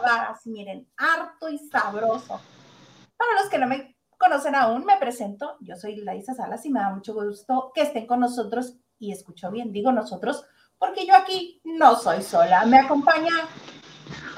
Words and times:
que 0.00 0.06
lavar, 0.06 0.30
así 0.30 0.50
miren, 0.50 0.88
harto 0.96 1.48
y 1.48 1.58
sabroso. 1.58 2.40
Para 3.16 3.32
los 3.40 3.50
que 3.50 3.58
no 3.58 3.66
me 3.66 3.96
conocen 4.16 4.54
aún, 4.54 4.84
me 4.84 4.96
presento. 4.96 5.56
Yo 5.60 5.76
soy 5.76 5.96
Laisa 5.96 6.34
Salas 6.34 6.64
y 6.66 6.70
me 6.70 6.80
da 6.80 6.90
mucho 6.90 7.14
gusto 7.14 7.72
que 7.74 7.82
estén 7.82 8.06
con 8.06 8.20
nosotros. 8.20 8.76
Y 8.98 9.12
escucho 9.12 9.50
bien, 9.50 9.72
digo 9.72 9.92
nosotros, 9.92 10.44
porque 10.76 11.06
yo 11.06 11.14
aquí 11.14 11.60
no 11.64 11.96
soy 11.96 12.22
sola. 12.22 12.66
Me 12.66 12.80
acompaña 12.80 13.32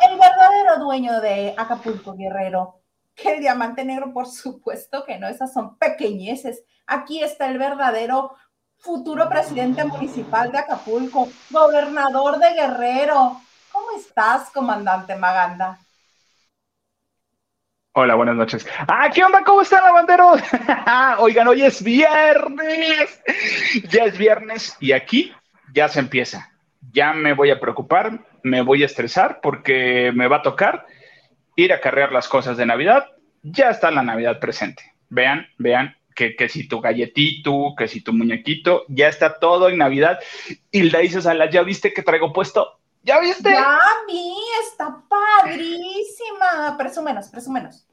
el 0.09 0.19
verdadero 0.19 0.79
dueño 0.79 1.21
de 1.21 1.55
Acapulco 1.57 2.15
Guerrero, 2.15 2.83
que 3.15 3.35
el 3.35 3.41
diamante 3.41 3.85
negro, 3.85 4.13
por 4.13 4.27
supuesto 4.27 5.05
que 5.05 5.19
no, 5.19 5.29
esas 5.29 5.53
son 5.53 5.79
pequeñeces. 5.79 6.63
Aquí 6.87 7.23
está 7.23 7.49
el 7.49 7.59
verdadero 7.59 8.35
futuro 8.77 9.29
presidente 9.29 9.85
municipal 9.85 10.51
de 10.53 10.59
Acapulco, 10.59 11.29
gobernador 11.51 12.39
de 12.39 12.53
Guerrero. 12.55 13.41
¿Cómo 13.73 13.93
estás, 13.97 14.51
comandante 14.51 15.15
Maganda? 15.15 15.79
Hola, 17.93 18.15
buenas 18.15 18.37
noches. 18.37 18.67
Ah, 18.87 19.11
¿qué 19.13 19.23
onda? 19.23 19.43
¿Cómo 19.45 19.63
están, 19.63 19.83
lavanderos? 19.85 20.41
Oigan, 21.19 21.49
hoy 21.49 21.63
es 21.63 21.83
viernes. 21.83 23.23
Ya 23.89 24.05
es 24.05 24.17
viernes 24.17 24.77
y 24.81 24.93
aquí 24.93 25.33
ya 25.73 25.89
se 25.89 26.01
empieza. 26.01 26.51
Ya 26.93 27.13
me 27.13 27.35
voy 27.35 27.51
a 27.51 27.61
preocupar, 27.61 28.27
me 28.43 28.63
voy 28.63 28.83
a 28.83 28.87
estresar 28.87 29.41
porque 29.41 30.13
me 30.15 30.27
va 30.27 30.37
a 30.37 30.43
tocar 30.43 30.87
ir 31.57 31.73
a 31.73 31.81
cargar 31.81 32.13
las 32.13 32.29
cosas 32.29 32.57
de 32.57 32.67
Navidad. 32.67 33.07
Ya 33.43 33.71
está 33.71 33.91
la 33.91 34.03
Navidad 34.03 34.41
presente. 34.41 34.83
Vean, 35.09 35.47
vean 35.59 35.97
que, 36.15 36.35
que 36.35 36.49
si 36.49 36.67
tu 36.67 36.81
galletito, 36.81 37.75
que 37.77 37.87
si 37.87 38.03
tu 38.03 38.13
muñequito, 38.13 38.85
ya 38.89 39.09
está 39.09 39.39
todo 39.39 39.69
en 39.69 39.79
Navidad. 39.79 40.19
Le 40.73 41.01
dices 41.01 41.27
a 41.27 41.35
la, 41.35 41.51
¿ya 41.51 41.63
viste 41.63 41.93
que 41.93 42.03
traigo 42.03 42.33
puesto? 42.33 42.80
¿Ya 43.03 43.21
viste? 43.21 43.51
Ya 43.51 43.79
vi, 44.07 44.35
está 44.63 45.03
padrísima. 45.09 46.77
Presúmenos, 46.77 47.29
presúmenos. 47.29 47.87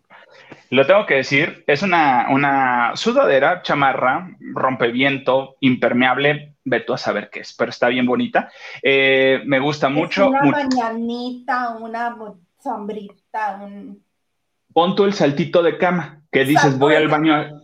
Lo 0.70 0.86
tengo 0.86 1.06
que 1.06 1.16
decir, 1.16 1.64
es 1.66 1.82
una, 1.82 2.28
una 2.30 2.92
sudadera, 2.96 3.62
chamarra, 3.62 4.36
rompeviento, 4.40 5.56
impermeable, 5.62 6.56
ve 6.66 6.82
tú 6.82 6.94
a 6.94 6.98
saber 6.98 7.30
qué 7.30 7.40
es, 7.40 7.54
pero 7.54 7.70
está 7.70 7.88
bien 7.88 8.06
bonita. 8.06 8.52
Eh, 8.84 9.42
me 9.46 9.60
gusta 9.60 9.88
mucho. 9.88 10.28
Una 10.30 10.42
mucho. 10.42 10.58
mañanita, 10.58 11.70
una 11.78 12.18
sombrita, 12.62 13.60
un... 13.64 14.04
Pon 14.74 14.96
tú 14.96 15.06
el 15.06 15.14
saltito 15.14 15.64
de 15.64 15.78
cama, 15.78 16.22
que 16.32 16.44
dices, 16.44 16.62
Salto 16.62 16.80
voy 16.80 16.96
al 16.96 17.08
baño, 17.08 17.57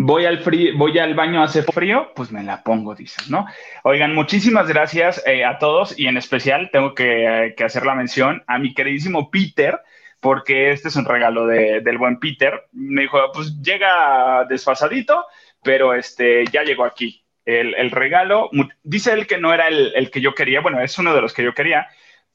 voy 0.00 0.26
al 0.26 0.38
frío, 0.38 0.74
voy 0.76 0.96
al 1.00 1.14
baño, 1.14 1.42
hace 1.42 1.64
frío, 1.64 2.12
pues 2.14 2.30
me 2.30 2.44
la 2.44 2.62
pongo, 2.62 2.94
dices, 2.94 3.28
¿no? 3.28 3.46
Oigan, 3.82 4.14
muchísimas 4.14 4.68
gracias 4.68 5.20
eh, 5.26 5.44
a 5.44 5.58
todos 5.58 5.98
y 5.98 6.06
en 6.06 6.16
especial 6.16 6.70
tengo 6.72 6.94
que, 6.94 7.24
eh, 7.46 7.54
que 7.56 7.64
hacer 7.64 7.84
la 7.84 7.96
mención 7.96 8.44
a 8.46 8.58
mi 8.60 8.74
queridísimo 8.74 9.28
Peter, 9.28 9.80
porque 10.20 10.70
este 10.70 10.86
es 10.86 10.94
un 10.94 11.04
regalo 11.04 11.46
de- 11.46 11.80
del 11.80 11.98
buen 11.98 12.20
Peter. 12.20 12.68
Me 12.70 13.02
dijo, 13.02 13.18
pues 13.34 13.60
llega 13.60 14.44
desfasadito, 14.48 15.26
pero 15.64 15.92
este 15.94 16.44
ya 16.46 16.62
llegó 16.62 16.84
aquí. 16.84 17.24
El, 17.44 17.74
el 17.74 17.90
regalo, 17.90 18.50
dice 18.84 19.12
él 19.14 19.26
que 19.26 19.38
no 19.38 19.52
era 19.52 19.66
el, 19.66 19.92
el 19.96 20.12
que 20.12 20.20
yo 20.20 20.32
quería, 20.32 20.60
bueno, 20.60 20.80
es 20.80 20.96
uno 21.00 21.12
de 21.12 21.22
los 21.22 21.34
que 21.34 21.42
yo 21.42 21.54
quería, 21.54 21.88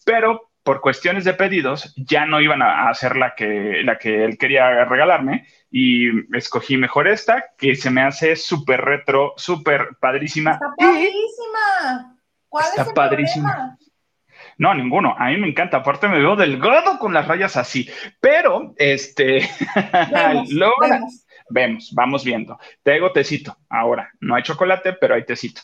pero 0.06 0.50
por 0.64 0.82
cuestiones 0.82 1.26
de 1.26 1.34
pedidos 1.34 1.94
ya 1.98 2.26
no 2.26 2.42
iban 2.42 2.62
a 2.62 2.90
hacer 2.90 3.16
la 3.18 3.36
que, 3.36 3.82
la 3.84 3.98
que 3.98 4.24
él 4.24 4.38
quería 4.38 4.86
regalarme 4.86 5.46
y 5.70 6.36
escogí 6.36 6.78
mejor 6.78 7.08
esta, 7.08 7.44
que 7.58 7.76
se 7.76 7.90
me 7.92 8.02
hace 8.02 8.36
súper 8.36 8.82
retro, 8.82 9.34
súper 9.38 9.90
padrísima. 10.00 10.52
Está 10.54 10.74
padrísima. 10.78 12.18
¿Cuál 12.48 12.66
Está 12.70 12.82
es 12.84 12.88
el 12.88 12.94
padrísima. 12.94 13.50
problema? 13.52 13.78
no, 14.58 14.74
ninguno. 14.76 15.16
A 15.18 15.30
mí 15.30 15.38
me 15.38 15.48
encanta. 15.48 15.78
Aparte 15.78 16.08
me 16.08 16.20
veo 16.20 16.36
delgado 16.36 16.98
con 17.00 17.14
las 17.14 17.28
rayas 17.28 17.58
así. 17.58 17.90
Pero, 18.22 18.74
este, 18.78 19.50
Vemos, 21.50 21.92
vamos 21.94 22.24
viendo. 22.24 22.58
Traigo 22.84 23.12
tecito 23.12 23.58
ahora. 23.70 24.12
No 24.22 24.36
hay 24.36 24.44
chocolate, 24.44 24.94
pero 24.94 25.16
hay 25.16 25.26
tecito. 25.26 25.62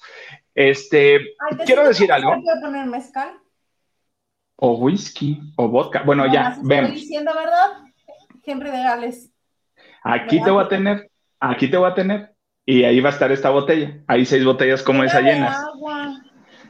Este, 0.53 1.15
Ay, 1.15 1.57
quiero 1.65 1.87
decir 1.87 2.11
algo. 2.11 2.35
poner 2.61 2.85
mezcal? 2.87 3.29
O 4.61 4.73
whisky, 4.77 5.39
o 5.55 5.67
vodka. 5.69 6.03
Bueno, 6.03 6.25
No, 6.27 6.33
ya, 6.33 6.47
así 6.47 6.61
estoy 6.61 6.67
vemos. 6.77 6.91
diciendo, 6.91 7.31
¿verdad? 7.33 7.67
Henry 8.45 8.71
de 8.71 8.83
Gales. 8.83 9.31
Aquí 10.03 10.41
te 10.43 10.49
voy 10.49 10.63
a 10.63 10.67
tener. 10.67 11.09
Aquí 11.39 11.69
te 11.69 11.77
voy 11.77 11.89
a 11.89 11.93
tener. 11.93 12.33
Y 12.65 12.83
ahí 12.83 12.99
va 12.99 13.09
a 13.09 13.13
estar 13.13 13.31
esta 13.31 13.49
botella. 13.49 14.01
Hay 14.07 14.25
seis 14.25 14.43
botellas 14.43 14.83
como 14.83 15.03
esa 15.03 15.21
llenas. 15.21 15.55
agua. 15.73 16.13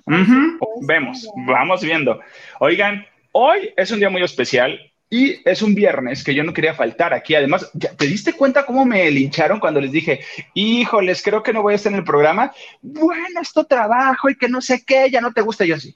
Supuesto, 0.05 0.67
Vemos, 0.81 1.23
ya. 1.23 1.29
vamos 1.47 1.81
viendo. 1.83 2.19
Oigan, 2.59 3.05
hoy 3.31 3.73
es 3.75 3.91
un 3.91 3.99
día 3.99 4.09
muy 4.09 4.23
especial 4.23 4.79
y 5.09 5.37
es 5.47 5.61
un 5.61 5.75
viernes 5.75 6.23
que 6.23 6.33
yo 6.33 6.43
no 6.43 6.53
quería 6.53 6.73
faltar 6.73 7.13
aquí. 7.13 7.35
Además, 7.35 7.69
¿ya 7.73 7.91
¿te 7.95 8.05
diste 8.07 8.33
cuenta 8.33 8.65
cómo 8.65 8.85
me 8.85 9.09
lincharon 9.11 9.59
cuando 9.59 9.81
les 9.81 9.91
dije, 9.91 10.21
híjoles, 10.53 11.21
creo 11.21 11.43
que 11.43 11.53
no 11.53 11.61
voy 11.61 11.73
a 11.73 11.75
estar 11.75 11.91
en 11.91 11.99
el 11.99 12.03
programa? 12.05 12.51
Bueno, 12.81 13.41
esto 13.41 13.65
trabajo 13.65 14.29
y 14.29 14.35
que 14.37 14.47
no 14.49 14.61
sé 14.61 14.83
qué, 14.85 15.09
ya 15.11 15.21
no 15.21 15.31
te 15.33 15.41
gusta. 15.41 15.65
Yo 15.65 15.75
así, 15.75 15.95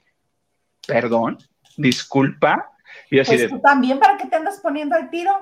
perdón, 0.86 1.38
disculpa. 1.76 2.70
Y 3.10 3.18
así 3.20 3.32
Pues 3.32 3.40
de, 3.42 3.48
tú 3.48 3.60
también, 3.60 3.98
¿para 3.98 4.16
qué 4.16 4.26
te 4.26 4.36
andas 4.36 4.60
poniendo 4.60 4.94
al 4.96 5.10
tiro? 5.10 5.32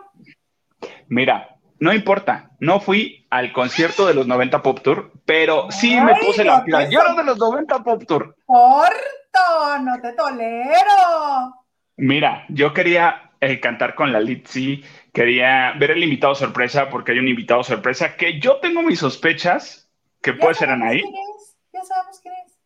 mira, 1.09 1.49
no 1.79 1.93
importa, 1.93 2.51
no 2.61 2.81
fui 2.81 3.27
al 3.31 3.53
concierto 3.53 4.07
de 4.07 4.15
los 4.15 4.27
90 4.27 4.63
Pop 4.63 4.81
Tour, 4.83 5.13
pero 5.25 5.71
sí 5.71 5.99
me 6.01 6.15
puse 6.17 6.45
la 6.45 6.61
te 6.65 6.71
playera 6.71 7.15
de 7.15 7.25
los 7.25 7.39
90 7.39 7.83
Pop 7.83 8.03
Tour. 8.07 8.37
¡Corto! 8.47 9.79
¡No 9.83 10.01
te 10.01 10.13
tolero! 10.13 11.55
Mira, 11.97 12.45
yo 12.49 12.73
quería 12.73 13.33
eh, 13.41 13.61
cantar 13.61 13.95
con 13.95 14.13
la 14.13 14.21
Litzy, 14.21 14.83
quería 15.13 15.73
ver 15.79 15.91
el 15.93 16.03
invitado 16.05 16.35
sorpresa 16.35 16.89
porque 16.89 17.13
hay 17.13 17.19
un 17.19 17.29
invitado 17.29 17.63
sorpresa 17.65 18.17
que 18.17 18.39
yo 18.41 18.59
tengo 18.61 18.83
mis 18.83 18.99
sospechas 19.01 19.91
que 20.21 20.33
Ya 20.33 20.39
puede 20.39 20.55
ser 20.55 20.71
Anaí. 20.71 21.01
quién 21.03 21.15
es, 21.15 21.57
Ya 21.73 21.83
sabemos 21.85 22.21
quién 22.21 22.35
es. 22.47 22.59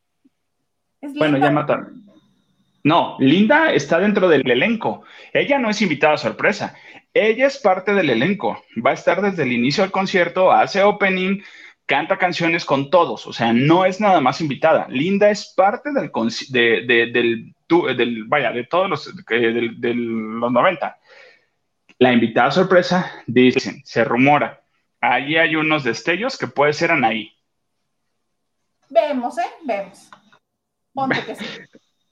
Es 1.00 1.14
Bueno, 1.14 1.38
ya 1.38 1.50
mataron. 1.50 2.05
No, 2.86 3.16
Linda 3.18 3.72
está 3.72 3.98
dentro 3.98 4.28
del 4.28 4.48
elenco. 4.48 5.02
Ella 5.32 5.58
no 5.58 5.68
es 5.70 5.82
invitada 5.82 6.16
sorpresa. 6.16 6.76
Ella 7.12 7.48
es 7.48 7.58
parte 7.58 7.92
del 7.94 8.10
elenco. 8.10 8.62
Va 8.84 8.90
a 8.90 8.94
estar 8.94 9.20
desde 9.20 9.42
el 9.42 9.50
inicio 9.50 9.82
del 9.82 9.90
concierto, 9.90 10.52
hace 10.52 10.84
opening, 10.84 11.42
canta 11.84 12.16
canciones 12.16 12.64
con 12.64 12.88
todos. 12.88 13.26
O 13.26 13.32
sea, 13.32 13.52
no 13.52 13.84
es 13.86 14.00
nada 14.00 14.20
más 14.20 14.40
invitada. 14.40 14.86
Linda 14.88 15.28
es 15.30 15.52
parte 15.56 15.90
del, 15.92 16.12
de- 16.50 16.82
de- 16.86 17.06
del, 17.10 17.54
del- 17.96 18.24
vaya, 18.26 18.52
de 18.52 18.62
todos 18.62 18.88
los, 18.88 19.08
eh, 19.30 19.72
del- 19.78 20.38
los 20.38 20.52
90. 20.52 20.96
La 21.98 22.12
invitada 22.12 22.52
sorpresa, 22.52 23.10
dicen, 23.26 23.82
se 23.84 24.04
rumora. 24.04 24.62
Allí 25.00 25.36
hay 25.38 25.56
unos 25.56 25.82
destellos 25.82 26.38
que 26.38 26.46
puede 26.46 26.72
ser 26.72 26.92
Anaí. 26.92 27.32
Vemos, 28.90 29.38
¿eh? 29.38 29.50
Vemos. 29.64 30.08
Ponte 30.92 31.20
que 31.26 31.34
sí. 31.34 31.44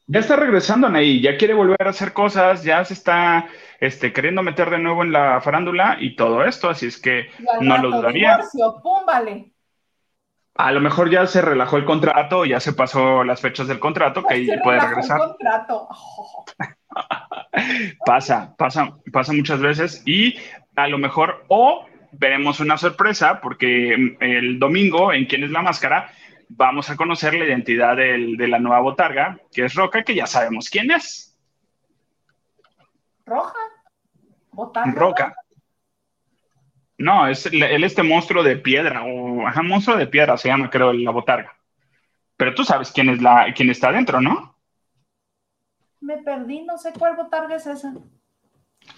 Ya 0.06 0.20
está 0.20 0.36
regresando 0.36 0.86
Anaí, 0.86 1.20
ya 1.22 1.36
quiere 1.38 1.54
volver 1.54 1.78
a 1.86 1.90
hacer 1.90 2.12
cosas, 2.12 2.62
ya 2.62 2.84
se 2.84 2.92
está 2.92 3.46
este, 3.80 4.12
queriendo 4.12 4.42
meter 4.42 4.68
de 4.68 4.78
nuevo 4.78 5.02
en 5.02 5.12
la 5.12 5.40
farándula 5.40 5.96
y 5.98 6.14
todo 6.14 6.44
esto, 6.44 6.68
así 6.68 6.86
es 6.86 7.00
que 7.00 7.28
no 7.60 7.78
lo 7.78 7.90
dudaría. 7.90 8.36
divorcio. 8.36 8.82
A 10.56 10.70
lo 10.72 10.80
mejor 10.80 11.10
ya 11.10 11.26
se 11.26 11.40
relajó 11.42 11.78
el 11.78 11.84
contrato, 11.84 12.44
ya 12.44 12.60
se 12.60 12.74
pasó 12.74 13.24
las 13.24 13.40
fechas 13.40 13.66
del 13.66 13.80
contrato, 13.80 14.22
que 14.24 14.34
ahí 14.34 14.48
puede 14.62 14.78
el 14.78 14.88
regresar. 14.88 15.18
contrato. 15.18 15.88
Oh, 15.90 16.44
Pasa, 18.04 18.54
pasa, 18.58 18.96
pasa 19.12 19.32
muchas 19.32 19.60
veces 19.60 20.02
y 20.04 20.36
a 20.76 20.88
lo 20.88 20.98
mejor 20.98 21.44
o 21.48 21.86
veremos 22.12 22.60
una 22.60 22.76
sorpresa 22.76 23.40
porque 23.40 24.16
el 24.20 24.58
domingo 24.58 25.12
en 25.12 25.26
Quién 25.26 25.44
es 25.44 25.50
la 25.50 25.62
Máscara 25.62 26.10
vamos 26.56 26.88
a 26.90 26.96
conocer 26.96 27.34
la 27.34 27.44
identidad 27.44 27.96
del- 27.96 28.36
de 28.36 28.48
la 28.48 28.58
nueva 28.58 28.80
botarga, 28.80 29.38
que 29.52 29.64
es 29.64 29.74
Roca, 29.74 30.02
que 30.02 30.14
ya 30.14 30.26
sabemos 30.26 30.68
quién 30.70 30.90
es. 30.90 31.36
Roja. 33.26 33.58
Botando. 34.52 34.98
Roca. 34.98 35.36
No, 36.96 37.26
es 37.26 37.46
el 37.46 37.82
este 37.82 38.02
monstruo 38.04 38.42
de 38.44 38.56
piedra, 38.56 39.02
o 39.04 39.46
ajá, 39.46 39.62
monstruo 39.62 39.96
de 39.96 40.06
piedra 40.06 40.36
se 40.36 40.48
llama, 40.48 40.70
creo, 40.70 40.92
la 40.92 41.10
botarga. 41.10 41.56
Pero 42.36 42.54
tú 42.54 42.64
sabes 42.64 42.92
quién 42.92 43.08
es 43.08 43.20
la, 43.20 43.52
quién 43.54 43.70
está 43.70 43.88
adentro, 43.88 44.20
¿no? 44.20 44.56
Me 46.00 46.18
perdí, 46.18 46.62
no 46.62 46.78
sé 46.78 46.92
cuál 46.96 47.16
botarga 47.16 47.56
es 47.56 47.66
esa. 47.66 47.94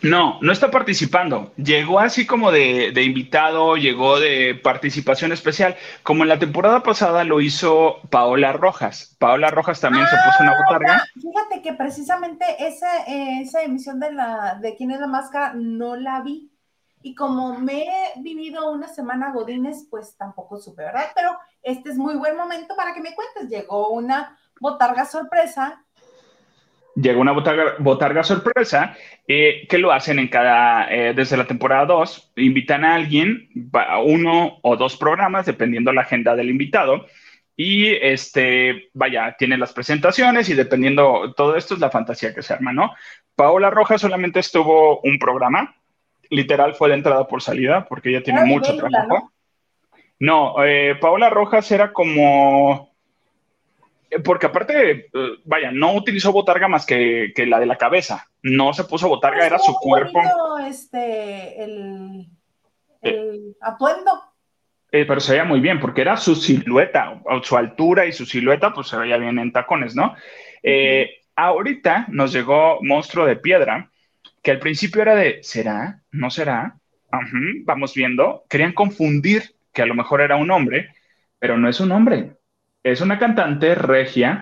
No, 0.02 0.38
no 0.42 0.52
está 0.52 0.70
participando. 0.70 1.52
Llegó 1.56 1.98
así 2.00 2.26
como 2.26 2.52
de, 2.52 2.92
de 2.92 3.02
invitado, 3.02 3.76
llegó 3.76 4.20
de 4.20 4.54
participación 4.54 5.32
especial, 5.32 5.76
como 6.02 6.22
en 6.22 6.28
la 6.28 6.38
temporada 6.38 6.82
pasada 6.82 7.24
lo 7.24 7.40
hizo 7.40 7.96
Paola 8.10 8.52
Rojas. 8.52 9.16
Paola 9.18 9.50
Rojas 9.50 9.80
también 9.80 10.06
se 10.06 10.16
puso 10.16 10.42
una 10.42 10.54
botarga. 10.62 11.04
Fíjate 11.14 11.62
que 11.62 11.72
precisamente 11.72 12.44
esa, 12.58 13.04
eh, 13.06 13.40
esa 13.40 13.62
emisión 13.62 13.98
de 13.98 14.12
la 14.12 14.58
de 14.60 14.76
quién 14.76 14.90
es 14.90 15.00
la 15.00 15.06
máscara 15.06 15.54
no 15.54 15.96
la 15.96 16.20
vi. 16.20 16.52
y 17.02 17.14
como 17.14 17.58
me 17.58 17.82
he 17.84 18.12
vivido 18.20 18.70
una 18.72 18.88
semana 18.88 19.32
godines, 19.32 19.86
pues 19.88 20.16
tampoco 20.16 20.58
supe, 20.58 20.82
¿verdad? 20.82 21.06
Pero 21.14 21.38
este 21.62 21.90
es 21.90 21.96
muy 21.96 22.16
buen 22.16 22.36
momento 22.36 22.74
para 22.76 22.92
que 22.92 23.00
me 23.00 23.14
cuentes. 23.14 23.48
Llegó 23.48 23.90
una 23.90 24.36
botarga 24.60 25.04
sorpresa. 25.04 25.84
Llegó 26.96 27.20
una 27.20 27.32
botarga, 27.32 28.24
sorpresa 28.24 28.96
eh, 29.28 29.66
que 29.68 29.76
lo 29.76 29.92
hacen 29.92 30.18
en 30.18 30.28
cada, 30.28 30.90
eh, 30.90 31.12
desde 31.14 31.36
la 31.36 31.46
temporada 31.46 31.84
2, 31.84 32.32
invitan 32.36 32.84
a 32.84 32.94
alguien, 32.94 33.50
a 33.74 34.00
uno 34.00 34.58
o 34.62 34.76
dos 34.76 34.96
programas, 34.96 35.44
dependiendo 35.44 35.92
la 35.92 36.00
agenda 36.00 36.34
del 36.34 36.48
invitado, 36.48 37.06
y 37.54 37.88
este, 37.88 38.88
vaya, 38.94 39.36
tiene 39.38 39.58
las 39.58 39.72
presentaciones 39.72 40.48
y 40.48 40.54
dependiendo, 40.54 41.34
todo 41.36 41.56
esto 41.56 41.74
es 41.74 41.80
la 41.80 41.90
fantasía 41.90 42.34
que 42.34 42.42
se 42.42 42.54
arma, 42.54 42.72
¿no? 42.72 42.94
Paola 43.34 43.70
Rojas 43.70 44.00
solamente 44.00 44.40
estuvo 44.40 45.00
un 45.00 45.18
programa, 45.18 45.76
literal 46.30 46.74
fue 46.74 46.88
de 46.88 46.96
entrada 46.96 47.26
por 47.26 47.42
salida, 47.42 47.86
porque 47.86 48.10
ella 48.10 48.22
tiene 48.22 48.44
mucho 48.44 48.76
trabajo. 48.76 49.32
No, 50.18 50.64
eh, 50.64 50.96
Paola 50.98 51.28
Rojas 51.28 51.70
era 51.70 51.92
como, 51.92 52.85
porque 54.24 54.46
aparte, 54.46 54.90
eh, 55.12 55.30
vaya, 55.44 55.70
no 55.72 55.94
utilizó 55.94 56.32
botarga 56.32 56.68
más 56.68 56.86
que, 56.86 57.32
la 57.46 57.58
de 57.58 57.66
la 57.66 57.76
cabeza, 57.76 58.26
no 58.42 58.72
se 58.72 58.84
puso 58.84 59.08
botarga, 59.08 59.46
era 59.46 59.58
su 59.58 59.74
cuerpo. 59.74 60.20
este, 60.66 61.62
el, 61.62 62.26
el 63.02 63.56
atuendo. 63.60 64.12
Eh, 64.92 65.04
pero 65.04 65.20
se 65.20 65.32
veía 65.32 65.44
muy 65.44 65.60
bien 65.60 65.80
porque 65.80 66.00
era 66.00 66.16
su 66.16 66.34
silueta, 66.36 67.20
su 67.42 67.56
altura 67.56 68.06
y 68.06 68.12
su 68.12 68.24
silueta, 68.24 68.72
pues 68.72 68.88
se 68.88 68.96
veía 68.96 69.18
bien 69.18 69.38
en 69.38 69.52
tacones, 69.52 69.96
¿no? 69.96 70.14
Eh, 70.62 71.22
ahorita 71.34 72.06
nos 72.08 72.32
llegó 72.32 72.78
Monstruo 72.82 73.26
de 73.26 73.36
Piedra, 73.36 73.90
que 74.42 74.52
al 74.52 74.58
principio 74.58 75.02
era 75.02 75.14
de, 75.14 75.42
¿será? 75.42 76.00
¿No 76.10 76.30
será? 76.30 76.78
vamos 77.64 77.94
viendo. 77.94 78.44
Querían 78.48 78.72
confundir 78.72 79.54
que 79.72 79.80
a 79.80 79.86
lo 79.86 79.94
mejor 79.94 80.20
era 80.20 80.36
un 80.36 80.50
hombre, 80.50 80.90
pero 81.38 81.56
no 81.56 81.68
es 81.68 81.80
un 81.80 81.92
hombre. 81.92 82.36
Es 82.90 83.00
una 83.00 83.18
cantante 83.18 83.74
regia, 83.74 84.38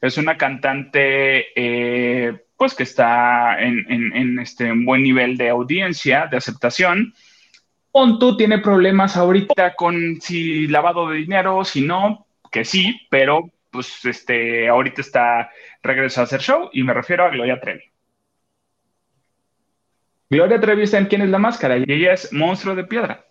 es 0.00 0.18
una 0.18 0.36
cantante, 0.36 1.46
eh, 1.54 2.46
pues 2.56 2.74
que 2.74 2.82
está 2.82 3.60
en, 3.62 3.86
en, 3.88 4.38
este 4.40 4.72
buen 4.72 5.02
nivel 5.02 5.36
de 5.36 5.50
audiencia, 5.50 6.26
de 6.26 6.36
aceptación 6.36 7.14
tú 8.18 8.36
tiene 8.36 8.58
problemas 8.58 9.16
ahorita 9.16 9.74
con 9.74 10.20
si 10.20 10.66
lavado 10.68 11.10
de 11.10 11.18
dinero, 11.18 11.64
si 11.64 11.80
no, 11.82 12.26
que 12.50 12.64
sí, 12.64 13.00
pero 13.10 13.50
pues 13.70 14.04
este, 14.04 14.68
ahorita 14.68 15.00
está 15.00 15.50
regreso 15.82 16.20
a 16.20 16.24
hacer 16.24 16.40
show 16.40 16.70
y 16.72 16.82
me 16.82 16.94
refiero 16.94 17.24
a 17.24 17.30
Gloria 17.30 17.60
Trevi. 17.60 17.82
Gloria 20.30 20.60
Trevi 20.60 20.82
está 20.82 20.98
en 20.98 21.06
¿Quién 21.06 21.22
es 21.22 21.30
la 21.30 21.38
máscara? 21.38 21.78
Y 21.78 21.84
ella 21.86 22.12
es 22.12 22.32
monstruo 22.32 22.74
de 22.74 22.84
piedra. 22.84 23.24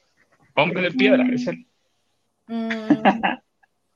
Hombre 0.56 0.82
de 0.82 0.92
piedra, 0.92 1.24
es 1.32 1.48
él. 1.48 1.66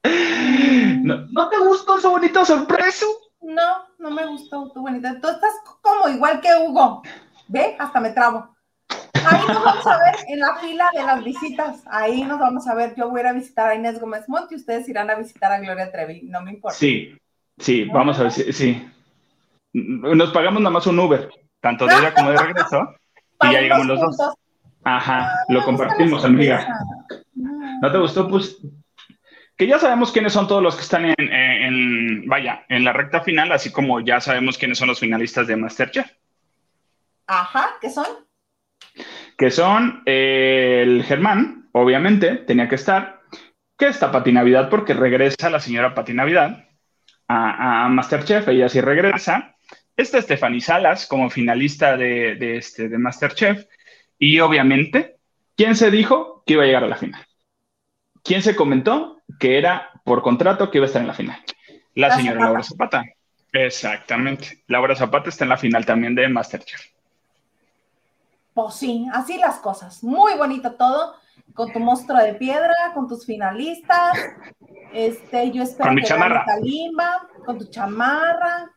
¿No, 0.04 1.50
te 1.50 1.58
gustó 1.60 2.00
su 2.00 2.10
bonito 2.10 2.46
sorpreso? 2.46 3.06
No, 3.42 3.86
no 4.00 4.12
me 4.12 4.26
gustó 4.28 4.72
tu 4.72 4.82
bonita. 4.82 5.20
Tú 5.20 5.30
estás 5.30 5.54
como 5.82 6.10
igual 6.10 6.42
que 6.42 6.50
Hugo. 6.56 7.02
Ve, 7.48 7.76
hasta 7.80 8.00
me 8.00 8.12
trabo. 8.12 8.56
Ahí 9.14 9.42
nos 9.48 9.64
vamos 9.64 9.88
a 9.88 9.98
ver 9.98 10.16
en 10.28 10.40
la 10.40 10.56
fila 10.56 10.90
de 10.94 11.04
las 11.04 11.24
visitas. 11.24 11.84
Ahí 11.88 12.24
nos 12.24 12.40
vamos 12.40 12.68
a 12.68 12.76
ver. 12.76 12.96
Yo 12.96 13.10
voy 13.10 13.20
a 13.20 13.24
ir 13.24 13.28
a 13.28 13.34
visitar 13.34 13.70
a 13.70 13.76
Inés 13.76 14.00
Gómez 14.00 14.28
Montt 14.28 14.52
y 14.52 14.56
ustedes 14.56 14.88
irán 14.90 15.10
a 15.10 15.16
visitar 15.16 15.52
a 15.52 15.60
Gloria 15.60 15.92
Trevi. 15.92 16.22
No 16.24 16.42
me 16.42 16.52
importa. 16.52 16.78
Sí, 16.78 17.16
sí, 17.58 17.86
vamos 17.86 18.20
a 18.20 18.24
ver. 18.24 18.32
Sí, 18.32 18.88
Nos 19.74 20.32
pagamos 20.32 20.62
nada 20.62 20.74
más 20.74 20.88
un 20.88 21.00
Uber, 21.00 21.30
tanto 21.60 21.86
de 21.86 21.94
ida 21.94 22.14
como 22.14 22.32
de 22.32 22.38
regreso. 22.38 22.96
y 23.44 23.52
ya 23.52 23.62
llegamos 23.62 23.88
los 23.88 24.00
dos. 24.00 24.18
Ajá, 24.84 25.32
lo 25.50 25.64
compartimos, 25.64 26.26
amiga. 26.26 26.68
¿No 27.36 27.92
te 27.92 27.98
gustó? 27.98 28.28
Pues 28.28 28.58
que 29.62 29.68
ya 29.68 29.78
sabemos 29.78 30.12
quiénes 30.12 30.34
son 30.34 30.48
todos 30.48 30.64
los 30.64 30.76
que 30.76 30.82
están 30.82 31.06
en, 31.06 31.16
en, 31.20 32.26
vaya, 32.26 32.66
en 32.68 32.84
la 32.84 32.94
recta 32.94 33.22
final, 33.22 33.52
así 33.52 33.72
como 33.72 34.00
ya 34.00 34.20
sabemos 34.20 34.58
quiénes 34.58 34.80
son 34.80 34.88
los 34.88 35.00
finalistas 35.00 35.46
de 35.46 35.56
Masterchef. 35.56 36.08
Ajá, 37.28 37.78
¿qué 37.80 37.92
son? 37.92 38.08
que 39.38 39.52
son 39.52 40.02
eh, 40.08 40.80
el 40.82 41.04
Germán, 41.04 41.70
obviamente, 41.74 42.38
tenía 42.38 42.68
que 42.68 42.74
estar, 42.74 43.22
que 43.78 43.86
está 43.86 44.12
Pati 44.12 44.32
Navidad 44.32 44.68
porque 44.68 44.96
regresa 44.96 45.52
la 45.52 45.60
señora 45.60 45.94
Pati 45.94 46.16
Navidad 46.16 46.68
a, 47.28 47.88
Masterchef, 47.88 48.48
ella 48.48 48.68
sí 48.68 48.82
regresa. 48.82 49.56
Está 49.96 50.20
Stephanie 50.24 50.62
Salas 50.62 51.06
como 51.06 51.30
finalista 51.30 51.98
de, 51.98 52.58
este, 52.58 52.90
de 52.90 52.98
Masterchef. 52.98 53.68
Y 54.18 54.40
obviamente, 54.40 55.18
¿quién 55.56 55.76
se 55.76 55.92
dijo 55.92 56.42
que 56.48 56.54
iba 56.54 56.64
a 56.64 56.66
llegar 56.66 56.84
a 56.86 56.88
la 56.88 56.98
final? 56.98 57.24
¿Quién 58.24 58.42
se 58.42 58.56
comentó 58.56 59.21
que 59.40 59.58
era 59.58 59.92
por 60.04 60.22
contrato 60.22 60.70
que 60.70 60.78
iba 60.78 60.86
a 60.86 60.88
estar 60.88 61.02
en 61.02 61.08
la 61.08 61.14
final? 61.14 61.40
La 61.96 62.16
señora 62.16 62.40
Laura 62.40 62.64
Zapata. 62.64 63.04
Exactamente. 63.52 64.64
Laura 64.68 64.96
Zapata 64.96 65.30
está 65.30 65.46
en 65.46 65.50
la 65.50 65.58
final 65.58 65.86
también 65.86 66.16
de 66.16 66.28
Masterchef. 66.30 66.82
Pues 68.54 68.76
sí, 68.76 69.08
así 69.14 69.38
las 69.38 69.60
cosas. 69.60 70.04
Muy 70.04 70.36
bonito 70.36 70.74
todo, 70.76 71.16
con 71.54 71.72
tu 71.72 71.80
monstruo 71.80 72.20
de 72.20 72.34
piedra, 72.34 72.76
con 72.94 73.08
tus 73.08 73.26
finalistas. 73.26 74.18
Este, 74.94 75.52
yo 75.52 75.64
espero 75.64 75.88
con 75.88 75.96
mi 75.96 76.04
chamarra. 76.04 76.44
Kalimba, 76.46 77.28
con 77.46 77.58
tu 77.58 77.70
chamarra. 77.70 78.70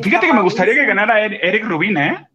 Fíjate 0.00 0.26
que 0.26 0.32
me 0.32 0.42
gustaría 0.42 0.74
que 0.74 0.86
ganara 0.86 1.24
Eric 1.24 1.64
Rubin, 1.64 1.96
¿eh? 1.96 2.28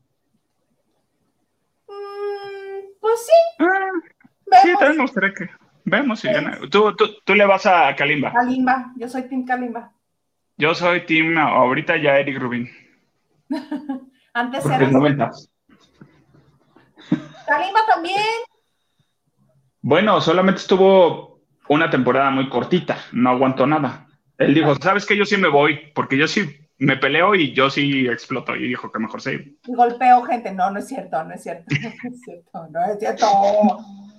Mm, 1.87 2.99
pues 3.01 3.25
sí. 3.25 3.63
Ah, 3.65 4.61
sí, 4.61 4.71
también 4.79 4.97
me 4.97 5.03
gustaría 5.03 5.33
que. 5.33 5.49
Vemos 5.89 6.19
si 6.19 6.27
gana. 6.27 6.57
Tú, 6.69 6.95
tú, 6.95 7.07
tú, 7.25 7.35
le 7.35 7.45
vas 7.45 7.65
a 7.65 7.95
Kalimba. 7.95 8.31
Kalimba, 8.31 8.93
yo 8.95 9.07
soy 9.07 9.23
Team 9.23 9.45
Kalimba. 9.45 9.91
Yo 10.57 10.75
soy 10.75 11.05
Team, 11.05 11.37
ahorita 11.37 11.97
ya 11.97 12.19
Eric 12.19 12.39
Rubin. 12.39 12.69
Antes 14.33 14.65
era. 14.65 14.89
90. 14.89 15.31
Kalimba 17.47 17.79
también. 17.87 18.21
Bueno, 19.81 20.21
solamente 20.21 20.61
estuvo 20.61 21.41
una 21.69 21.89
temporada 21.89 22.29
muy 22.29 22.49
cortita, 22.49 22.97
no 23.11 23.29
aguantó 23.29 23.65
nada. 23.65 24.07
Él 24.37 24.53
dijo, 24.53 24.75
¿sabes 24.75 25.05
qué? 25.05 25.17
Yo 25.17 25.25
sí 25.25 25.37
me 25.37 25.49
voy, 25.49 25.91
porque 25.93 26.17
yo 26.17 26.27
sí 26.27 26.69
me 26.77 26.97
peleo 26.97 27.35
y 27.35 27.53
yo 27.53 27.69
sí 27.69 28.07
exploto. 28.07 28.55
Y 28.55 28.67
dijo 28.67 28.91
que 28.91 28.99
mejor 28.99 29.21
sí. 29.21 29.59
Golpeo 29.67 30.23
gente. 30.23 30.51
No, 30.53 30.71
no 30.71 30.79
es 30.79 30.87
cierto, 30.87 31.23
no 31.23 31.33
es 31.33 31.43
cierto. 31.43 31.65
No 32.03 32.09
es 32.09 32.21
cierto, 32.21 32.67
no 32.69 32.85
es 32.85 32.99
cierto. 32.99 33.27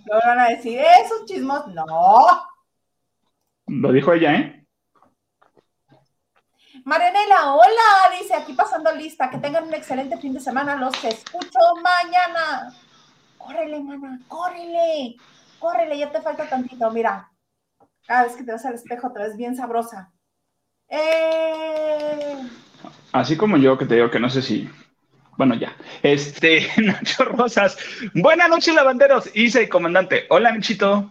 No 0.06 0.18
van 0.24 0.40
a 0.40 0.48
decir 0.48 0.80
esos 0.80 1.24
chismos. 1.26 1.66
No. 1.68 2.26
Lo 3.66 3.92
dijo 3.92 4.12
ella, 4.12 4.34
¿eh? 4.34 4.66
Marianela, 6.84 7.54
hola, 7.54 8.18
dice 8.18 8.34
aquí 8.34 8.52
pasando 8.54 8.92
lista. 8.92 9.30
Que 9.30 9.38
tengan 9.38 9.64
un 9.64 9.74
excelente 9.74 10.16
fin 10.18 10.32
de 10.32 10.40
semana. 10.40 10.76
Los 10.76 11.04
escucho 11.04 11.58
mañana. 11.82 12.74
Córrele, 13.38 13.80
mana, 13.80 14.20
córrele, 14.28 15.16
córrele, 15.58 15.98
ya 15.98 16.12
te 16.12 16.20
falta 16.20 16.48
tantito, 16.48 16.90
mira. 16.90 17.30
Cada 18.06 18.24
vez 18.24 18.36
que 18.36 18.44
te 18.44 18.52
vas 18.52 18.64
al 18.66 18.74
espejo 18.74 19.12
te 19.12 19.20
ves 19.20 19.36
bien 19.36 19.56
sabrosa. 19.56 20.12
Eh... 20.88 22.36
Así 23.12 23.36
como 23.36 23.56
yo 23.56 23.78
que 23.78 23.86
te 23.86 23.94
digo 23.94 24.10
que 24.10 24.20
no 24.20 24.28
sé 24.28 24.42
si. 24.42 24.68
Bueno, 25.40 25.54
ya. 25.54 25.74
Este, 26.02 26.68
Nacho 26.76 27.24
Rosas. 27.24 27.78
Buenas 28.12 28.50
noches, 28.50 28.74
lavanderos. 28.74 29.30
Isa 29.34 29.62
y 29.62 29.68
comandante. 29.68 30.26
Hola, 30.28 30.52
Michito. 30.52 31.10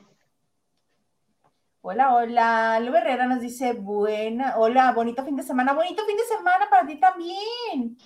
Hola, 1.81 2.13
hola. 2.13 2.79
Lu 2.79 2.93
Herrera 2.95 3.25
nos 3.25 3.41
dice, 3.41 3.73
buena, 3.73 4.53
hola, 4.57 4.91
bonito 4.91 5.25
fin 5.25 5.35
de 5.35 5.41
semana, 5.41 5.73
bonito 5.73 6.05
fin 6.05 6.15
de 6.15 6.25
semana 6.25 6.69
para 6.69 6.85
ti 6.85 6.97
también. 6.97 7.97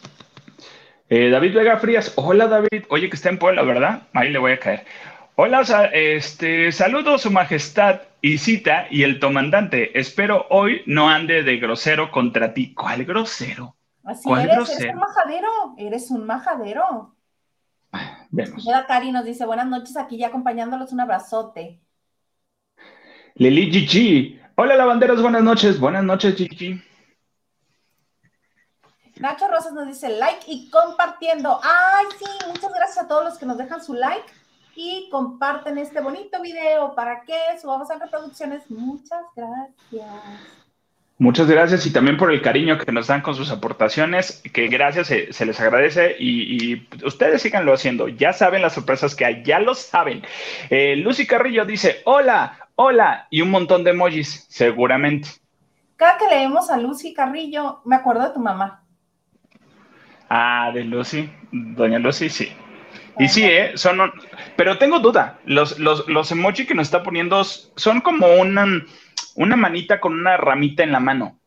Eh, 1.09 1.29
David 1.29 1.55
Vega 1.55 1.75
Frías, 1.75 2.13
hola 2.15 2.47
David, 2.47 2.85
oye 2.87 3.09
que 3.09 3.17
está 3.17 3.27
en 3.27 3.37
Puebla, 3.37 3.63
¿verdad? 3.63 4.03
Ahí 4.13 4.29
le 4.29 4.39
voy 4.39 4.53
a 4.53 4.59
caer. 4.59 4.85
Hola, 5.35 5.59
este, 5.91 6.71
saludos 6.71 7.23
su 7.23 7.31
majestad 7.31 7.99
Isita 8.21 8.87
y 8.89 9.03
el 9.03 9.19
comandante. 9.19 9.99
Espero 9.99 10.47
hoy 10.51 10.83
no 10.85 11.09
ande 11.09 11.43
de 11.43 11.57
grosero 11.57 12.11
contra 12.11 12.53
ti. 12.53 12.73
¿Cuál 12.73 13.03
grosero? 13.03 13.75
Así 14.03 14.29
eres, 14.31 14.69
eres 14.69 14.93
un 14.93 14.99
majadero, 14.99 15.49
eres 15.77 16.11
un 16.11 16.25
majadero. 16.25 17.15
Vemos. 18.31 18.65
Cari 18.87 19.11
nos 19.11 19.25
dice, 19.25 19.45
buenas 19.45 19.67
noches, 19.67 19.95
aquí 19.97 20.17
ya 20.17 20.27
acompañándolos, 20.27 20.91
un 20.91 20.99
abrazote. 20.99 21.81
Lili 23.35 23.71
Gigi, 23.71 24.39
hola 24.55 24.75
lavanderos, 24.75 25.21
buenas 25.21 25.43
noches, 25.43 25.79
buenas 25.79 26.03
noches 26.03 26.35
Gigi. 26.35 26.81
Nacho 29.19 29.47
Rosas 29.47 29.73
nos 29.73 29.87
dice 29.87 30.09
like 30.09 30.43
y 30.47 30.69
compartiendo. 30.69 31.59
Ay, 31.63 32.05
sí, 32.17 32.25
muchas 32.47 32.73
gracias 32.73 33.05
a 33.05 33.07
todos 33.07 33.23
los 33.23 33.37
que 33.37 33.45
nos 33.45 33.57
dejan 33.57 33.83
su 33.83 33.93
like 33.93 34.31
y 34.75 35.07
comparten 35.09 35.77
este 35.77 36.01
bonito 36.01 36.41
video 36.41 36.95
para 36.95 37.21
que 37.23 37.37
subamos 37.61 37.89
a 37.91 37.99
reproducciones. 37.99 38.69
Muchas 38.69 39.23
gracias. 39.35 40.62
Muchas 41.23 41.49
gracias 41.49 41.85
y 41.85 41.93
también 41.93 42.17
por 42.17 42.33
el 42.33 42.41
cariño 42.41 42.77
que 42.77 42.91
nos 42.91 43.07
dan 43.07 43.21
con 43.21 43.33
sus 43.33 43.49
aportaciones, 43.49 44.43
que 44.51 44.67
gracias 44.67 45.07
se, 45.07 45.45
les 45.45 45.59
agradece 45.61 46.17
y, 46.19 46.85
ustedes 47.01 47.41
síganlo 47.41 47.71
haciendo. 47.71 48.09
Ya 48.09 48.33
saben 48.33 48.61
las 48.61 48.73
sorpresas 48.73 49.15
que 49.15 49.23
hay, 49.23 49.41
ya 49.41 49.59
lo 49.59 49.73
saben. 49.73 50.21
Eh, 50.69 50.97
Lucy 50.97 51.25
Carrillo 51.25 51.63
dice, 51.63 52.01
hola, 52.03 52.67
hola, 52.75 53.27
y 53.29 53.41
un 53.41 53.51
montón 53.51 53.85
de 53.85 53.91
emojis, 53.91 54.47
seguramente. 54.49 55.29
Cada 55.95 56.17
que 56.17 56.27
leemos 56.27 56.69
a 56.69 56.75
Lucy 56.75 57.13
Carrillo, 57.13 57.79
me 57.85 57.95
acuerdo 57.95 58.23
de 58.23 58.33
tu 58.33 58.41
mamá. 58.41 58.83
Ah, 60.29 60.71
de 60.73 60.83
Lucy, 60.83 61.29
doña 61.53 61.99
Lucy, 61.99 62.27
sí. 62.27 62.51
Y 63.17 63.29
sí, 63.29 63.45
¿eh? 63.45 63.71
Son, 63.75 63.97
pero 64.57 64.77
tengo 64.77 64.99
duda, 64.99 65.39
los, 65.45 65.79
los, 65.79 66.05
los 66.09 66.29
emojis 66.33 66.67
que 66.67 66.75
nos 66.75 66.87
está 66.87 67.01
poniendo 67.01 67.45
son 67.45 68.01
como 68.01 68.27
una 68.27 68.65
una 69.35 69.55
manita 69.55 69.99
con 69.99 70.13
una 70.13 70.37
ramita 70.37 70.83
en 70.83 70.91
la 70.91 70.99
mano. 70.99 71.39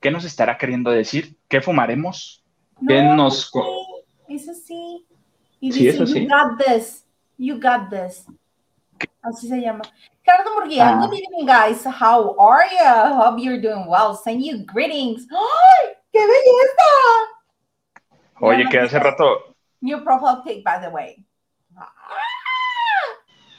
¿Qué 0.00 0.10
nos 0.10 0.24
estará 0.24 0.58
queriendo 0.58 0.90
decir? 0.90 1.36
¿Qué 1.48 1.60
fumaremos? 1.60 2.44
¿Qué 2.86 3.02
nos... 3.02 3.50
Sí, 4.26 4.34
eso 4.34 4.54
sí. 4.54 5.06
Y 5.60 5.70
dice, 5.70 6.04
you 6.04 6.28
got 6.28 6.58
this, 6.58 7.06
you 7.38 7.54
got 7.60 7.88
this. 7.88 8.26
Así 9.22 9.48
se 9.48 9.60
llama. 9.60 9.82
Ricardo 10.18 10.54
Murguía, 10.54 10.90
ah. 10.90 11.06
good 11.06 11.14
evening, 11.14 11.46
guys. 11.46 11.84
How 11.86 12.36
are 12.38 12.68
you? 12.70 13.14
Hope 13.14 13.38
you're 13.38 13.60
doing 13.60 13.86
well. 13.86 14.14
Send 14.14 14.42
you 14.42 14.64
greetings. 14.64 15.26
¡Ay, 15.30 15.94
qué 16.12 16.20
belleza! 16.20 16.90
Oye, 18.40 18.68
que 18.70 18.78
hace 18.80 18.98
rato... 18.98 19.54
New 19.80 20.02
profile 20.02 20.42
pic, 20.44 20.64
by 20.64 20.80
the 20.80 20.88
way. 20.88 21.24
Ah. 21.76 21.92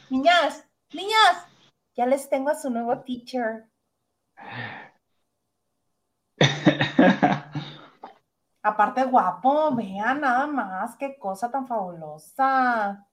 Niñas, 0.10 0.64
niñas, 0.94 1.48
ya 1.96 2.06
les 2.06 2.30
tengo 2.30 2.50
a 2.50 2.56
su 2.56 2.70
nuevo 2.70 3.00
teacher. 3.00 3.68
Aparte 8.64 9.04
guapo, 9.04 9.76
vean 9.76 10.22
nada 10.22 10.48
más, 10.48 10.96
qué 10.98 11.18
cosa 11.20 11.52
tan 11.52 11.68
fabulosa. 11.68 13.06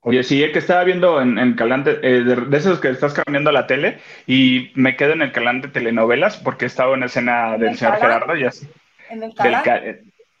Oye, 0.00 0.22
sí, 0.22 0.42
es 0.42 0.52
que 0.52 0.58
estaba 0.58 0.84
viendo 0.84 1.20
en, 1.20 1.38
el 1.38 1.56
canal 1.56 1.82
eh, 1.86 2.22
de, 2.22 2.56
esos 2.56 2.78
que 2.78 2.90
estás 2.90 3.14
cambiando 3.14 3.52
la 3.52 3.66
tele 3.66 3.98
y 4.26 4.70
me 4.74 4.96
quedo 4.96 5.12
en 5.12 5.22
el 5.22 5.32
canal 5.32 5.62
de 5.62 5.68
telenovelas 5.68 6.36
porque 6.36 6.66
estaba 6.66 6.94
en 6.94 7.04
escena 7.04 7.56
del 7.56 7.76
señor 7.76 7.96
Gerardo 7.96 8.36
y 8.36 8.44
así. 8.44 8.68
¿En 9.10 9.22
el 9.22 9.34
calán? 9.34 9.62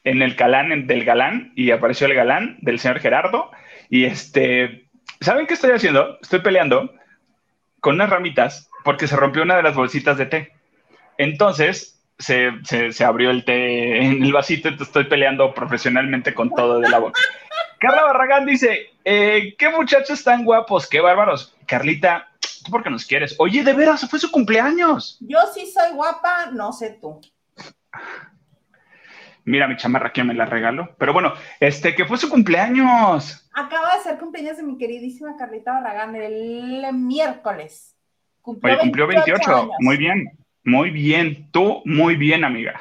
en 0.04 0.20
el 0.20 0.36
calán 0.36 0.86
del 0.86 1.04
galán 1.04 1.52
y 1.56 1.70
apareció 1.70 2.06
el 2.06 2.14
galán 2.14 2.58
del 2.60 2.78
señor 2.78 3.00
Gerardo 3.00 3.50
y 3.88 4.04
este, 4.04 4.88
¿saben 5.20 5.46
qué 5.46 5.54
estoy 5.54 5.70
haciendo? 5.70 6.18
Estoy 6.20 6.40
peleando 6.40 6.92
con 7.80 7.96
unas 7.96 8.10
ramitas 8.10 8.70
porque 8.84 9.08
se 9.08 9.16
rompió 9.16 9.42
una 9.42 9.56
de 9.56 9.62
las 9.62 9.74
bolsitas 9.74 10.16
de 10.18 10.26
té. 10.26 10.52
Entonces 11.18 12.00
se, 12.18 13.04
abrió 13.04 13.30
el 13.30 13.44
té 13.44 14.04
en 14.04 14.22
el 14.22 14.32
vasito, 14.32 14.68
entonces 14.68 14.88
estoy 14.88 15.04
peleando 15.04 15.52
profesionalmente 15.52 16.34
con 16.34 16.50
todo 16.50 16.78
de 16.78 16.88
la 16.88 16.98
boca. 16.98 17.20
Carla 17.80 18.04
Barragán 18.04 18.46
dice, 18.46 18.92
eh, 19.04 19.54
qué 19.58 19.70
muchachos 19.70 20.22
tan 20.22 20.44
guapos, 20.44 20.88
qué 20.88 21.00
bárbaros. 21.00 21.54
Carlita, 21.66 22.28
¿tú 22.64 22.70
por 22.70 22.82
qué 22.82 22.90
nos 22.90 23.04
quieres? 23.04 23.34
Oye, 23.38 23.64
de 23.64 23.72
veras, 23.72 24.08
fue 24.08 24.18
su 24.18 24.30
cumpleaños. 24.30 25.18
Yo 25.20 25.38
sí 25.52 25.66
soy 25.66 25.92
guapa, 25.92 26.50
no 26.52 26.72
sé 26.72 26.98
tú. 27.00 27.20
Mira 29.44 29.68
mi 29.68 29.76
chamarra 29.76 30.12
que 30.12 30.24
me 30.24 30.32
la 30.32 30.46
regaló. 30.46 30.94
Pero 30.96 31.12
bueno, 31.12 31.34
este, 31.60 31.94
que 31.94 32.06
fue 32.06 32.16
su 32.16 32.30
cumpleaños. 32.30 33.50
Acaba 33.52 33.96
de 33.96 34.02
ser 34.02 34.18
cumpleaños 34.18 34.56
de 34.56 34.62
mi 34.62 34.78
queridísima 34.78 35.36
Carlita 35.36 35.72
Barragán 35.72 36.16
el 36.16 36.86
miércoles. 36.94 37.93
Cumplió 38.44 38.74
Oye, 38.74 38.82
cumplió 38.82 39.06
28. 39.06 39.70
Muy 39.78 39.96
bien, 39.96 40.38
muy 40.64 40.90
bien. 40.90 41.50
Tú, 41.50 41.80
muy 41.86 42.14
bien, 42.16 42.44
amiga. 42.44 42.78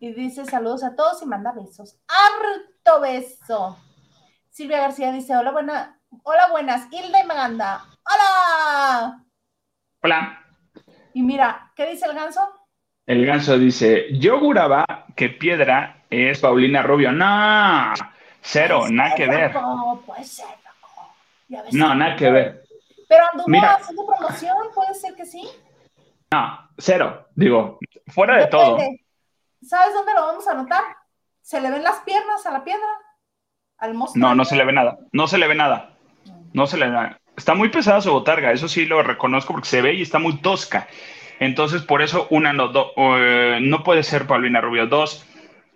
Y 0.00 0.14
dice 0.14 0.46
saludos 0.46 0.82
a 0.82 0.96
todos 0.96 1.22
y 1.22 1.26
manda 1.26 1.52
besos. 1.52 1.98
Harto 2.08 3.02
beso. 3.02 3.76
Silvia 4.48 4.80
García 4.80 5.12
dice, 5.12 5.36
hola, 5.36 5.50
buena, 5.50 6.00
hola, 6.22 6.48
buenas. 6.50 6.88
Hilda 6.90 7.22
y 7.22 7.26
Maganda. 7.26 7.84
Hola. 8.02 9.24
Hola. 10.02 10.42
Y 11.12 11.22
mira, 11.22 11.70
¿qué 11.76 11.84
dice 11.90 12.06
el 12.06 12.14
ganso? 12.14 12.40
El 13.04 13.26
ganso 13.26 13.58
dice, 13.58 14.06
yo 14.18 14.40
juraba 14.40 14.86
que 15.14 15.28
Piedra 15.28 16.06
es 16.08 16.40
Paulina 16.40 16.82
Rubio. 16.82 17.12
No, 17.12 17.92
cero, 18.40 18.86
nada 18.88 19.14
que 19.14 19.26
ver. 19.26 19.52
No, 21.72 21.94
nada 21.94 22.16
que 22.16 22.30
ver. 22.30 22.67
Pero 23.08 23.24
anduvo 23.32 23.66
haciendo 23.66 24.06
promoción, 24.06 24.56
¿puede 24.74 24.94
ser 24.94 25.14
que 25.14 25.24
sí? 25.24 25.48
No, 26.30 26.68
cero. 26.76 27.26
Digo, 27.34 27.78
fuera 28.08 28.36
de 28.36 28.46
todo. 28.46 28.78
¿Sabes 29.62 29.94
dónde 29.94 30.12
lo 30.12 30.26
vamos 30.26 30.46
a 30.46 30.54
notar? 30.54 30.82
¿Se 31.40 31.60
le 31.60 31.70
ven 31.70 31.82
las 31.82 32.00
piernas 32.00 32.44
a 32.46 32.50
la 32.50 32.64
piedra? 32.64 32.86
¿Al 33.78 33.94
monstruo? 33.94 34.28
No, 34.28 34.34
no 34.34 34.44
se 34.44 34.56
le 34.56 34.64
ve 34.64 34.72
nada. 34.72 34.98
No 35.12 35.26
se 35.26 35.38
le 35.38 35.48
ve 35.48 35.54
nada. 35.54 35.96
No 36.52 36.66
se 36.66 36.76
le 36.76 36.86
ve 36.86 36.92
nada. 36.92 37.20
Está 37.36 37.54
muy 37.54 37.70
pesada 37.70 38.00
su 38.00 38.12
botarga, 38.12 38.52
eso 38.52 38.68
sí 38.68 38.84
lo 38.84 39.02
reconozco 39.02 39.54
porque 39.54 39.68
se 39.68 39.80
ve 39.80 39.94
y 39.94 40.02
está 40.02 40.18
muy 40.18 40.38
tosca. 40.38 40.88
Entonces, 41.38 41.82
por 41.82 42.02
eso, 42.02 42.26
una, 42.30 42.52
no, 42.52 42.70
eh, 42.96 43.58
no 43.62 43.84
puede 43.84 44.02
ser 44.02 44.26
Paulina 44.26 44.60
Rubio. 44.60 44.88
Dos, 44.88 45.24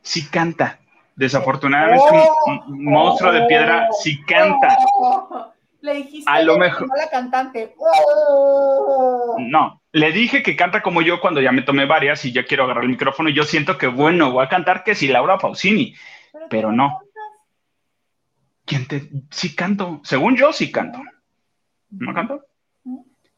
sí 0.03 0.29
canta. 0.29 0.81
Desafortunadamente, 1.15 2.05
un, 2.47 2.63
un, 2.67 2.85
monstruo 2.85 3.33
de 3.33 3.43
piedra 3.47 3.89
sí 4.03 4.21
canta. 4.23 4.77
Le 5.83 5.95
dijiste 5.95 6.31
a 6.31 6.43
lo 6.43 6.59
mejor 6.59 6.89
la 6.97 7.11
cantante. 7.11 7.75
No, 9.39 9.83
le 9.91 10.13
dije 10.13 10.43
que 10.43 10.55
canta 10.55 10.81
como 10.81 11.03
yo 11.03 11.21
cuando 11.21 11.41
ya 11.41 11.51
me 11.51 11.63
tomé 11.63 11.87
varias 11.87 12.25
y 12.25 12.33
ya 12.33 12.45
quiero 12.45 12.65
agarrar 12.65 12.85
el 12.85 12.91
micrófono 12.91 13.29
y 13.29 13.35
yo 13.35 13.43
siento 13.43 13.77
que 13.77 13.89
bueno, 13.89 14.31
voy 14.31 14.45
a 14.45 14.49
cantar 14.49 14.85
que 14.85 14.95
si 14.95 15.09
Laura 15.09 15.39
Pausini, 15.39 15.95
pero, 16.49 16.71
no. 16.71 17.01
¿Quién 18.65 18.87
te 18.87 19.11
sí 19.31 19.57
canto? 19.57 20.01
Según 20.05 20.37
yo 20.37 20.53
sí 20.53 20.71
canto. 20.71 21.03
¿No 21.91 22.15
canto? 22.15 22.45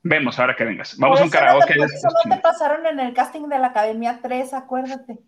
Vemos 0.02 0.38
ahora 0.38 0.54
que 0.54 0.64
vengas. 0.64 0.98
Vamos 0.98 1.20
a 1.20 1.24
un 1.24 1.30
karaoke. 1.30 1.76
No 1.76 1.84
eso 1.86 2.08
no 2.26 2.36
te 2.36 2.42
pasaron 2.42 2.86
en 2.86 3.00
el 3.00 3.14
casting 3.14 3.48
de 3.48 3.58
la 3.58 3.68
Academia 3.68 4.20
3, 4.22 4.52
acuérdate. 4.52 5.18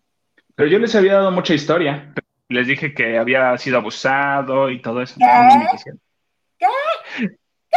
Pero 0.54 0.68
yo 0.68 0.78
les 0.78 0.94
había 0.94 1.14
dado 1.14 1.30
mucha 1.30 1.54
historia. 1.54 2.12
Les 2.48 2.66
dije 2.66 2.92
que 2.92 3.16
había 3.18 3.56
sido 3.56 3.78
abusado 3.78 4.68
y 4.70 4.82
todo 4.82 5.00
eso. 5.00 5.16
¿Qué? 5.18 5.92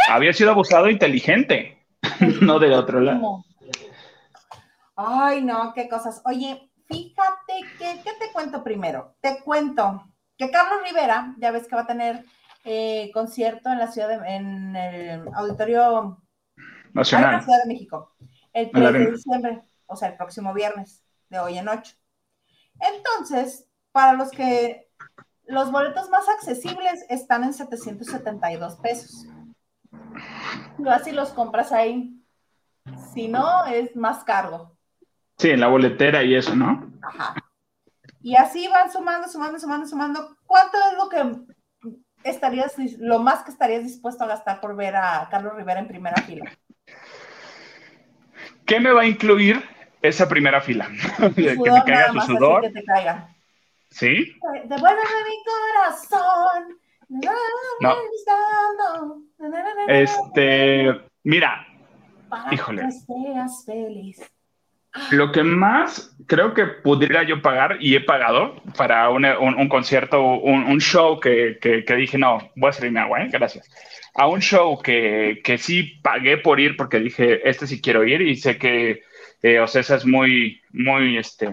Había 0.08 0.32
sido 0.32 0.50
abusado 0.50 0.88
inteligente, 0.88 1.84
no 2.40 2.58
de 2.58 2.74
otro 2.74 3.00
lado. 3.00 3.44
Ay, 4.96 5.42
no, 5.42 5.72
qué 5.74 5.88
cosas. 5.88 6.20
Oye, 6.24 6.70
fíjate 6.86 7.54
que, 7.78 8.02
¿qué 8.02 8.10
te 8.18 8.32
cuento 8.32 8.62
primero? 8.62 9.16
Te 9.20 9.40
cuento 9.42 10.04
que 10.36 10.50
Carlos 10.50 10.80
Rivera, 10.86 11.34
ya 11.38 11.50
ves 11.50 11.66
que 11.66 11.76
va 11.76 11.82
a 11.82 11.86
tener 11.86 12.24
eh, 12.64 13.10
concierto 13.12 13.70
en 13.70 13.78
la 13.78 13.90
ciudad, 13.90 14.08
de, 14.08 14.28
en 14.28 14.76
el 14.76 15.28
Auditorio 15.34 16.22
Nacional. 16.92 17.30
En 17.30 17.36
la 17.36 17.42
Ciudad 17.42 17.62
de 17.62 17.72
México, 17.72 18.14
el 18.52 18.70
3 18.70 18.92
de 18.92 19.10
diciembre, 19.12 19.62
o 19.86 19.96
sea, 19.96 20.08
el 20.08 20.16
próximo 20.16 20.52
viernes, 20.52 21.02
de 21.28 21.38
hoy 21.38 21.58
en 21.58 21.68
ocho. 21.68 21.94
Entonces, 22.80 23.66
para 23.92 24.12
los 24.14 24.30
que 24.30 24.88
los 25.46 25.72
boletos 25.72 26.08
más 26.10 26.28
accesibles 26.28 27.04
están 27.08 27.44
en 27.44 27.52
772 27.52 28.76
pesos. 28.76 29.26
Vas 30.78 31.06
y 31.06 31.12
los 31.12 31.30
compras 31.30 31.72
ahí. 31.72 32.16
Si 33.12 33.28
no, 33.28 33.66
es 33.66 33.94
más 33.96 34.24
caro. 34.24 34.76
Sí, 35.38 35.50
en 35.50 35.60
la 35.60 35.68
boletera 35.68 36.22
y 36.22 36.34
eso, 36.34 36.54
¿no? 36.54 36.92
Ajá. 37.02 37.34
Y 38.22 38.36
así 38.36 38.68
van 38.68 38.92
sumando, 38.92 39.28
sumando, 39.28 39.58
sumando, 39.58 39.86
sumando. 39.86 40.36
¿Cuánto 40.46 40.76
es 40.90 40.98
lo 40.98 41.08
que 41.08 42.28
estarías, 42.28 42.74
lo 42.98 43.18
más 43.18 43.42
que 43.42 43.50
estarías 43.50 43.82
dispuesto 43.82 44.24
a 44.24 44.28
gastar 44.28 44.60
por 44.60 44.76
ver 44.76 44.96
a 44.96 45.28
Carlos 45.30 45.54
Rivera 45.56 45.80
en 45.80 45.88
primera 45.88 46.20
fila? 46.22 46.50
¿Qué 48.66 48.78
me 48.78 48.92
va 48.92 49.02
a 49.02 49.06
incluir 49.06 49.62
esa 50.02 50.28
primera 50.28 50.60
fila? 50.60 50.88
que 51.34 51.54
te 51.54 51.82
caiga 51.86 52.12
tu 52.12 52.20
sudor. 52.20 52.62
Que 52.62 52.70
te 52.70 52.84
caiga. 52.84 53.34
¿Sí? 53.90 54.36
Devuélveme 54.64 55.24
mi 55.24 55.44
corazón. 55.44 56.78
No. 57.80 57.96
Este, 59.88 61.00
mira, 61.24 61.66
híjole. 62.52 62.88
Lo 65.10 65.30
que 65.32 65.42
más 65.42 66.16
creo 66.26 66.54
que 66.54 66.66
pudiera 66.66 67.22
yo 67.22 67.42
pagar 67.42 67.78
y 67.80 67.94
he 67.94 68.00
pagado 68.00 68.60
para 68.76 69.08
un, 69.10 69.24
un, 69.24 69.68
concierto, 69.68 70.20
un, 70.22 70.64
un 70.64 70.80
show 70.80 71.20
que, 71.20 71.58
que, 71.60 71.84
que, 71.84 71.94
dije, 71.96 72.18
no, 72.18 72.38
voy 72.56 72.70
a 72.70 72.72
servirme 72.72 73.00
agua, 73.00 73.22
¿eh? 73.22 73.28
gracias. 73.30 73.68
A 74.14 74.26
un 74.26 74.40
show 74.40 74.80
que, 74.80 75.40
que 75.44 75.58
sí 75.58 76.00
pagué 76.02 76.38
por 76.38 76.58
ir 76.58 76.76
porque 76.76 76.98
dije, 76.98 77.48
este 77.48 77.66
sí 77.66 77.80
quiero 77.80 78.04
ir 78.04 78.20
y 78.20 78.36
sé 78.36 78.58
que 78.58 79.02
eh, 79.42 79.60
Ocesa 79.60 79.96
es 79.96 80.06
muy, 80.06 80.60
muy, 80.72 81.18
este, 81.18 81.52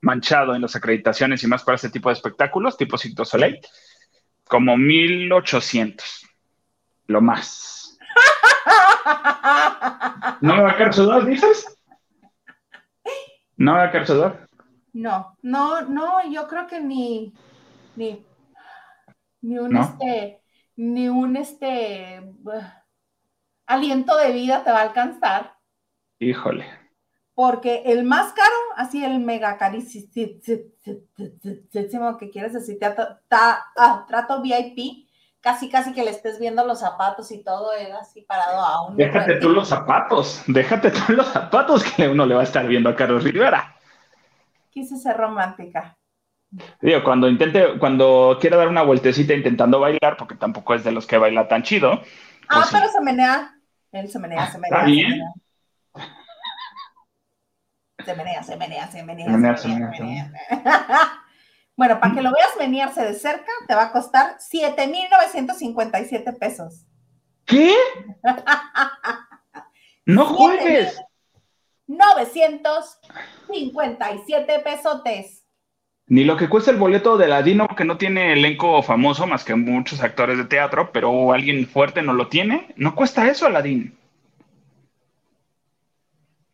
manchado 0.00 0.54
en 0.54 0.62
las 0.62 0.76
acreditaciones 0.76 1.42
y 1.42 1.46
más 1.46 1.64
para 1.64 1.76
este 1.76 1.90
tipo 1.90 2.08
de 2.08 2.14
espectáculos, 2.14 2.76
tipo 2.76 2.98
Cirque 2.98 3.24
Soleil, 3.24 3.60
como 4.48 4.76
1800, 4.76 6.26
lo 7.06 7.20
más. 7.20 7.98
¿No 10.40 10.56
me 10.56 10.62
va 10.62 10.70
a 10.72 10.76
caer 10.76 10.94
sudor, 10.94 11.26
dices? 11.26 11.78
¿No 13.56 13.74
era 13.74 13.90
Carcedor? 13.90 14.48
No, 14.92 15.36
no, 15.42 15.82
no, 15.82 16.30
yo 16.30 16.46
creo 16.46 16.66
que 16.66 16.80
ni, 16.80 17.34
ni, 17.96 18.24
ni 19.42 19.58
un 19.58 19.76
este, 19.76 20.40
ni 20.76 21.08
un 21.08 21.36
este 21.36 22.22
aliento 23.66 24.16
de 24.16 24.32
vida 24.32 24.64
te 24.64 24.70
va 24.70 24.78
a 24.78 24.82
alcanzar. 24.82 25.54
Híjole. 26.20 26.77
Porque 27.38 27.84
el 27.86 28.02
más 28.02 28.32
caro, 28.32 28.56
así 28.74 29.04
el 29.04 29.20
mega 29.20 29.56
carísimo 29.58 30.18
que 32.18 32.30
quieres 32.30 32.52
decir, 32.52 32.78
ah, 33.30 34.04
trato 34.08 34.42
VIP, 34.42 35.06
casi 35.38 35.70
casi 35.70 35.92
que 35.92 36.02
le 36.02 36.10
estés 36.10 36.40
viendo 36.40 36.66
los 36.66 36.80
zapatos 36.80 37.30
y 37.30 37.44
todo, 37.44 37.72
él 37.74 37.92
así 37.92 38.22
parado 38.22 38.58
a 38.58 38.88
un... 38.88 38.96
Déjate 38.96 39.36
tú 39.36 39.50
los 39.50 39.68
zapatos, 39.68 40.42
déjate 40.48 40.90
tú 40.90 41.12
los 41.12 41.28
zapatos 41.28 41.84
que 41.84 42.08
uno 42.08 42.26
le 42.26 42.34
va 42.34 42.40
a 42.40 42.44
estar 42.44 42.66
viendo 42.66 42.90
a 42.90 42.96
Carlos 42.96 43.22
Rivera. 43.22 43.72
Quise 44.70 44.96
ser 44.96 45.16
romántica. 45.16 45.96
Digo, 46.80 47.04
cuando 47.04 47.28
intente, 47.28 47.78
cuando 47.78 48.36
quiera 48.40 48.56
dar 48.56 48.66
una 48.66 48.82
vueltecita 48.82 49.32
intentando 49.32 49.78
bailar, 49.78 50.16
porque 50.18 50.34
tampoco 50.34 50.74
es 50.74 50.82
de 50.82 50.90
los 50.90 51.06
que 51.06 51.18
baila 51.18 51.46
tan 51.46 51.62
chido. 51.62 52.00
Ah, 52.48 52.62
pues 52.62 52.70
pero 52.72 52.88
se 52.88 53.00
menea. 53.00 53.54
Él 53.92 54.10
se 54.10 54.18
menea, 54.18 54.50
se 54.50 54.58
menea. 54.58 54.80
Se 54.80 54.86
menea. 54.86 55.32
Se 58.08 58.16
menea, 58.16 58.42
se 58.42 58.56
menea, 58.56 58.90
se 58.90 59.02
menea. 59.02 59.26
Se 59.58 59.68
menea, 59.68 60.32
bueno, 61.76 62.00
para 62.00 62.14
que 62.14 62.22
lo 62.22 62.32
veas 62.32 62.56
menearse 62.58 63.04
de 63.04 63.12
cerca, 63.12 63.52
te 63.66 63.74
va 63.74 63.82
a 63.82 63.92
costar 63.92 64.36
7,957 64.38 66.32
pesos. 66.32 66.86
¿Qué? 67.44 67.74
no 70.06 70.24
juegues. 70.24 70.98
957 71.86 74.58
pesotes. 74.60 75.44
Ni 76.06 76.24
lo 76.24 76.38
que 76.38 76.48
cuesta 76.48 76.70
el 76.70 76.78
boleto 76.78 77.18
de 77.18 77.28
Ladino, 77.28 77.68
que 77.76 77.84
no 77.84 77.98
tiene 77.98 78.32
elenco 78.32 78.82
famoso 78.82 79.26
más 79.26 79.44
que 79.44 79.54
muchos 79.54 80.02
actores 80.02 80.38
de 80.38 80.46
teatro, 80.46 80.92
pero 80.92 81.34
alguien 81.34 81.66
fuerte 81.66 82.00
no 82.00 82.14
lo 82.14 82.28
tiene. 82.28 82.72
No 82.76 82.94
cuesta 82.94 83.28
eso, 83.28 83.44
Aladín. 83.44 83.98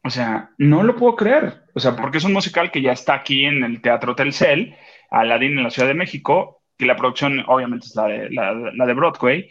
O 0.05 0.11
sea, 0.11 0.51
no 0.59 0.83
lo 0.83 0.97
puedo 0.97 1.17
creer. 1.17 1.65
O 1.75 1.81
sea, 1.81 1.97
porque 1.97 2.19
es 2.19 2.25
un 2.25 2.33
musical 2.33 2.71
que 2.71 2.83
ya 2.83 2.93
está 2.93 3.15
aquí 3.15 3.45
en 3.47 3.65
el 3.65 3.81
Teatro 3.81 4.15
Telcel 4.15 4.77
Aladdin 5.11 5.59
en 5.59 5.65
la 5.65 5.71
Ciudad 5.71 5.89
de 5.89 5.95
México, 5.95 6.63
y 6.77 6.85
la 6.87 6.97
producción 6.97 7.45
obviamente 7.47 7.87
es 7.87 7.95
la 7.95 8.07
de, 8.07 8.31
la, 8.31 8.87
de 8.87 8.95
Broadway, 8.95 9.51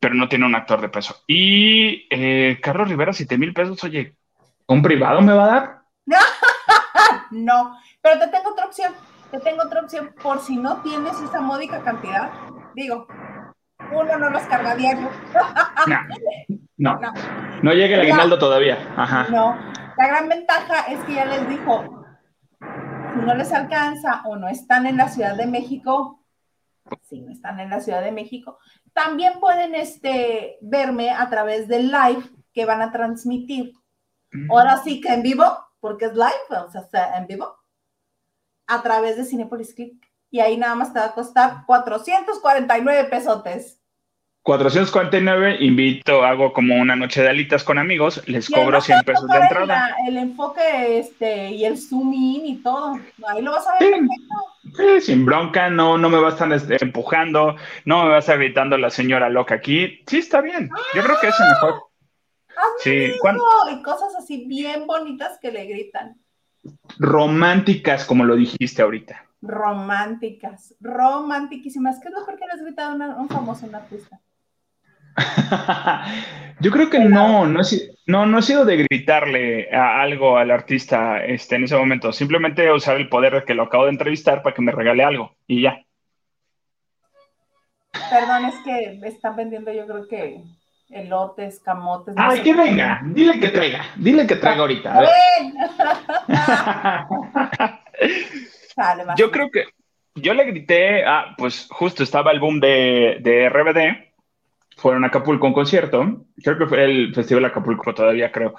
pero 0.00 0.14
no 0.14 0.28
tiene 0.28 0.46
un 0.46 0.54
actor 0.54 0.80
de 0.80 0.88
peso. 0.88 1.22
Y 1.26 2.06
eh, 2.10 2.58
Carlos 2.62 2.88
Rivera, 2.88 3.12
7 3.12 3.36
mil 3.38 3.52
pesos, 3.52 3.82
oye, 3.84 4.16
¿un 4.66 4.82
privado 4.82 5.20
me 5.20 5.34
va 5.34 5.44
a 5.44 5.48
dar? 5.48 5.82
no, 7.30 7.78
pero 8.00 8.18
te 8.18 8.28
tengo 8.28 8.50
otra 8.50 8.66
opción, 8.66 8.94
te 9.30 9.40
tengo 9.40 9.62
otra 9.62 9.82
opción, 9.82 10.14
por 10.22 10.40
si 10.40 10.56
no 10.56 10.82
tienes 10.82 11.20
esa 11.20 11.40
módica 11.40 11.82
cantidad, 11.82 12.32
digo, 12.74 13.06
uno 13.92 14.18
no 14.18 14.30
los 14.30 14.42
carga 14.44 14.74
diario. 14.74 15.10
no, 15.86 16.56
no, 16.78 17.00
no, 17.62 17.72
llega 17.72 17.96
el 17.96 18.02
aguinaldo 18.02 18.38
todavía. 18.38 18.78
Ajá. 18.96 19.26
No, 19.30 19.56
la 19.96 20.06
gran 20.06 20.28
ventaja 20.28 20.86
es 20.92 21.02
que 21.04 21.14
ya 21.14 21.24
les 21.24 21.48
dijo, 21.48 22.06
no 22.60 23.34
les 23.34 23.52
alcanza 23.52 24.22
o 24.26 24.36
no 24.36 24.48
están 24.48 24.86
en 24.86 24.96
la 24.96 25.08
Ciudad 25.08 25.36
de 25.36 25.46
México, 25.46 26.22
si 27.02 27.20
no 27.20 27.32
están 27.32 27.60
en 27.60 27.70
la 27.70 27.80
Ciudad 27.80 28.02
de 28.02 28.12
México, 28.12 28.58
también 28.92 29.40
pueden 29.40 29.74
este, 29.74 30.58
verme 30.60 31.10
a 31.10 31.28
través 31.28 31.68
del 31.68 31.90
live 31.90 32.22
que 32.52 32.64
van 32.64 32.82
a 32.82 32.92
transmitir. 32.92 33.72
Mm. 34.32 34.50
Ahora 34.50 34.76
sí 34.78 35.00
que 35.00 35.12
en 35.12 35.22
vivo, 35.22 35.44
porque 35.80 36.06
es 36.06 36.14
live, 36.14 36.64
o 36.66 36.70
sea, 36.70 37.16
en 37.16 37.26
vivo, 37.26 37.56
a 38.66 38.82
través 38.82 39.16
de 39.16 39.24
Cinepolis 39.24 39.74
Click. 39.74 40.06
Y 40.30 40.40
ahí 40.40 40.56
nada 40.56 40.74
más 40.74 40.92
te 40.92 40.98
va 40.98 41.06
a 41.06 41.14
costar 41.14 41.64
449 41.66 43.04
pesotes. 43.04 43.80
449, 44.46 45.56
invito, 45.58 46.24
hago 46.24 46.52
como 46.52 46.76
una 46.76 46.94
noche 46.94 47.20
de 47.20 47.30
alitas 47.30 47.64
con 47.64 47.78
amigos, 47.78 48.22
les 48.28 48.48
cobro 48.48 48.80
100 48.80 49.02
pesos 49.04 49.26
de 49.26 49.38
entrada. 49.38 49.96
El, 50.06 50.16
enfoque 50.18 51.00
este, 51.00 51.50
y 51.50 51.64
el 51.64 51.76
zoom 51.76 52.12
in 52.14 52.46
y 52.46 52.56
todo, 52.62 52.96
ahí 53.26 53.42
lo 53.42 53.50
vas 53.50 53.66
a 53.66 53.72
ver 53.80 53.94
sí, 54.76 55.00
sin 55.00 55.26
bronca, 55.26 55.68
no, 55.68 55.98
no 55.98 56.08
me 56.08 56.20
va 56.20 56.28
a 56.28 56.30
estar 56.30 56.52
este, 56.52 56.76
empujando, 56.80 57.56
no 57.86 58.04
me 58.04 58.10
va 58.10 58.16
a 58.16 58.18
estar 58.20 58.38
gritando 58.38 58.78
la 58.78 58.90
señora 58.90 59.28
loca 59.30 59.56
aquí. 59.56 60.04
Sí, 60.06 60.18
está 60.18 60.40
bien, 60.40 60.70
yo 60.94 61.02
creo 61.02 61.16
que 61.20 61.26
es 61.26 61.40
el 61.40 61.48
mejor. 61.48 61.82
Sí, 62.78 63.12
y 63.72 63.82
cosas 63.82 64.14
así 64.16 64.44
bien 64.46 64.86
bonitas 64.86 65.40
que 65.42 65.50
le 65.50 65.66
gritan. 65.66 66.20
Románticas, 67.00 68.04
como 68.04 68.22
lo 68.22 68.36
dijiste 68.36 68.80
ahorita. 68.80 69.24
Románticas, 69.42 70.72
romantiquísimas. 70.80 71.98
¿Qué 71.98 72.08
es 72.08 72.14
lo 72.14 72.20
mejor 72.20 72.38
que 72.38 72.46
les 72.46 72.64
grita 72.64 72.90
un 72.90 73.28
famoso 73.28 73.68
artista? 73.74 74.20
Yo 76.60 76.70
creo 76.70 76.88
que 76.88 76.98
no, 76.98 77.46
no, 77.46 77.60
no, 78.06 78.26
no 78.26 78.38
ha 78.38 78.42
sido 78.42 78.64
de 78.64 78.78
gritarle 78.78 79.74
a 79.74 80.00
algo 80.00 80.38
al 80.38 80.50
artista 80.50 81.24
este, 81.24 81.56
en 81.56 81.64
ese 81.64 81.76
momento, 81.76 82.12
simplemente 82.12 82.72
usar 82.72 82.96
el 82.96 83.08
poder 83.08 83.34
de 83.34 83.44
que 83.44 83.54
lo 83.54 83.64
acabo 83.64 83.84
de 83.84 83.90
entrevistar 83.90 84.42
para 84.42 84.54
que 84.54 84.62
me 84.62 84.72
regale 84.72 85.04
algo 85.04 85.36
y 85.46 85.62
ya. 85.62 85.82
Perdón, 87.92 88.46
es 88.46 88.54
que 88.64 89.00
están 89.06 89.36
vendiendo 89.36 89.72
yo 89.72 89.86
creo 89.86 90.08
que 90.08 90.40
elotes, 90.88 91.60
camotes. 91.60 92.14
Ay, 92.16 92.40
que 92.40 92.54
venga, 92.54 93.02
dile 93.04 93.38
que 93.38 93.48
traiga, 93.48 93.84
dile 93.96 94.26
que 94.26 94.36
traiga 94.36 94.60
ahorita. 94.60 95.02
yo 99.16 99.30
creo 99.30 99.50
que 99.50 99.64
yo 100.14 100.32
le 100.32 100.44
grité, 100.44 101.04
ah, 101.04 101.34
pues 101.36 101.68
justo 101.70 102.02
estaba 102.02 102.32
el 102.32 102.40
boom 102.40 102.60
de, 102.60 103.18
de 103.20 103.50
RBD 103.50 104.05
fueron 104.76 105.04
a 105.04 105.08
Acapulco 105.08 105.46
un 105.46 105.52
concierto, 105.52 106.26
creo 106.42 106.58
que 106.58 106.66
fue 106.66 106.84
el 106.84 107.14
Festival 107.14 107.46
Acapulco 107.46 107.94
todavía, 107.94 108.30
creo. 108.30 108.54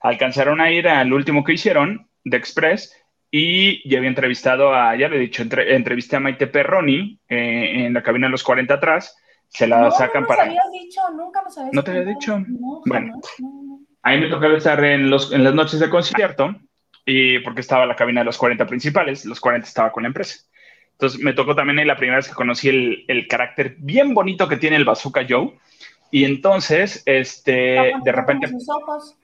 Alcanzaron 0.00 0.60
a 0.60 0.70
ir 0.70 0.86
al 0.86 1.12
último 1.12 1.42
que 1.42 1.54
hicieron, 1.54 2.06
de 2.22 2.36
Express, 2.36 2.94
y 3.30 3.88
ya 3.88 3.98
había 3.98 4.10
entrevistado 4.10 4.74
a, 4.74 4.94
ya 4.94 5.08
le 5.08 5.16
he 5.16 5.20
dicho, 5.20 5.42
entrevisté 5.42 6.16
a 6.16 6.20
Maite 6.20 6.46
Perroni 6.46 7.18
eh, 7.28 7.86
en 7.86 7.94
la 7.94 8.02
cabina 8.02 8.26
de 8.26 8.32
los 8.32 8.44
40 8.44 8.74
atrás, 8.74 9.16
se 9.48 9.66
la 9.66 9.90
sacan 9.90 10.22
no 10.22 10.28
para... 10.28 10.42
Habías 10.42 10.70
dicho, 10.70 11.00
nunca 11.16 11.42
nos 11.42 11.56
habías 11.56 11.72
¿No 11.72 11.82
te 11.82 11.90
había 11.92 12.04
dicho? 12.04 12.44
bueno, 12.86 13.20
a 14.02 14.10
mí 14.10 14.18
me 14.18 14.28
tocaba 14.28 14.56
estar 14.56 14.84
en, 14.84 15.08
los, 15.08 15.32
en 15.32 15.42
las 15.42 15.54
noches 15.54 15.80
de 15.80 15.88
concierto, 15.88 16.54
y 17.06 17.38
porque 17.40 17.62
estaba 17.62 17.86
la 17.86 17.96
cabina 17.96 18.20
de 18.20 18.26
los 18.26 18.38
40 18.38 18.66
principales, 18.66 19.24
los 19.24 19.40
40 19.40 19.66
estaba 19.66 19.90
con 19.90 20.02
la 20.02 20.08
empresa. 20.08 20.44
Entonces 20.94 21.20
me 21.20 21.32
tocó 21.32 21.54
también 21.54 21.78
ahí 21.78 21.84
la 21.84 21.96
primera 21.96 22.16
vez 22.16 22.28
que 22.28 22.34
conocí 22.34 22.68
el, 22.68 23.04
el 23.08 23.26
carácter 23.28 23.76
bien 23.78 24.14
bonito 24.14 24.48
que 24.48 24.56
tiene 24.56 24.76
el 24.76 24.84
Bazooka 24.84 25.26
Joe. 25.28 25.52
Y 26.10 26.24
entonces, 26.24 27.02
este, 27.06 27.92
de 28.04 28.12
repente... 28.12 28.48
Sus 28.48 28.68
ojos? 28.68 29.16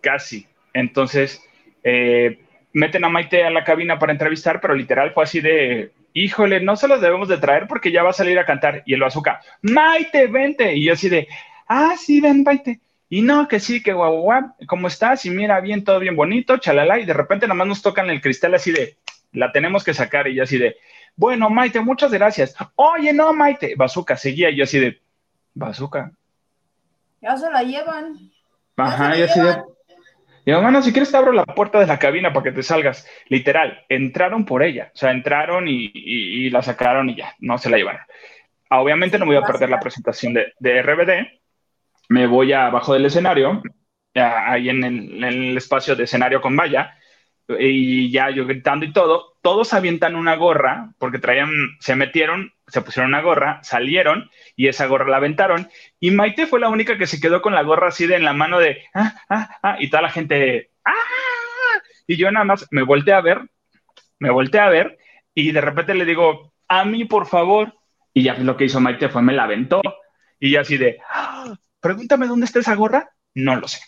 Casi. 0.00 0.46
Entonces, 0.72 1.40
eh, 1.84 2.40
meten 2.72 3.04
a 3.04 3.08
Maite 3.08 3.44
a 3.44 3.50
la 3.50 3.62
cabina 3.62 3.98
para 3.98 4.12
entrevistar, 4.12 4.60
pero 4.60 4.74
literal 4.74 5.12
fue 5.12 5.22
así 5.22 5.40
de, 5.40 5.92
híjole, 6.12 6.60
no 6.60 6.74
se 6.74 6.88
los 6.88 7.00
debemos 7.00 7.28
de 7.28 7.38
traer 7.38 7.68
porque 7.68 7.92
ya 7.92 8.02
va 8.02 8.10
a 8.10 8.14
salir 8.14 8.38
a 8.40 8.44
cantar. 8.44 8.82
Y 8.86 8.94
el 8.94 9.00
Bazooka, 9.00 9.40
Maite, 9.62 10.26
vente. 10.26 10.74
Y 10.74 10.86
yo 10.86 10.94
así 10.94 11.08
de, 11.08 11.28
ah, 11.68 11.94
sí, 11.96 12.20
ven, 12.20 12.42
Maite. 12.42 12.80
Y 13.08 13.22
no, 13.22 13.46
que 13.46 13.60
sí, 13.60 13.80
que 13.80 13.92
guau, 13.92 14.22
guau, 14.22 14.54
¿cómo 14.66 14.88
estás? 14.88 15.24
Y 15.26 15.30
mira, 15.30 15.60
bien, 15.60 15.84
todo 15.84 16.00
bien 16.00 16.16
bonito, 16.16 16.56
chalala. 16.58 16.98
Y 16.98 17.04
de 17.04 17.12
repente 17.12 17.46
nada 17.46 17.54
más 17.54 17.68
nos 17.68 17.82
tocan 17.82 18.10
el 18.10 18.20
cristal 18.20 18.54
así 18.54 18.72
de, 18.72 18.96
la 19.34 19.52
tenemos 19.52 19.84
que 19.84 19.94
sacar 19.94 20.26
y 20.28 20.34
yo 20.34 20.42
así 20.42 20.58
de, 20.58 20.76
bueno, 21.16 21.50
Maite, 21.50 21.80
muchas 21.80 22.12
gracias. 22.12 22.54
Oye, 22.76 23.12
no, 23.12 23.32
Maite, 23.32 23.74
Bazooka, 23.76 24.16
seguía 24.16 24.50
y 24.50 24.56
yo 24.56 24.64
así 24.64 24.78
de, 24.78 25.00
Bazooka. 25.54 26.12
Ya 27.20 27.36
se 27.36 27.50
la 27.50 27.62
llevan. 27.62 28.30
Ajá, 28.76 29.16
y 29.16 29.22
así 29.22 29.40
de, 29.40 29.56
y 30.46 30.50
hermano, 30.50 30.82
si 30.82 30.92
quieres 30.92 31.10
te 31.10 31.16
abro 31.16 31.32
la 31.32 31.44
puerta 31.44 31.80
de 31.80 31.86
la 31.86 31.98
cabina 31.98 32.32
para 32.32 32.44
que 32.44 32.52
te 32.52 32.62
salgas. 32.62 33.08
Literal, 33.28 33.84
entraron 33.88 34.44
por 34.44 34.62
ella, 34.62 34.90
o 34.94 34.96
sea, 34.96 35.10
entraron 35.10 35.66
y, 35.66 36.50
la 36.50 36.62
sacaron 36.62 37.08
y 37.08 37.16
ya, 37.16 37.34
no 37.38 37.56
se 37.56 37.70
la 37.70 37.78
llevaron. 37.78 38.02
Ah, 38.68 38.80
obviamente 38.80 39.18
no 39.18 39.26
voy 39.26 39.36
a 39.36 39.42
perder 39.42 39.70
la 39.70 39.80
presentación 39.80 40.34
de, 40.34 40.52
de 40.58 40.82
RBD, 40.82 41.40
me 42.08 42.26
voy 42.26 42.52
abajo 42.52 42.92
del 42.92 43.06
escenario, 43.06 43.62
ahí 44.14 44.68
en 44.68 44.84
el, 44.84 45.24
en 45.24 45.24
el 45.24 45.56
espacio 45.56 45.96
de 45.96 46.04
escenario 46.04 46.40
con 46.40 46.56
valla, 46.56 46.94
y 47.48 48.10
ya 48.10 48.30
yo 48.30 48.46
gritando 48.46 48.86
y 48.86 48.92
todo, 48.92 49.34
todos 49.42 49.74
avientan 49.74 50.16
una 50.16 50.36
gorra 50.36 50.92
porque 50.98 51.18
traían, 51.18 51.50
se 51.80 51.94
metieron, 51.94 52.52
se 52.66 52.80
pusieron 52.80 53.10
una 53.10 53.20
gorra, 53.20 53.60
salieron 53.62 54.30
y 54.56 54.68
esa 54.68 54.86
gorra 54.86 55.08
la 55.08 55.18
aventaron 55.18 55.68
y 56.00 56.10
Maite 56.10 56.46
fue 56.46 56.60
la 56.60 56.68
única 56.68 56.96
que 56.96 57.06
se 57.06 57.20
quedó 57.20 57.42
con 57.42 57.54
la 57.54 57.62
gorra 57.62 57.88
así 57.88 58.06
de 58.06 58.16
en 58.16 58.24
la 58.24 58.32
mano 58.32 58.58
de, 58.58 58.82
ah, 58.94 59.14
ah, 59.28 59.58
ah, 59.62 59.76
y 59.78 59.90
toda 59.90 60.02
la 60.02 60.10
gente, 60.10 60.70
ah, 60.84 60.92
y 62.06 62.16
yo 62.16 62.30
nada 62.30 62.44
más 62.44 62.66
me 62.70 62.82
volteé 62.82 63.14
a 63.14 63.20
ver, 63.20 63.42
me 64.18 64.30
volteé 64.30 64.60
a 64.60 64.68
ver 64.68 64.98
y 65.34 65.52
de 65.52 65.60
repente 65.60 65.94
le 65.94 66.04
digo, 66.04 66.54
a 66.68 66.84
mí 66.84 67.04
por 67.04 67.26
favor, 67.26 67.74
y 68.14 68.22
ya 68.22 68.34
lo 68.34 68.56
que 68.56 68.64
hizo 68.64 68.80
Maite 68.80 69.08
fue 69.08 69.22
me 69.22 69.34
la 69.34 69.44
aventó 69.44 69.82
y 70.40 70.56
así 70.56 70.78
de, 70.78 70.98
ah, 71.12 71.54
pregúntame 71.80 72.26
dónde 72.26 72.46
está 72.46 72.60
esa 72.60 72.74
gorra, 72.74 73.10
no 73.34 73.56
lo 73.56 73.68
sé. 73.68 73.80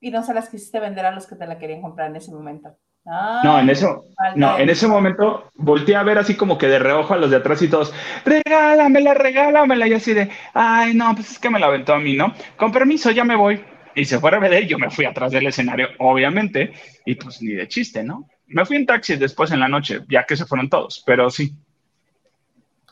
Y 0.00 0.10
no 0.10 0.22
se 0.22 0.34
las 0.34 0.48
quisiste 0.48 0.80
vender 0.80 1.06
a 1.06 1.10
los 1.10 1.26
que 1.26 1.36
te 1.36 1.46
la 1.46 1.58
querían 1.58 1.82
comprar 1.82 2.10
en 2.10 2.16
ese 2.16 2.30
momento. 2.30 2.76
no, 3.04 3.58
en 3.58 3.70
eso, 3.70 4.04
no, 4.36 4.58
en 4.58 4.68
ese 4.70 4.86
momento 4.86 5.50
volteé 5.54 5.96
a 5.96 6.02
ver 6.02 6.18
así 6.18 6.36
como 6.36 6.58
que 6.58 6.68
de 6.68 6.78
reojo 6.78 7.14
a 7.14 7.16
los 7.16 7.30
de 7.30 7.36
atrás 7.36 7.62
y 7.62 7.68
todos, 7.68 7.92
regálamela, 8.24 9.14
regálamela, 9.14 9.88
y 9.88 9.94
así 9.94 10.14
de, 10.14 10.30
ay, 10.54 10.94
no, 10.94 11.14
pues 11.14 11.32
es 11.32 11.38
que 11.38 11.50
me 11.50 11.58
la 11.58 11.66
aventó 11.66 11.94
a 11.94 11.98
mí, 11.98 12.16
¿no? 12.16 12.34
Con 12.56 12.70
permiso, 12.70 13.10
ya 13.10 13.24
me 13.24 13.36
voy. 13.36 13.64
Y 13.94 14.04
se 14.04 14.20
fue 14.20 14.34
a 14.34 14.38
vender, 14.38 14.66
yo 14.66 14.78
me 14.78 14.90
fui 14.90 15.04
atrás 15.04 15.32
del 15.32 15.46
escenario, 15.48 15.88
obviamente, 15.98 16.72
y 17.04 17.16
pues 17.16 17.42
ni 17.42 17.52
de 17.52 17.66
chiste, 17.66 18.04
¿no? 18.04 18.28
Me 18.46 18.64
fui 18.64 18.76
en 18.76 18.86
taxi 18.86 19.16
después 19.16 19.50
en 19.50 19.60
la 19.60 19.68
noche, 19.68 20.00
ya 20.08 20.24
que 20.24 20.36
se 20.36 20.46
fueron 20.46 20.68
todos, 20.68 21.02
pero 21.04 21.28
sí. 21.30 21.52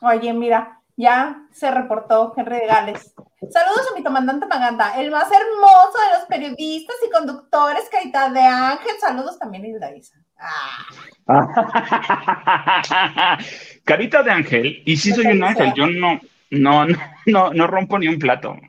Oye, 0.01 0.33
mira, 0.33 0.81
ya 0.96 1.42
se 1.52 1.70
reportó 1.70 2.32
Henry 2.37 2.61
de 2.61 2.66
Gales. 2.66 3.14
Saludos 3.50 3.88
a 3.92 3.96
mi 3.96 4.02
comandante 4.02 4.46
Maganda, 4.46 4.98
el 4.98 5.11
más 5.11 5.28
hermoso 5.30 5.92
de 5.92 6.18
los 6.18 6.26
periodistas 6.26 6.96
y 7.06 7.11
conductores, 7.11 7.87
Carita 7.90 8.30
de 8.30 8.40
Ángel. 8.40 8.96
Saludos 8.98 9.38
también, 9.38 9.66
Hilda 9.66 9.94
Isa. 9.94 10.16
Ah. 10.38 10.87
Carita 13.85 14.22
de 14.22 14.30
Ángel, 14.30 14.82
y 14.85 14.96
sí 14.96 15.12
soy 15.12 15.26
un 15.26 15.44
ángel, 15.44 15.72
yo 15.74 15.87
no, 15.87 16.20
no, 16.50 16.87
no, 17.26 17.52
no 17.52 17.66
rompo 17.66 17.98
ni 17.98 18.09
un 18.09 18.18
plato. 18.18 18.52
O 18.52 18.61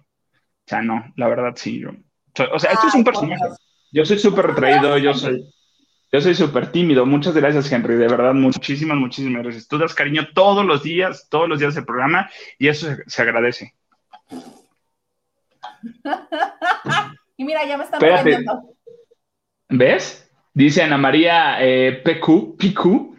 sea, 0.65 0.81
no, 0.81 1.13
la 1.15 1.27
verdad 1.27 1.53
sí. 1.55 1.79
Yo, 1.79 1.91
o 2.53 2.59
sea, 2.59 2.71
esto 2.71 2.87
es 2.87 2.93
un 2.93 3.03
personaje. 3.03 3.43
Yo 3.91 4.05
soy 4.05 4.19
súper 4.19 4.47
retraído, 4.47 4.97
yo 4.97 5.13
soy, 5.13 5.45
yo 6.11 6.21
soy 6.21 6.35
súper 6.35 6.71
tímido. 6.71 7.05
Muchas 7.05 7.33
gracias, 7.33 7.71
Henry. 7.71 7.95
De 7.95 8.07
verdad, 8.07 8.33
muchísimas, 8.33 8.97
muchísimas 8.97 9.43
gracias. 9.43 9.67
Tú 9.67 9.77
das 9.77 9.93
cariño 9.93 10.29
todos 10.33 10.65
los 10.65 10.83
días, 10.83 11.27
todos 11.29 11.49
los 11.49 11.59
días 11.59 11.75
del 11.75 11.85
programa 11.85 12.29
y 12.57 12.69
eso 12.69 12.87
se, 13.05 13.21
agradece. 13.21 13.73
y 17.37 17.43
mira, 17.43 17.65
ya 17.65 17.77
me 17.77 17.83
están 17.83 17.99
viendo. 18.23 18.77
¿Ves? 19.69 20.23
Dice 20.53 20.81
Ana 20.81 20.97
María 20.97 21.57
eh, 21.59 22.01
PQ, 22.03 22.57
PQ, 22.57 23.15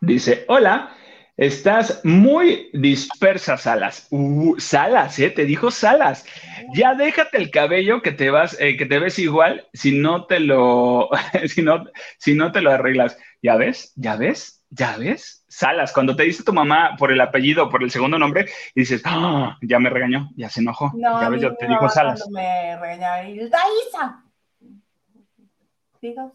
dice, 0.00 0.44
hola, 0.48 0.94
Estás 1.38 2.00
muy 2.04 2.68
dispersa, 2.72 3.56
Salas. 3.56 4.08
Uh, 4.10 4.58
Salas, 4.58 5.20
¿eh? 5.20 5.30
Te 5.30 5.44
dijo 5.44 5.70
Salas. 5.70 6.26
Ya 6.74 6.96
déjate 6.96 7.38
el 7.38 7.52
cabello 7.52 8.02
que 8.02 8.10
te 8.10 8.30
vas, 8.30 8.60
eh, 8.60 8.76
que 8.76 8.86
te 8.86 8.98
ves 8.98 9.20
igual 9.20 9.64
si 9.72 9.96
no 9.96 10.26
te 10.26 10.40
lo, 10.40 11.08
si 11.46 11.62
no, 11.62 11.84
si 12.18 12.34
no 12.34 12.50
te 12.50 12.60
lo 12.60 12.72
arreglas. 12.72 13.16
¿Ya 13.40 13.54
ves? 13.54 13.92
¿Ya 13.94 14.16
ves? 14.16 14.64
¿Ya 14.70 14.96
ves? 14.96 15.44
Salas, 15.46 15.92
cuando 15.92 16.16
te 16.16 16.24
dice 16.24 16.42
tu 16.42 16.52
mamá 16.52 16.96
por 16.98 17.12
el 17.12 17.20
apellido, 17.20 17.70
por 17.70 17.84
el 17.84 17.92
segundo 17.92 18.18
nombre, 18.18 18.46
y 18.74 18.80
dices, 18.80 19.00
ah, 19.04 19.56
ya 19.62 19.78
me 19.78 19.90
regañó, 19.90 20.30
ya 20.34 20.50
se 20.50 20.60
enojó. 20.60 20.92
No, 20.96 21.20
ya 21.20 21.28
ves, 21.28 21.40
yo 21.40 21.54
te 21.54 21.68
digo 21.68 21.88
Salas. 21.88 22.28
Me 22.30 22.76
regañaba, 22.80 23.22
Daisa. 23.22 24.24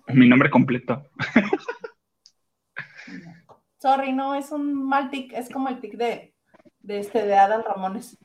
Mi 0.08 0.30
nombre 0.30 0.50
completo. 0.50 1.10
Sorry, 3.84 4.14
no, 4.14 4.34
es 4.34 4.50
un 4.54 4.88
mal 4.88 5.10
tic, 5.10 5.34
es 5.34 5.50
como 5.50 5.68
el 5.68 5.82
tic 5.82 5.98
de, 5.98 6.34
de 6.80 7.00
este 7.00 7.26
de 7.26 7.36
Adal 7.36 7.66
Ramones. 7.66 8.18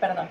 Perdón. 0.00 0.26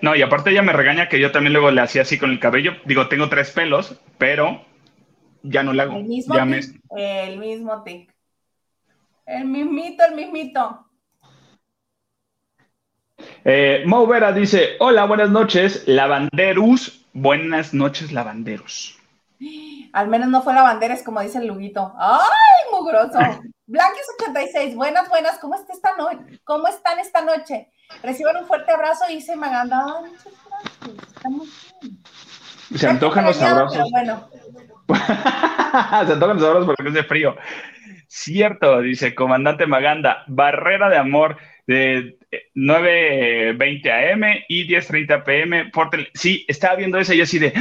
No, 0.00 0.16
y 0.16 0.22
aparte 0.22 0.48
ella 0.48 0.62
me 0.62 0.72
regaña 0.72 1.10
que 1.10 1.20
yo 1.20 1.30
también 1.30 1.52
luego 1.52 1.70
le 1.70 1.82
hacía 1.82 2.00
así 2.00 2.18
con 2.18 2.30
el 2.30 2.40
cabello. 2.40 2.72
Digo, 2.86 3.06
tengo 3.08 3.28
tres 3.28 3.50
pelos, 3.50 4.00
pero 4.16 4.64
ya 5.42 5.62
no 5.62 5.74
le 5.74 5.82
hago. 5.82 5.94
El 5.94 6.04
mismo 6.04 6.34
tic. 6.36 6.80
El 6.96 7.38
mismo 7.38 7.82
tic. 7.82 8.14
El 9.26 9.44
mismito, 9.44 10.04
el 10.06 10.14
mismito. 10.14 10.86
Eh, 13.44 13.82
Mo 13.84 14.06
Vera 14.06 14.32
dice: 14.32 14.76
Hola, 14.80 15.04
buenas 15.04 15.28
noches, 15.28 15.86
lavanderos. 15.86 17.04
Buenas 17.12 17.74
noches, 17.74 18.10
lavanderos. 18.10 18.98
Al 19.92 20.08
menos 20.08 20.28
no 20.28 20.42
fue 20.42 20.54
la 20.54 20.62
bandera, 20.62 20.94
es 20.94 21.02
como 21.02 21.20
dice 21.20 21.38
el 21.38 21.46
Luguito. 21.46 21.94
¡Ay, 21.98 22.70
mugroso! 22.72 23.18
Blanquis86, 23.68 24.74
buenas, 24.74 25.08
buenas, 25.08 25.38
¿cómo, 25.38 25.54
está 25.54 25.72
esta 25.72 25.96
noche? 25.96 26.40
¿Cómo 26.44 26.68
están 26.68 26.98
esta 26.98 27.22
noche? 27.22 27.70
Reciban 28.02 28.36
un 28.36 28.46
fuerte 28.46 28.72
abrazo 28.72 29.04
dice 29.08 29.36
Maganda. 29.36 29.84
Ay, 29.86 30.10
muchas 30.10 30.32
gracias, 30.48 31.14
estamos 31.14 31.48
bien. 31.80 31.98
Se 32.74 32.88
antojan 32.88 33.24
los 33.24 33.40
abrazos. 33.40 33.90
bueno. 33.90 34.28
Se 36.06 36.12
antojan 36.12 36.36
los 36.36 36.44
abrazos 36.44 36.66
porque 36.66 36.88
es 36.88 36.94
de 36.94 37.04
frío. 37.04 37.36
Cierto, 38.08 38.80
dice 38.80 39.14
Comandante 39.14 39.66
Maganda, 39.66 40.24
barrera 40.26 40.88
de 40.88 40.98
amor 40.98 41.36
de 41.66 42.18
9.20 42.54 44.12
AM 44.12 44.44
y 44.48 44.68
10.30 44.68 45.24
PM. 45.24 45.70
Por 45.70 45.90
sí, 46.14 46.44
estaba 46.48 46.76
viendo 46.76 46.98
eso 46.98 47.14
y 47.14 47.22
así 47.22 47.38
de... 47.38 47.52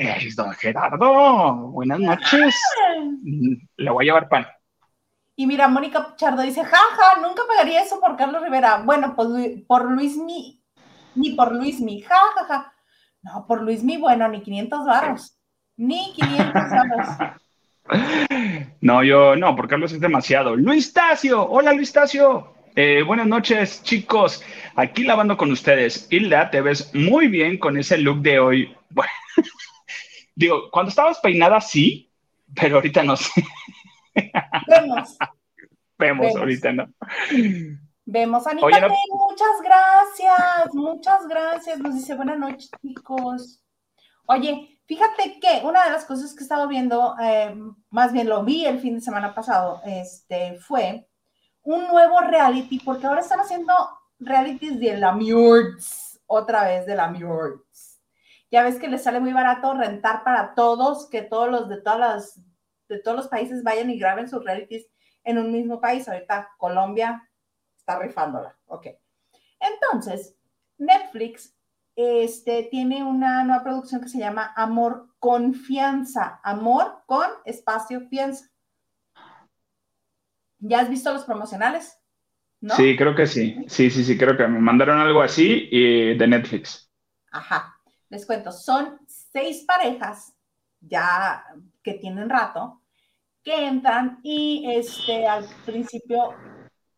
Es 0.00 0.36
don 0.36 0.52
Gerardo, 0.52 1.54
buenas 1.72 1.98
noches. 1.98 2.54
Le 3.76 3.90
voy 3.90 4.04
a 4.04 4.06
llevar 4.06 4.28
pan. 4.28 4.46
Y 5.34 5.44
mira, 5.46 5.66
Mónica 5.66 6.14
Chardo 6.14 6.42
dice, 6.42 6.62
jaja, 6.62 7.20
nunca 7.20 7.42
pagaría 7.48 7.82
eso 7.82 8.00
por 8.00 8.16
Carlos 8.16 8.40
Rivera. 8.42 8.82
Bueno, 8.84 9.14
pues 9.16 9.28
por 9.66 9.90
Luis 9.90 10.16
Mi, 10.16 10.62
ni 11.16 11.30
por 11.30 11.52
Luis 11.52 11.80
Mi, 11.80 12.00
jajaja. 12.00 12.72
No, 13.22 13.44
por 13.48 13.62
Luis 13.62 13.82
Mi, 13.82 13.96
bueno, 13.96 14.28
ni 14.28 14.40
500 14.40 14.86
varos. 14.86 15.36
Ni 15.76 16.12
500 16.14 16.52
varos. 16.52 17.08
No, 18.82 19.02
yo 19.02 19.34
no, 19.34 19.56
por 19.56 19.66
Carlos 19.66 19.92
es 19.92 20.00
demasiado. 20.00 20.54
Luis 20.54 20.92
Tacio, 20.92 21.48
hola 21.48 21.72
Luis 21.72 21.90
Tacio. 21.90 22.52
Eh, 22.76 23.02
buenas 23.02 23.26
noches, 23.26 23.82
chicos. 23.82 24.44
Aquí 24.76 25.04
lavando 25.04 25.38
con 25.38 25.50
ustedes. 25.50 26.06
Hilda, 26.10 26.50
te 26.50 26.60
ves 26.60 26.94
muy 26.94 27.28
bien 27.28 27.58
con 27.58 27.78
ese 27.78 27.96
look 27.96 28.20
de 28.20 28.38
hoy. 28.38 28.76
Bueno, 28.90 29.10
Digo, 30.38 30.70
cuando 30.70 30.90
estabas 30.90 31.18
peinada 31.18 31.60
sí, 31.60 32.12
pero 32.54 32.76
ahorita 32.76 33.02
no 33.02 33.16
sé. 33.16 33.44
Vemos. 34.68 35.18
Vemos, 35.98 36.36
ahorita 36.36 36.72
no. 36.72 36.86
Vemos, 38.06 38.46
Anita, 38.46 38.88
muchas 39.10 39.60
gracias, 39.64 40.74
muchas 40.74 41.26
gracias. 41.26 41.80
Nos 41.80 41.92
dice 41.92 42.14
buenas 42.14 42.38
noches, 42.38 42.70
chicos. 42.80 43.60
Oye, 44.26 44.78
fíjate 44.86 45.40
que 45.40 45.66
una 45.66 45.84
de 45.86 45.90
las 45.90 46.04
cosas 46.04 46.32
que 46.32 46.38
he 46.38 46.42
estado 46.44 46.68
viendo, 46.68 47.16
eh, 47.20 47.52
más 47.90 48.12
bien 48.12 48.28
lo 48.28 48.44
vi 48.44 48.64
el 48.64 48.78
fin 48.78 48.94
de 48.94 49.00
semana 49.00 49.34
pasado, 49.34 49.82
este, 49.84 50.56
fue 50.60 51.08
un 51.64 51.88
nuevo 51.88 52.20
reality, 52.20 52.78
porque 52.78 53.08
ahora 53.08 53.22
están 53.22 53.40
haciendo 53.40 53.74
realities 54.20 54.78
de 54.78 54.98
la 54.98 55.10
Murds, 55.10 56.20
otra 56.26 56.62
vez 56.62 56.86
de 56.86 56.94
la 56.94 57.08
Murds. 57.08 57.87
Ya 58.50 58.62
ves 58.62 58.78
que 58.78 58.88
les 58.88 59.02
sale 59.02 59.20
muy 59.20 59.32
barato 59.32 59.74
rentar 59.74 60.24
para 60.24 60.54
todos, 60.54 61.08
que 61.10 61.22
todos 61.22 61.50
los 61.50 61.68
de 61.68 61.80
todas 61.80 61.98
las 61.98 62.40
de 62.88 62.98
todos 62.98 63.16
los 63.16 63.28
países 63.28 63.62
vayan 63.62 63.90
y 63.90 63.98
graben 63.98 64.28
sus 64.28 64.42
realities 64.42 64.86
en 65.24 65.38
un 65.38 65.52
mismo 65.52 65.80
país. 65.80 66.08
Ahorita 66.08 66.50
Colombia 66.56 67.28
está 67.76 67.98
rifándola. 67.98 68.56
Ok. 68.66 68.86
Entonces, 69.60 70.34
Netflix 70.78 71.54
este, 71.96 72.68
tiene 72.70 73.04
una 73.04 73.44
nueva 73.44 73.62
producción 73.62 74.00
que 74.00 74.08
se 74.08 74.18
llama 74.18 74.54
Amor 74.56 75.08
Confianza. 75.18 76.40
Amor 76.42 77.02
con 77.04 77.26
espacio 77.44 78.08
fianza. 78.08 78.46
¿Ya 80.60 80.80
has 80.80 80.88
visto 80.88 81.12
los 81.12 81.24
promocionales? 81.24 81.98
Sí, 82.76 82.96
creo 82.96 83.14
que 83.14 83.26
sí. 83.26 83.64
Sí, 83.68 83.90
sí, 83.90 84.02
sí, 84.02 84.16
creo 84.16 84.36
que 84.36 84.48
me 84.48 84.58
mandaron 84.58 84.98
algo 84.98 85.20
así 85.20 85.68
y 85.70 86.16
de 86.16 86.26
Netflix. 86.26 86.90
Ajá 87.30 87.77
les 88.10 88.26
cuento, 88.26 88.52
son 88.52 88.98
seis 89.06 89.64
parejas 89.66 90.34
ya 90.80 91.44
que 91.82 91.94
tienen 91.94 92.30
rato 92.30 92.82
que 93.42 93.66
entran 93.66 94.20
y 94.22 94.70
este 94.70 95.26
al 95.26 95.46
principio 95.64 96.34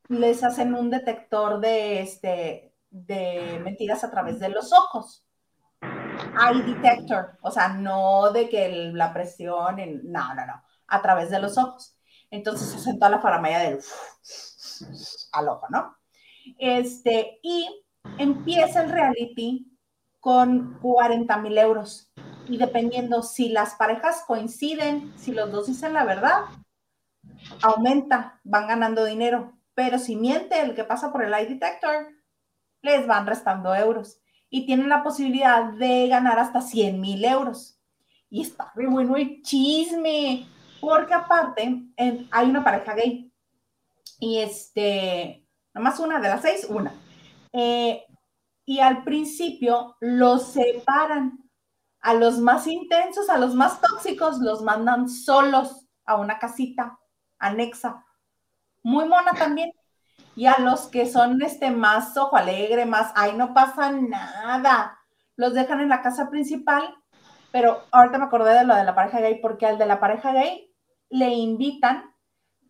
les 0.09 0.43
hacen 0.43 0.75
un 0.75 0.91
detector 0.91 1.61
de 1.61 2.03
este 2.03 2.75
de 2.91 3.61
mentiras 3.63 4.03
a 4.03 4.11
través 4.11 4.41
de 4.41 4.49
los 4.49 4.73
ojos. 4.73 5.25
Eye 5.81 6.63
detector, 6.63 7.39
o 7.41 7.51
sea, 7.51 7.69
no 7.69 8.33
de 8.33 8.49
que 8.49 8.69
la 8.93 9.13
presión, 9.13 9.77
no, 10.05 10.35
no, 10.35 10.47
no, 10.47 10.63
a 10.89 11.03
través 11.03 11.31
de 11.31 11.41
los 11.41 11.57
ojos. 11.57 11.97
Entonces 12.31 12.83
se 12.83 12.95
toda 12.95 13.11
la 13.11 13.21
faramaya 13.21 13.61
del 13.61 13.81
al 15.33 15.49
ojo, 15.49 15.67
¿no? 15.71 15.97
Este, 16.59 17.39
y 17.43 17.85
empieza 18.19 18.83
el 18.83 18.91
reality 18.91 19.70
con 20.21 20.79
40 20.81 21.37
mil 21.39 21.59
euros. 21.59 22.13
Y 22.49 22.57
dependiendo 22.57 23.23
si 23.23 23.49
las 23.49 23.75
parejas 23.75 24.25
coinciden, 24.27 25.13
si 25.17 25.33
los 25.33 25.51
dos 25.51 25.67
dicen 25.67 25.95
la 25.95 26.05
verdad, 26.05 26.45
aumenta, 27.63 28.41
van 28.45 28.69
ganando 28.69 29.05
dinero. 29.05 29.53
Pero 29.75 29.99
si 29.99 30.17
miente 30.17 30.61
el 30.61 30.75
que 30.75 30.85
pasa 30.85 31.13
por 31.13 31.25
el 31.25 31.31
lie 31.31 31.47
detector, 31.47 32.09
les 32.83 33.07
van 33.07 33.27
restando 33.27 33.75
euros. 33.75 34.21
Y 34.51 34.67
tienen 34.67 34.89
la 34.89 35.03
posibilidad 35.03 35.73
de 35.73 36.09
ganar 36.09 36.39
hasta 36.39 36.61
100 36.61 37.01
mil 37.01 37.25
euros. 37.25 37.79
Y 38.29 38.43
está 38.43 38.73
muy 38.75 38.87
bueno 38.87 39.17
el 39.17 39.43
chisme, 39.43 40.47
porque 40.81 41.15
aparte 41.15 41.83
hay 42.31 42.49
una 42.49 42.65
pareja 42.65 42.95
gay. 42.95 43.33
Y 44.19 44.39
este, 44.39 45.47
nomás 45.73 45.99
una 45.99 46.21
de 46.21 46.29
las 46.29 46.43
seis, 46.43 46.67
una. 46.69 46.93
Eh, 47.53 48.05
y 48.71 48.79
al 48.79 49.03
principio 49.03 49.97
los 49.99 50.53
separan 50.53 51.41
A 52.03 52.15
los 52.15 52.39
más 52.39 52.69
intensos, 52.69 53.29
a 53.29 53.37
los 53.37 53.53
más 53.57 53.81
tóxicos, 53.81 54.39
los 54.39 54.63
mandan 54.63 55.09
solos 55.09 55.89
a 56.05 56.15
una 56.15 56.39
casita 56.39 56.97
anexa. 57.41 58.07
Muy 58.85 59.09
mona 59.09 59.33
también. 59.33 59.73
Y 60.37 60.47
a 60.47 60.61
los 60.61 60.87
que 60.87 61.07
son 61.07 61.43
este 61.43 61.73
más 61.73 62.17
ojo 62.17 62.37
alegre, 62.37 62.87
más, 62.87 63.13
ay, 63.17 63.33
no 63.33 63.53
pasa 63.55 63.91
nada. 63.91 64.97
Los 65.35 65.53
dejan 65.53 65.81
en 65.81 65.89
la 65.89 66.01
casa 66.01 66.31
principal, 66.31 66.95
pero 67.51 67.83
ahorita 67.91 68.19
me 68.19 68.27
acordé 68.27 68.55
de 68.55 68.65
lo 68.65 68.77
de 68.77 68.85
la 68.85 68.95
pareja 68.95 69.21
gay, 69.21 69.41
porque 69.43 69.67
al 69.67 69.79
de 69.79 69.87
la 69.87 69.99
pareja 69.99 70.33
gay 70.33 70.73
le 71.09 71.31
invitan 71.31 72.15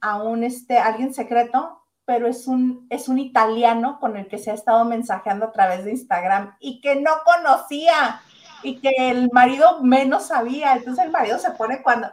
a 0.00 0.22
un 0.22 0.44
este, 0.44 0.78
alguien 0.78 1.12
secreto, 1.12 1.80
pero 2.11 2.27
es 2.27 2.49
un, 2.49 2.88
es 2.90 3.09
un 3.09 3.20
italiano 3.20 4.01
con 4.01 4.16
el 4.16 4.27
que 4.27 4.38
se 4.38 4.51
ha 4.51 4.55
estado 4.55 4.85
mensajeando 4.85 5.46
a 5.46 5.53
través 5.53 5.85
de 5.85 5.92
Instagram 5.92 6.57
y 6.59 6.81
que 6.81 6.96
no 6.96 7.12
conocía 7.25 8.20
y 8.64 8.81
que 8.81 8.90
el 9.11 9.31
marido 9.31 9.81
menos 9.85 10.27
sabía. 10.27 10.73
Entonces 10.73 11.05
el 11.05 11.12
marido 11.12 11.38
se 11.38 11.53
pone 11.53 11.85
cuando... 11.85 12.09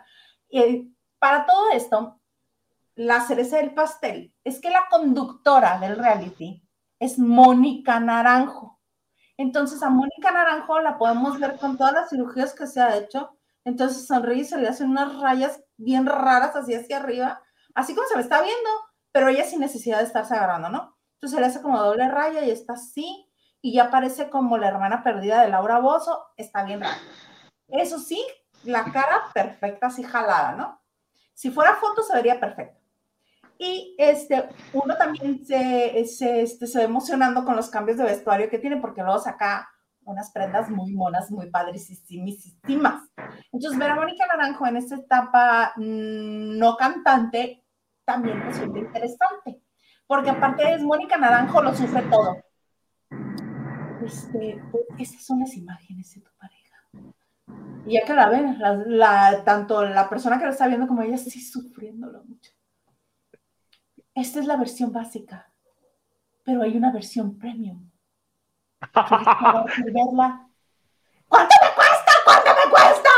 Y 0.51 0.95
para 1.17 1.47
todo 1.47 1.71
esto, 1.71 2.21
la 2.93 3.21
cereza 3.21 3.57
del 3.57 3.73
pastel 3.73 4.35
es 4.43 4.61
que 4.61 4.69
la 4.69 4.83
conductora 4.87 5.79
del 5.79 5.97
reality 5.97 6.63
es 6.99 7.17
Mónica 7.17 7.99
Naranjo. 7.99 8.79
Entonces 9.35 9.81
a 9.81 9.89
Mónica 9.89 10.31
Naranjo 10.31 10.79
la 10.79 10.99
podemos 10.99 11.39
ver 11.39 11.57
con 11.57 11.75
todas 11.75 11.93
las 11.93 12.09
cirugías 12.11 12.53
que 12.53 12.67
se 12.67 12.81
ha 12.81 12.95
hecho. 12.97 13.35
Entonces 13.65 14.05
sonríe 14.05 14.41
y 14.41 14.45
se 14.45 14.59
le 14.59 14.67
hacen 14.67 14.91
unas 14.91 15.19
rayas 15.19 15.59
bien 15.75 16.05
raras 16.05 16.55
así 16.55 16.75
hacia 16.75 16.97
arriba, 16.97 17.41
así 17.73 17.95
como 17.95 18.07
se 18.07 18.15
me 18.15 18.21
está 18.21 18.43
viendo, 18.43 18.69
pero 19.17 19.29
ella 19.29 19.45
sin 19.45 19.61
necesidad 19.61 19.97
de 19.97 20.03
estarse 20.03 20.35
agarrando, 20.35 20.69
¿no? 20.69 20.95
Entonces 21.15 21.39
le 21.39 21.47
hace 21.47 21.59
como 21.63 21.81
doble 21.81 22.07
raya 22.07 22.45
y 22.45 22.51
está 22.51 22.73
así, 22.73 23.27
y 23.63 23.73
ya 23.73 23.89
parece 23.89 24.29
como 24.29 24.59
la 24.59 24.67
hermana 24.67 25.01
perdida 25.01 25.41
de 25.41 25.49
Laura 25.49 25.79
Bozo, 25.79 26.27
está 26.37 26.63
bien 26.63 26.81
raro. 26.81 27.01
Eso 27.67 27.97
sí, 27.97 28.23
la 28.63 28.83
cara 28.91 29.23
perfecta, 29.33 29.87
así 29.87 30.03
jalada, 30.03 30.51
¿no? 30.51 30.79
Si 31.33 31.49
fuera 31.49 31.77
foto 31.77 32.03
se 32.03 32.13
vería 32.13 32.39
perfecto. 32.39 32.79
Y 33.57 33.95
este, 33.97 34.49
uno 34.73 34.95
también 34.97 35.43
se, 35.43 36.05
se, 36.05 36.43
este, 36.43 36.67
se 36.67 36.77
ve 36.77 36.83
emocionando 36.83 37.43
con 37.43 37.55
los 37.55 37.71
cambios 37.71 37.97
de 37.97 38.03
vestuario 38.03 38.51
que 38.51 38.59
tiene, 38.59 38.77
porque 38.77 39.01
luego 39.01 39.17
saca 39.17 39.67
unas 40.05 40.29
prendas 40.29 40.69
muy 40.69 40.93
monas, 40.93 41.31
muy 41.31 41.49
padrísimas. 41.49 43.01
Entonces, 43.51 43.79
ver 43.79 43.89
a 43.89 43.95
Mónica 43.95 44.27
Naranjo 44.27 44.67
en 44.67 44.77
esta 44.77 44.97
etapa 44.97 45.73
mm, 45.75 46.59
no 46.59 46.77
cantante 46.77 47.63
también 48.07 48.41
resulta 48.41 48.79
interesante, 48.79 49.61
porque 50.07 50.29
aparte 50.29 50.73
es 50.73 50.81
Mónica 50.81 51.17
Naranjo, 51.17 51.61
lo 51.61 51.75
sufre 51.75 52.01
todo. 52.03 52.37
Este, 54.01 54.63
pues, 54.71 54.85
estas 54.97 55.25
son 55.25 55.41
las 55.41 55.53
imágenes 55.57 56.15
de 56.15 56.21
tu 56.21 56.31
pareja. 56.37 56.77
Y 57.85 57.95
ya 57.95 58.05
que 58.05 58.13
la 58.13 58.29
ven, 58.29 58.57
la, 58.59 59.43
tanto 59.43 59.83
la 59.83 60.07
persona 60.07 60.39
que 60.39 60.45
lo 60.45 60.51
está 60.51 60.67
viendo 60.67 60.87
como 60.87 61.01
ella 61.01 61.17
sí 61.17 61.41
sufriéndolo 61.41 62.23
mucho. 62.23 62.51
Esta 64.15 64.39
es 64.39 64.45
la 64.45 64.55
versión 64.55 64.93
básica, 64.93 65.51
pero 66.45 66.61
hay 66.61 66.77
una 66.77 66.93
versión 66.93 67.37
premium. 67.37 67.91
verla? 68.93 70.47
¿Cuánto 71.27 71.55
me 71.61 71.75
cuesta? 71.75 72.11
¿Cuánto 72.23 72.51
me 72.55 72.71
cuesta? 72.71 73.09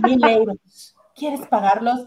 Mil 0.06 0.22
euros. 0.28 0.94
¿Quieres 1.14 1.46
pagarlos? 1.46 2.06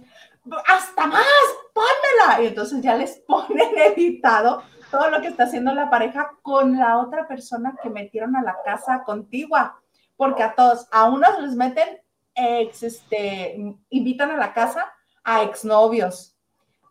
Hasta 0.68 1.08
más, 1.08 1.26
pónmela. 1.74 2.44
Y 2.44 2.48
entonces 2.48 2.82
ya 2.82 2.96
les 2.96 3.18
ponen 3.28 3.78
editado 3.78 4.64
todo 4.92 5.10
lo 5.10 5.22
que 5.22 5.28
está 5.28 5.44
haciendo 5.44 5.74
la 5.74 5.90
pareja 5.90 6.32
con 6.42 6.78
la 6.78 6.98
otra 6.98 7.28
persona 7.28 7.76
que 7.82 7.90
metieron 7.90 8.36
a 8.36 8.42
la 8.42 8.58
casa 8.64 9.04
contigua. 9.04 9.80
Porque 10.18 10.44
a 10.44 10.54
todos, 10.54 10.88
a 10.92 11.06
unos 11.06 11.40
les 11.42 11.56
meten 11.56 12.02
ex, 12.36 12.84
este, 12.84 13.76
invitan 13.90 14.32
a 14.32 14.38
la 14.38 14.54
casa 14.54 14.92
a 15.24 15.44
exnovios, 15.44 16.36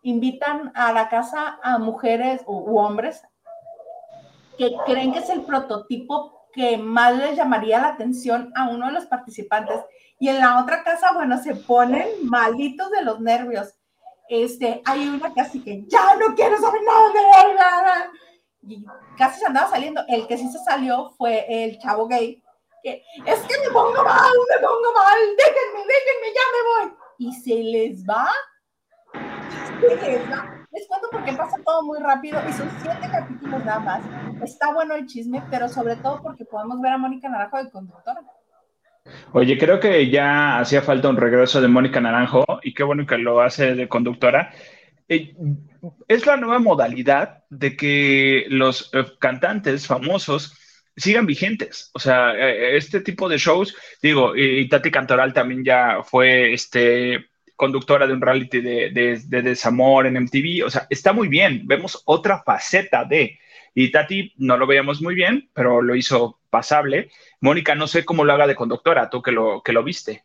invitan 0.01 0.71
a 0.75 0.93
la 0.93 1.09
casa 1.09 1.59
a 1.61 1.77
mujeres 1.77 2.41
u, 2.45 2.77
hombres 2.77 3.21
que 4.57 4.75
creen 4.85 5.13
que 5.13 5.19
es 5.19 5.29
el 5.29 5.41
prototipo 5.41 6.38
que 6.53 6.77
más 6.77 7.15
les 7.15 7.35
llamaría 7.37 7.79
la 7.79 7.89
atención 7.89 8.51
a 8.55 8.69
uno 8.69 8.87
de 8.87 8.93
los 8.93 9.05
participantes 9.05 9.81
y 10.19 10.27
en 10.27 10.39
la 10.39 10.61
otra 10.61 10.83
casa, 10.83 11.13
bueno, 11.13 11.41
se 11.41 11.55
ponen 11.55 12.07
malitos 12.23 12.91
de 12.91 13.03
los 13.03 13.21
nervios. 13.21 13.73
Este, 14.27 14.81
hay 14.85 15.07
una 15.07 15.33
casi 15.33 15.63
que 15.63 15.85
ya 15.87 16.15
no 16.15 16.35
quiero 16.35 16.57
saber 16.57 16.81
nada 16.83 18.03
de. 18.03 18.19
Y 18.61 18.85
casi 19.17 19.39
se 19.39 19.45
andaba 19.45 19.69
saliendo. 19.69 20.03
El 20.09 20.27
que 20.27 20.37
sí 20.37 20.51
se 20.51 20.59
salió 20.59 21.11
fue 21.17 21.45
el 21.47 21.79
chavo 21.79 22.07
gay. 22.07 22.43
Que, 22.83 23.01
es 23.25 23.39
que 23.41 23.57
me 23.59 23.69
pongo 23.71 24.03
mal, 24.03 24.31
me 24.49 24.67
pongo 24.67 24.93
mal, 24.93 25.19
déjenme, 25.37 25.85
déjenme, 25.87 26.27
ya 26.35 26.41
me 26.53 26.87
voy. 26.87 26.97
Y 27.17 27.33
se 27.33 27.55
les 27.55 28.05
va. 28.05 28.29
Se 29.79 29.95
les 29.95 30.31
va. 30.31 30.58
Les 30.71 30.87
cuento 30.87 31.07
porque 31.11 31.33
pasa 31.33 31.57
todo 31.65 31.83
muy 31.83 31.99
rápido 31.99 32.39
y 32.47 32.53
son 32.53 32.69
siete 32.81 33.09
capítulos 33.11 33.65
nada 33.65 33.79
más. 33.79 34.01
Está 34.43 34.73
bueno 34.73 34.95
el 34.95 35.07
chisme, 35.07 35.43
pero 35.49 35.67
sobre 35.67 35.95
todo 35.95 36.21
porque 36.21 36.45
podemos 36.45 36.79
ver 36.81 36.93
a 36.93 36.97
Mónica 36.97 37.27
Naranjo 37.27 37.63
de 37.63 37.71
conductora. 37.71 38.21
Oye, 39.33 39.57
creo 39.57 39.79
que 39.79 40.09
ya 40.09 40.59
hacía 40.59 40.81
falta 40.81 41.09
un 41.09 41.17
regreso 41.17 41.61
de 41.61 41.67
Mónica 41.67 41.99
Naranjo 41.99 42.45
y 42.61 42.73
qué 42.73 42.83
bueno 42.83 43.05
que 43.07 43.17
lo 43.17 43.41
hace 43.41 43.73
de 43.73 43.87
conductora. 43.87 44.51
Eh, 45.07 45.35
es 46.07 46.25
la 46.27 46.37
nueva 46.37 46.59
modalidad 46.59 47.43
de 47.49 47.75
que 47.75 48.45
los 48.49 48.91
eh, 48.93 49.05
cantantes 49.19 49.87
famosos 49.87 50.55
sigan 50.95 51.25
vigentes. 51.25 51.89
O 51.93 51.99
sea, 51.99 52.33
eh, 52.35 52.77
este 52.77 53.01
tipo 53.01 53.27
de 53.27 53.37
shows, 53.37 53.75
digo, 54.01 54.35
y, 54.35 54.67
Tati 54.69 54.91
Cantoral 54.91 55.33
también 55.33 55.63
ya 55.63 56.03
fue 56.03 56.53
este, 56.53 57.29
conductora 57.59 58.07
de 58.07 58.13
un 58.13 58.21
reality 58.21 58.61
de, 58.61 58.89
de, 59.27 59.41
desamor 59.41 60.07
en 60.07 60.15
MTV. 60.15 60.65
O 60.65 60.69
sea, 60.69 60.87
está 60.89 61.11
muy 61.11 61.27
bien. 61.27 61.63
Vemos 61.65 62.01
otra 62.05 62.41
faceta 62.41 63.03
de. 63.03 63.37
Y 63.75 63.91
Tati 63.91 64.33
no 64.37 64.57
lo 64.57 64.65
veíamos 64.65 65.01
muy 65.01 65.13
bien, 65.13 65.49
pero 65.53 65.81
lo 65.81 65.93
hizo 65.93 66.39
pasable. 66.49 67.11
Mónica, 67.41 67.75
no 67.75 67.85
sé 67.87 68.05
cómo 68.05 68.23
lo 68.23 68.31
haga 68.31 68.47
de 68.47 68.55
conductora, 68.55 69.09
tú 69.09 69.21
que 69.21 69.31
lo, 69.31 69.61
que 69.61 69.73
lo 69.73 69.83
viste. 69.83 70.23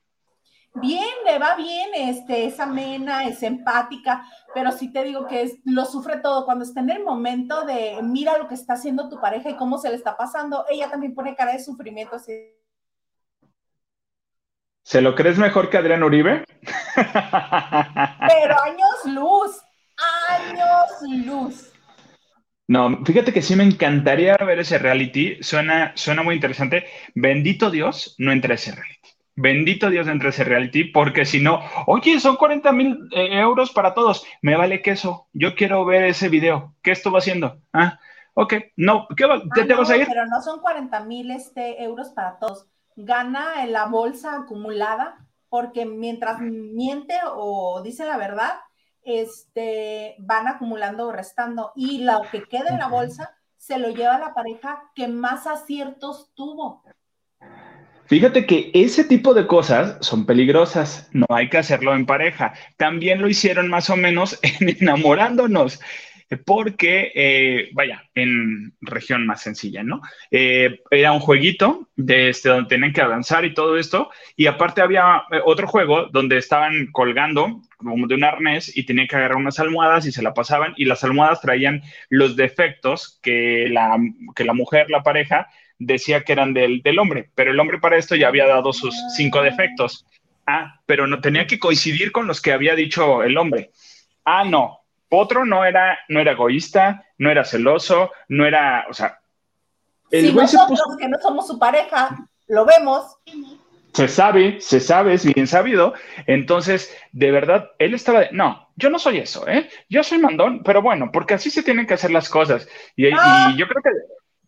Bien, 0.74 1.14
le 1.24 1.38
va 1.38 1.56
bien, 1.56 1.90
este, 1.94 2.46
es 2.46 2.58
amena, 2.58 3.24
es 3.24 3.42
empática, 3.42 4.24
pero 4.54 4.72
sí 4.72 4.92
te 4.92 5.04
digo 5.04 5.26
que 5.26 5.42
es, 5.42 5.58
lo 5.64 5.84
sufre 5.84 6.18
todo. 6.18 6.44
Cuando 6.44 6.64
está 6.64 6.80
en 6.80 6.90
el 6.90 7.02
momento 7.02 7.64
de 7.64 7.98
mira 8.02 8.38
lo 8.38 8.48
que 8.48 8.54
está 8.54 8.74
haciendo 8.74 9.08
tu 9.08 9.20
pareja 9.20 9.50
y 9.50 9.56
cómo 9.56 9.78
se 9.78 9.90
le 9.90 9.96
está 9.96 10.16
pasando, 10.16 10.64
ella 10.70 10.88
también 10.88 11.14
pone 11.14 11.34
cara 11.34 11.52
de 11.52 11.62
sufrimiento. 11.62 12.14
Así. 12.16 12.32
¿Se 14.84 15.00
lo 15.00 15.14
crees 15.14 15.38
mejor 15.38 15.70
que 15.70 15.78
Adrián 15.78 16.02
Uribe? 16.02 16.44
Pero 16.94 18.56
años 18.62 19.06
luz, 19.06 19.62
años 20.28 21.24
luz. 21.24 21.72
No, 22.68 23.02
fíjate 23.02 23.32
que 23.32 23.40
sí 23.40 23.56
me 23.56 23.64
encantaría 23.64 24.36
ver 24.36 24.58
ese 24.58 24.76
reality. 24.76 25.42
Suena, 25.42 25.92
suena 25.96 26.22
muy 26.22 26.34
interesante. 26.34 26.84
Bendito 27.14 27.70
Dios, 27.70 28.14
no 28.18 28.30
entre 28.30 28.54
ese 28.54 28.72
reality. 28.72 29.08
Bendito 29.36 29.88
Dios, 29.88 30.06
no 30.06 30.12
entre 30.12 30.28
ese 30.28 30.44
reality, 30.44 30.84
porque 30.84 31.24
si 31.24 31.40
no, 31.40 31.60
oye, 31.86 32.20
son 32.20 32.36
40 32.36 32.72
mil 32.72 33.08
eh, 33.12 33.40
euros 33.40 33.72
para 33.72 33.94
todos. 33.94 34.26
Me 34.42 34.54
vale 34.54 34.82
queso. 34.82 35.28
Yo 35.32 35.54
quiero 35.54 35.86
ver 35.86 36.04
ese 36.04 36.28
video. 36.28 36.74
¿Qué 36.82 36.92
estuvo 36.92 37.16
haciendo? 37.16 37.58
Ah, 37.72 37.98
ok. 38.34 38.54
No, 38.76 39.08
¿qué 39.16 39.26
te, 39.54 39.64
te 39.64 39.74
vas 39.74 39.88
a 39.88 39.96
ir? 39.96 40.06
Pero 40.06 40.26
no 40.26 40.42
son 40.42 40.60
40 40.60 41.00
mil 41.04 41.30
este, 41.30 41.82
euros 41.82 42.10
para 42.10 42.38
todos. 42.38 42.66
Gana 42.96 43.64
en 43.64 43.72
la 43.72 43.86
bolsa 43.86 44.36
acumulada, 44.36 45.26
porque 45.48 45.86
mientras 45.86 46.40
miente 46.40 47.14
o 47.32 47.82
dice 47.82 48.04
la 48.04 48.16
verdad, 48.16 48.52
este, 49.02 50.16
van 50.18 50.48
acumulando 50.48 51.08
o 51.08 51.12
restando 51.12 51.72
y 51.76 52.04
lo 52.04 52.22
que 52.30 52.44
queda 52.44 52.70
en 52.70 52.78
la 52.78 52.88
bolsa 52.88 53.34
se 53.56 53.78
lo 53.78 53.90
lleva 53.90 54.18
la 54.18 54.34
pareja 54.34 54.90
que 54.94 55.08
más 55.08 55.46
aciertos 55.46 56.32
tuvo. 56.34 56.82
Fíjate 58.06 58.44
que 58.44 58.70
ese 58.74 59.04
tipo 59.04 59.32
de 59.32 59.46
cosas 59.46 59.96
son 60.00 60.26
peligrosas, 60.26 61.08
no 61.12 61.26
hay 61.30 61.48
que 61.48 61.58
hacerlo 61.58 61.94
en 61.94 62.04
pareja. 62.04 62.52
También 62.76 63.22
lo 63.22 63.28
hicieron 63.28 63.68
más 63.68 63.88
o 63.88 63.96
menos 63.96 64.38
en 64.42 64.76
enamorándonos 64.80 65.80
porque, 66.44 67.12
eh, 67.14 67.70
vaya, 67.72 68.04
en 68.14 68.72
región 68.80 69.26
más 69.26 69.42
sencilla, 69.42 69.82
¿no? 69.82 70.00
Eh, 70.30 70.80
era 70.90 71.12
un 71.12 71.20
jueguito 71.20 71.88
de 71.96 72.30
este, 72.30 72.48
donde 72.48 72.68
tenían 72.68 72.92
que 72.92 73.02
avanzar 73.02 73.44
y 73.44 73.54
todo 73.54 73.78
esto, 73.78 74.10
y 74.36 74.46
aparte 74.46 74.80
había 74.80 75.24
eh, 75.30 75.40
otro 75.44 75.66
juego 75.66 76.06
donde 76.06 76.38
estaban 76.38 76.88
colgando 76.92 77.62
como 77.76 78.06
de 78.06 78.14
un 78.14 78.24
arnés 78.24 78.76
y 78.76 78.84
tenían 78.86 79.06
que 79.06 79.16
agarrar 79.16 79.36
unas 79.36 79.60
almohadas 79.60 80.06
y 80.06 80.12
se 80.12 80.22
la 80.22 80.34
pasaban, 80.34 80.74
y 80.76 80.86
las 80.86 81.04
almohadas 81.04 81.40
traían 81.40 81.82
los 82.08 82.36
defectos 82.36 83.20
que 83.22 83.68
la, 83.70 83.96
que 84.34 84.44
la 84.44 84.54
mujer, 84.54 84.90
la 84.90 85.02
pareja, 85.02 85.48
decía 85.78 86.22
que 86.22 86.32
eran 86.32 86.54
del, 86.54 86.82
del 86.82 86.98
hombre, 86.98 87.30
pero 87.34 87.50
el 87.50 87.60
hombre 87.60 87.78
para 87.78 87.96
esto 87.96 88.14
ya 88.16 88.28
había 88.28 88.46
dado 88.46 88.72
sus 88.72 88.94
cinco 89.16 89.42
defectos. 89.42 90.06
Ah, 90.46 90.80
pero 90.84 91.06
no 91.06 91.20
tenía 91.20 91.46
que 91.46 91.58
coincidir 91.58 92.12
con 92.12 92.26
los 92.26 92.42
que 92.42 92.52
había 92.52 92.74
dicho 92.74 93.22
el 93.22 93.38
hombre. 93.38 93.70
Ah, 94.24 94.44
no, 94.44 94.83
otro 95.16 95.44
no 95.44 95.64
era, 95.64 95.98
no 96.08 96.20
era 96.20 96.32
egoísta, 96.32 97.04
no 97.18 97.30
era 97.30 97.44
celoso, 97.44 98.10
no 98.28 98.46
era, 98.46 98.86
o 98.88 98.94
sea, 98.94 99.18
el 100.10 100.34
nosotros 100.34 100.80
que 100.98 101.08
no 101.08 101.18
somos 101.18 101.46
su 101.46 101.58
pareja. 101.58 102.28
lo 102.48 102.64
vemos. 102.64 103.16
Se 103.92 104.08
sabe, 104.08 104.60
se 104.60 104.80
sabe, 104.80 105.14
es 105.14 105.24
bien 105.24 105.46
sabido. 105.46 105.94
Entonces, 106.26 106.96
de 107.12 107.30
verdad, 107.30 107.70
él 107.78 107.94
estaba 107.94 108.20
de, 108.20 108.28
no, 108.32 108.68
yo 108.76 108.90
no 108.90 108.98
soy 108.98 109.18
eso, 109.18 109.46
¿eh? 109.48 109.68
Yo 109.88 110.02
soy 110.02 110.18
mandón, 110.18 110.62
pero 110.64 110.82
bueno, 110.82 111.10
porque 111.12 111.34
así 111.34 111.50
se 111.50 111.62
tienen 111.62 111.86
que 111.86 111.94
hacer 111.94 112.10
las 112.10 112.28
cosas. 112.28 112.68
Y, 112.96 113.06
ah. 113.12 113.54
yo 113.56 113.66
creo 113.66 113.82
que, 113.82 113.90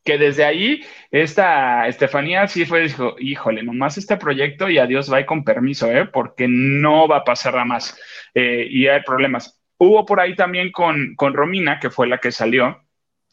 que 0.05 0.19
desde 0.19 0.45
ahí, 0.45 0.85
esta 1.11 1.87
Estefanía 1.87 2.47
sí 2.49 2.65
fue, 2.65 2.83
dijo, 2.83 3.15
híjole, 3.19 3.63
nomás 3.63 3.99
este 3.99 4.17
proyecto 4.17 4.69
y 4.69 4.79
adiós, 4.79 5.13
va 5.13 5.25
con 5.25 5.45
permiso, 5.45 5.91
¿eh? 5.91 6.07
Porque 6.07 6.47
no 6.49 7.07
va 7.07 7.19
a 7.19 7.25
pasar 7.25 7.55
nada 7.55 7.67
más. 7.67 7.97
Eh, 8.35 8.67
y 8.69 8.89
hay 8.89 9.03
problemas. 9.03 9.61
Hubo 9.79 10.07
por 10.07 10.21
ahí 10.21 10.35
también 10.35 10.73
con, 10.73 11.15
con 11.17 11.35
Romina, 11.35 11.79
que 11.79 11.91
fue 11.91 12.07
la 12.07 12.19
que 12.19 12.33
salió 12.33 12.83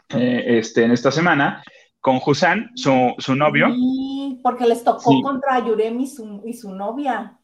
eh, 0.10 0.60
este, 0.60 0.84
en 0.84 0.92
esta 0.92 1.12
semana, 1.12 1.64
con 2.00 2.20
Husan, 2.26 2.72
su, 2.76 3.16
su 3.18 3.36
novio. 3.36 3.74
Sí, 3.74 4.40
porque 4.44 4.66
les 4.66 4.84
tocó 4.84 5.22
contra 5.22 5.66
Yurem 5.66 6.00
y 6.02 6.08
su, 6.08 6.44
y 6.46 6.54
su 6.54 6.74
novia. 6.76 7.40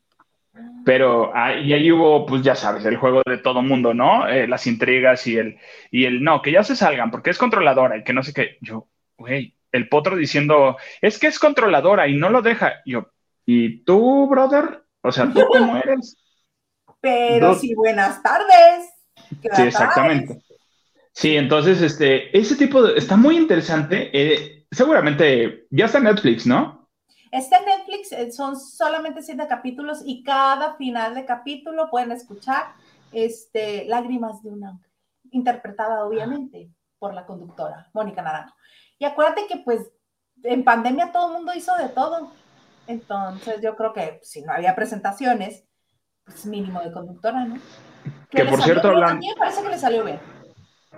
Pero 0.83 1.35
ahí, 1.35 1.71
ahí 1.71 1.91
hubo, 1.91 2.25
pues 2.25 2.41
ya 2.41 2.55
sabes, 2.55 2.83
el 2.85 2.97
juego 2.97 3.21
de 3.25 3.37
todo 3.37 3.61
mundo, 3.61 3.93
¿no? 3.93 4.27
Eh, 4.27 4.47
las 4.47 4.67
intrigas 4.67 5.25
y 5.27 5.37
el, 5.37 5.57
y 5.91 6.05
el 6.05 6.23
no, 6.23 6.41
que 6.41 6.51
ya 6.51 6.63
se 6.63 6.75
salgan, 6.75 7.11
porque 7.11 7.29
es 7.29 7.37
controladora 7.37 7.97
y 7.97 8.03
que 8.03 8.13
no 8.13 8.23
sé 8.23 8.33
qué. 8.33 8.57
Yo, 8.61 8.87
güey, 9.17 9.55
el 9.71 9.87
potro 9.87 10.15
diciendo, 10.15 10.77
es 11.01 11.19
que 11.19 11.27
es 11.27 11.39
controladora 11.39 12.07
y 12.07 12.15
no 12.15 12.29
lo 12.29 12.41
deja. 12.41 12.81
Yo, 12.85 13.11
¿y 13.45 13.83
tú, 13.83 14.27
brother? 14.27 14.83
O 15.01 15.11
sea, 15.11 15.31
¿tú 15.31 15.41
cómo 15.47 15.77
eres? 15.83 16.17
Pero 17.01 17.55
sí, 17.55 17.73
buenas 17.75 18.21
tardes. 18.21 18.89
Sí, 19.53 19.61
exactamente. 19.61 20.43
Sí, 21.13 21.35
entonces, 21.35 21.81
este, 21.81 22.37
ese 22.37 22.55
tipo 22.55 22.81
de, 22.81 22.97
está 22.97 23.17
muy 23.17 23.37
interesante. 23.37 24.09
Eh, 24.13 24.65
seguramente 24.71 25.67
ya 25.69 25.85
está 25.85 25.97
en 25.97 26.05
Netflix, 26.05 26.45
¿no? 26.45 26.89
Está 27.31 27.57
en 27.59 27.65
Netflix, 27.65 28.11
eh, 28.11 28.31
son 28.31 28.59
solamente 28.59 29.21
siete 29.21 29.45
capítulos 29.47 30.01
y 30.03 30.23
cada 30.23 30.75
final 30.77 31.13
de 31.13 31.25
capítulo 31.25 31.89
pueden 31.91 32.11
escuchar 32.11 32.73
este, 33.11 33.85
Lágrimas 33.85 34.41
de 34.41 34.49
un 34.49 34.63
ángel, 34.63 34.91
interpretada 35.31 36.05
obviamente 36.05 36.71
por 36.97 37.13
la 37.13 37.25
conductora 37.25 37.89
Mónica 37.93 38.21
Naranjo. 38.21 38.55
Y 38.97 39.05
acuérdate 39.05 39.45
que 39.47 39.57
pues 39.57 39.91
en 40.43 40.63
pandemia 40.63 41.11
todo 41.11 41.27
el 41.27 41.33
mundo 41.33 41.53
hizo 41.53 41.75
de 41.75 41.89
todo. 41.89 42.31
Entonces 42.87 43.61
yo 43.61 43.75
creo 43.75 43.93
que 43.93 44.19
si 44.23 44.41
no 44.41 44.51
había 44.51 44.75
presentaciones, 44.75 45.65
pues 46.29 46.45
mínimo 46.45 46.81
de 46.81 46.91
conductora, 46.91 47.45
¿no? 47.45 47.57
Que, 48.29 48.45
por 48.45 48.61
cierto, 48.61 48.89
hablando... 48.89 49.13
A 49.13 49.15
mí 49.15 49.27
me 49.27 49.35
parece 49.35 49.63
que 49.63 49.69
le 49.69 49.77
salió 49.77 50.03
bien. 50.05 50.19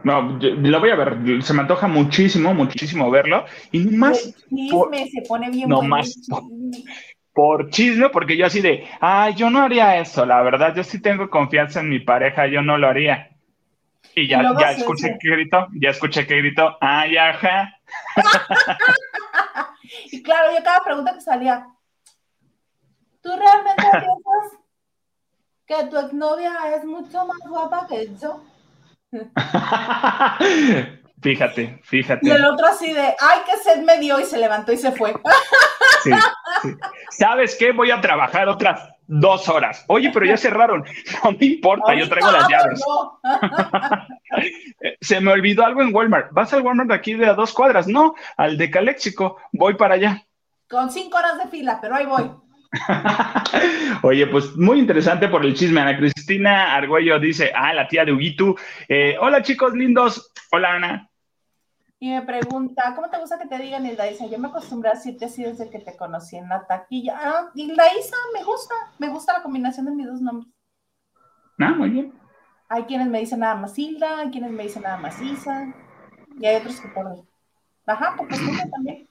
No, 0.03 0.21
lo 0.41 0.79
voy 0.79 0.89
a 0.89 0.95
ver. 0.95 1.43
Se 1.43 1.53
me 1.53 1.61
antoja 1.61 1.87
muchísimo, 1.87 2.53
muchísimo 2.53 3.09
verlo. 3.09 3.45
Y 3.71 3.85
más. 3.85 4.33
chisme 4.49 5.07
se 5.07 5.21
pone 5.27 5.49
bien. 5.49 5.69
No 5.69 5.81
más. 5.81 6.15
Por, 7.33 7.69
chisme, 7.69 8.09
porque 8.09 8.35
yo 8.35 8.45
así 8.45 8.59
de, 8.59 8.85
ay, 8.99 9.35
yo 9.35 9.49
no 9.49 9.61
haría 9.61 9.97
eso, 9.99 10.25
la 10.25 10.41
verdad, 10.41 10.75
yo 10.75 10.83
sí 10.83 11.01
tengo 11.01 11.29
confianza 11.29 11.79
en 11.79 11.87
mi 11.87 11.99
pareja, 11.99 12.47
yo 12.47 12.61
no 12.61 12.77
lo 12.77 12.89
haría. 12.89 13.29
Y 14.13 14.27
ya, 14.27 14.43
ya 14.59 14.71
escuché 14.71 15.17
que 15.17 15.29
gritó, 15.29 15.67
ya 15.79 15.91
escuché 15.91 16.27
que 16.27 16.35
gritó, 16.35 16.77
ay, 16.81 17.15
ajá. 17.15 17.73
y 20.11 20.21
claro, 20.21 20.51
yo 20.51 20.61
cada 20.61 20.83
pregunta 20.83 21.13
que 21.13 21.21
salía, 21.21 21.65
¿tú 23.21 23.29
realmente 23.29 23.81
piensas 23.81 24.60
que 25.71 25.85
tu 25.85 25.97
exnovia 25.97 26.53
es 26.75 26.85
mucho 26.85 27.25
más 27.25 27.39
guapa 27.47 27.87
que 27.87 28.09
yo? 28.21 28.43
fíjate, 31.21 31.79
fíjate. 31.83 32.27
Y 32.27 32.31
el 32.31 32.43
otro 32.45 32.67
así 32.67 32.91
de, 32.91 33.01
ay, 33.01 33.39
qué 33.45 33.57
sed 33.63 33.83
me 33.83 33.99
dio 33.99 34.19
y 34.19 34.25
se 34.25 34.37
levantó 34.37 34.73
y 34.73 34.77
se 34.77 34.91
fue. 34.91 35.13
¿Sabes 37.11 37.55
qué? 37.57 37.71
Voy 37.71 37.91
a 37.91 38.01
trabajar 38.01 38.49
otras 38.49 38.89
dos 39.07 39.47
horas. 39.47 39.85
Oye, 39.87 40.11
pero 40.13 40.25
ya 40.25 40.35
cerraron. 40.37 40.83
No 41.23 41.31
me 41.31 41.45
importa, 41.45 41.93
yo 41.93 42.09
traigo 42.09 42.31
las 42.31 42.49
llaves. 42.49 42.83
se 45.01 45.21
me 45.21 45.31
olvidó 45.31 45.65
algo 45.65 45.81
en 45.81 45.95
Walmart. 45.95 46.31
¿Vas 46.31 46.51
al 46.53 46.63
Walmart 46.63 46.89
de 46.89 46.95
aquí 46.95 47.13
de 47.13 47.27
a 47.27 47.33
dos 47.33 47.53
cuadras? 47.53 47.87
No, 47.87 48.15
al 48.37 48.57
de 48.57 48.69
Caléxico. 48.69 49.37
Voy 49.53 49.75
para 49.75 49.95
allá. 49.95 50.25
Con 50.69 50.91
cinco 50.91 51.17
horas 51.17 51.37
de 51.37 51.47
fila, 51.47 51.79
pero 51.81 51.95
ahí 51.95 52.05
voy. 52.05 52.29
Oye, 54.03 54.27
pues 54.27 54.55
muy 54.55 54.79
interesante 54.79 55.27
por 55.27 55.45
el 55.45 55.53
chisme. 55.53 55.81
Ana 55.81 55.97
Cristina 55.97 56.75
Argüello 56.75 57.19
dice, 57.19 57.51
ah, 57.53 57.73
la 57.73 57.87
tía 57.87 58.05
de 58.05 58.13
Huguito. 58.13 58.55
Eh, 58.87 59.17
hola 59.19 59.41
chicos 59.41 59.73
lindos. 59.73 60.31
Hola 60.51 60.73
Ana. 60.73 61.09
Y 61.99 62.09
me 62.09 62.21
pregunta, 62.23 62.93
¿cómo 62.95 63.09
te 63.09 63.19
gusta 63.19 63.37
que 63.37 63.47
te 63.47 63.59
digan 63.59 63.85
Hilda 63.85 64.09
Isa? 64.09 64.25
Yo 64.25 64.39
me 64.39 64.47
acostumbré 64.47 64.89
a 64.89 64.93
decirte 64.93 65.25
así 65.25 65.43
desde 65.43 65.69
que 65.69 65.79
te 65.79 65.95
conocí 65.95 66.35
en 66.35 66.49
la 66.49 66.65
taquilla. 66.65 67.15
Ah, 67.21 67.51
Hilda 67.53 67.83
Isa, 67.99 68.15
me 68.33 68.43
gusta. 68.43 68.73
Me 68.97 69.09
gusta 69.09 69.33
la 69.33 69.43
combinación 69.43 69.85
de 69.85 69.91
mis 69.91 70.07
dos 70.07 70.21
nombres. 70.21 70.51
Ah, 71.59 71.75
muy 71.77 71.89
bien. 71.89 72.13
Hay 72.69 72.83
quienes 72.83 73.07
me 73.07 73.19
dicen 73.19 73.41
nada 73.41 73.55
más 73.55 73.77
Hilda, 73.77 74.19
hay 74.19 74.31
quienes 74.31 74.49
me 74.51 74.63
dicen 74.63 74.81
nada 74.81 74.97
más 74.97 75.21
Isa. 75.21 75.73
Y 76.39 76.45
hay 76.45 76.55
otros 76.55 76.79
que 76.79 76.87
por... 76.87 77.23
Ajá, 77.85 78.15
por 78.15 78.29
costumbre 78.29 78.63
también, 78.71 79.07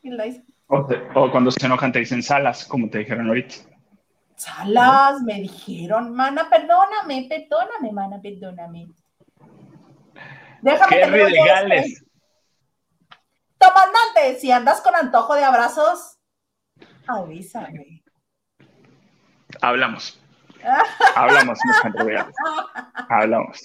O, 0.71 1.31
cuando 1.33 1.51
se 1.51 1.67
enojan 1.67 1.91
te 1.91 1.99
dicen 1.99 2.23
salas, 2.23 2.65
como 2.65 2.89
te 2.89 2.99
dijeron 2.99 3.27
ahorita. 3.27 3.57
Salas, 4.37 5.21
me 5.23 5.35
dijeron, 5.41 6.15
mana, 6.15 6.49
perdóname, 6.49 7.27
perdóname, 7.29 7.93
mana, 7.93 8.21
perdóname. 8.23 8.87
Déjame 10.63 10.97
Qué 10.97 11.07
regales. 11.07 12.05
Tomandante, 13.59 14.39
si 14.39 14.53
andas 14.53 14.81
con 14.81 14.95
antojo 14.95 15.35
de 15.35 15.45
abrazos, 15.45 16.19
avísame. 17.07 18.03
Hablamos. 19.61 20.23
Hablamos, 21.17 21.59
Hablamos. 23.09 23.61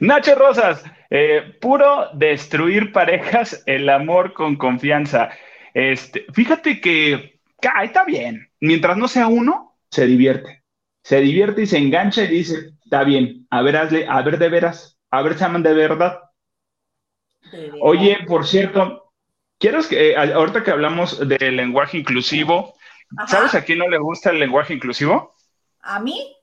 Nacho 0.00 0.34
Rosas, 0.34 0.84
eh, 1.08 1.56
puro 1.60 2.10
destruir 2.14 2.92
parejas, 2.92 3.62
el 3.66 3.88
amor 3.88 4.34
con 4.34 4.56
confianza. 4.56 5.30
Este, 5.74 6.26
fíjate 6.32 6.80
que 6.80 7.40
está 7.82 8.04
bien. 8.04 8.50
Mientras 8.60 8.96
no 8.96 9.08
sea 9.08 9.28
uno, 9.28 9.78
se 9.90 10.06
divierte. 10.06 10.64
Se 11.02 11.20
divierte 11.20 11.62
y 11.62 11.66
se 11.66 11.78
engancha 11.78 12.24
y 12.24 12.28
dice, 12.28 12.74
está 12.84 13.04
bien, 13.04 13.46
a 13.50 13.62
ver, 13.62 13.76
hazle, 13.76 14.06
a 14.08 14.20
ver 14.22 14.38
de 14.38 14.48
veras, 14.48 14.98
a 15.10 15.22
ver, 15.22 15.36
llaman 15.36 15.62
de 15.62 15.72
verdad. 15.72 16.20
Oye, 17.80 18.18
por 18.26 18.46
cierto, 18.46 19.12
quiero 19.58 19.80
que, 19.88 20.10
eh, 20.10 20.16
ahorita 20.16 20.62
que 20.62 20.70
hablamos 20.70 21.26
del 21.26 21.56
lenguaje 21.56 21.98
inclusivo, 21.98 22.74
¿sabes 23.26 23.54
a 23.54 23.64
quién 23.64 23.78
no 23.78 23.88
le 23.88 23.98
gusta 23.98 24.30
el 24.30 24.38
lenguaje 24.38 24.74
inclusivo? 24.74 25.34
¿A 25.80 26.00
mí? 26.00 26.36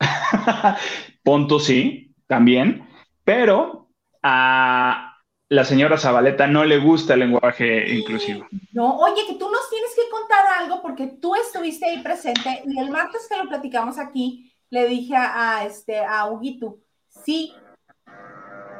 Punto 1.22 1.58
sí, 1.58 2.14
también, 2.26 2.86
pero 3.24 3.88
a, 4.22 5.07
la 5.50 5.64
señora 5.64 5.96
Zabaleta 5.96 6.46
no 6.46 6.64
le 6.64 6.78
gusta 6.78 7.14
el 7.14 7.20
lenguaje 7.20 7.94
inclusivo. 7.94 8.46
No, 8.72 8.96
oye, 8.98 9.22
que 9.26 9.34
tú 9.34 9.50
nos 9.50 9.70
tienes 9.70 9.90
que 9.94 10.10
contar 10.10 10.44
algo 10.58 10.82
porque 10.82 11.06
tú 11.06 11.34
estuviste 11.34 11.86
ahí 11.86 12.02
presente 12.02 12.62
y 12.66 12.78
el 12.78 12.90
martes 12.90 13.26
que 13.28 13.36
lo 13.36 13.48
platicamos 13.48 13.98
aquí, 13.98 14.52
le 14.70 14.86
dije 14.86 15.14
a, 15.16 15.64
este, 15.64 16.04
a 16.04 16.26
Huguito, 16.26 16.78
sí, 17.08 17.54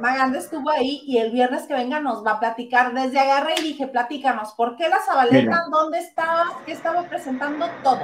Maganda 0.00 0.38
estuvo 0.38 0.70
ahí 0.70 1.02
y 1.06 1.18
el 1.18 1.32
viernes 1.32 1.66
que 1.66 1.74
venga 1.74 2.00
nos 2.00 2.24
va 2.24 2.32
a 2.32 2.40
platicar. 2.40 2.92
Desde 2.92 3.18
agarré 3.18 3.54
y 3.58 3.62
dije, 3.62 3.88
platícanos, 3.88 4.52
¿por 4.52 4.76
qué 4.76 4.88
la 4.88 4.98
Zabaleta? 5.00 5.64
¿Dónde 5.72 5.98
estaba? 5.98 6.62
¿Qué 6.64 6.72
estaba 6.72 7.02
presentando? 7.04 7.66
Todo. 7.82 8.02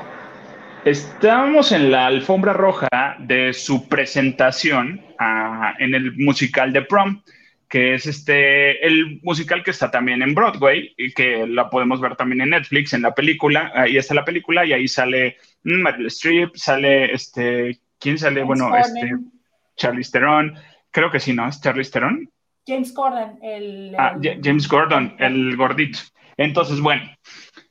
Estábamos 0.85 1.71
en 1.71 1.93
la 1.93 2.07
alfombra 2.07 2.53
roja 2.53 2.89
de 3.21 3.53
su 3.53 3.89
presentación 3.89 5.01
ah, 5.19 5.75
en 5.79 5.95
el 5.95 6.17
musical 6.17 6.73
de 6.73 6.83
prom 6.83 7.23
que 7.69 7.95
es 7.95 8.07
este, 8.07 8.87
el 8.87 9.21
musical 9.23 9.63
que 9.63 9.71
está 9.71 9.91
también 9.91 10.23
en 10.23 10.35
Broadway 10.35 10.95
y 10.97 11.13
que 11.13 11.47
la 11.47 11.71
podemos 11.71 12.01
ver 12.01 12.17
también 12.17 12.43
en 12.43 12.51
Netflix, 12.51 12.93
en 12.93 13.03
la 13.03 13.15
película, 13.15 13.73
ahí 13.75 13.97
está 13.97 14.15
la 14.15 14.25
película 14.25 14.65
y 14.65 14.73
ahí 14.73 14.89
sale 14.89 15.37
mm, 15.65 15.83
Meryl 15.83 16.07
Streep, 16.07 16.55
sale 16.55 17.13
este, 17.13 17.81
¿quién 17.99 18.19
sale? 18.19 18.43
bueno, 18.43 18.77
este, 18.77 19.17
Charlize 19.77 20.13
Theron, 20.13 20.55
creo 20.91 21.11
que 21.11 21.21
sí, 21.21 21.33
¿no? 21.33 21.49
¿Es 21.49 21.61
Charlize 21.61 21.91
Theron? 21.91 22.31
James 22.67 22.95
Gordon, 22.95 23.39
el... 23.43 23.95
Ah, 23.99 24.17
James 24.43 24.67
Gordon, 24.69 25.17
el 25.19 25.57
gordito. 25.57 25.99
Entonces, 26.37 26.81
bueno, 26.81 27.03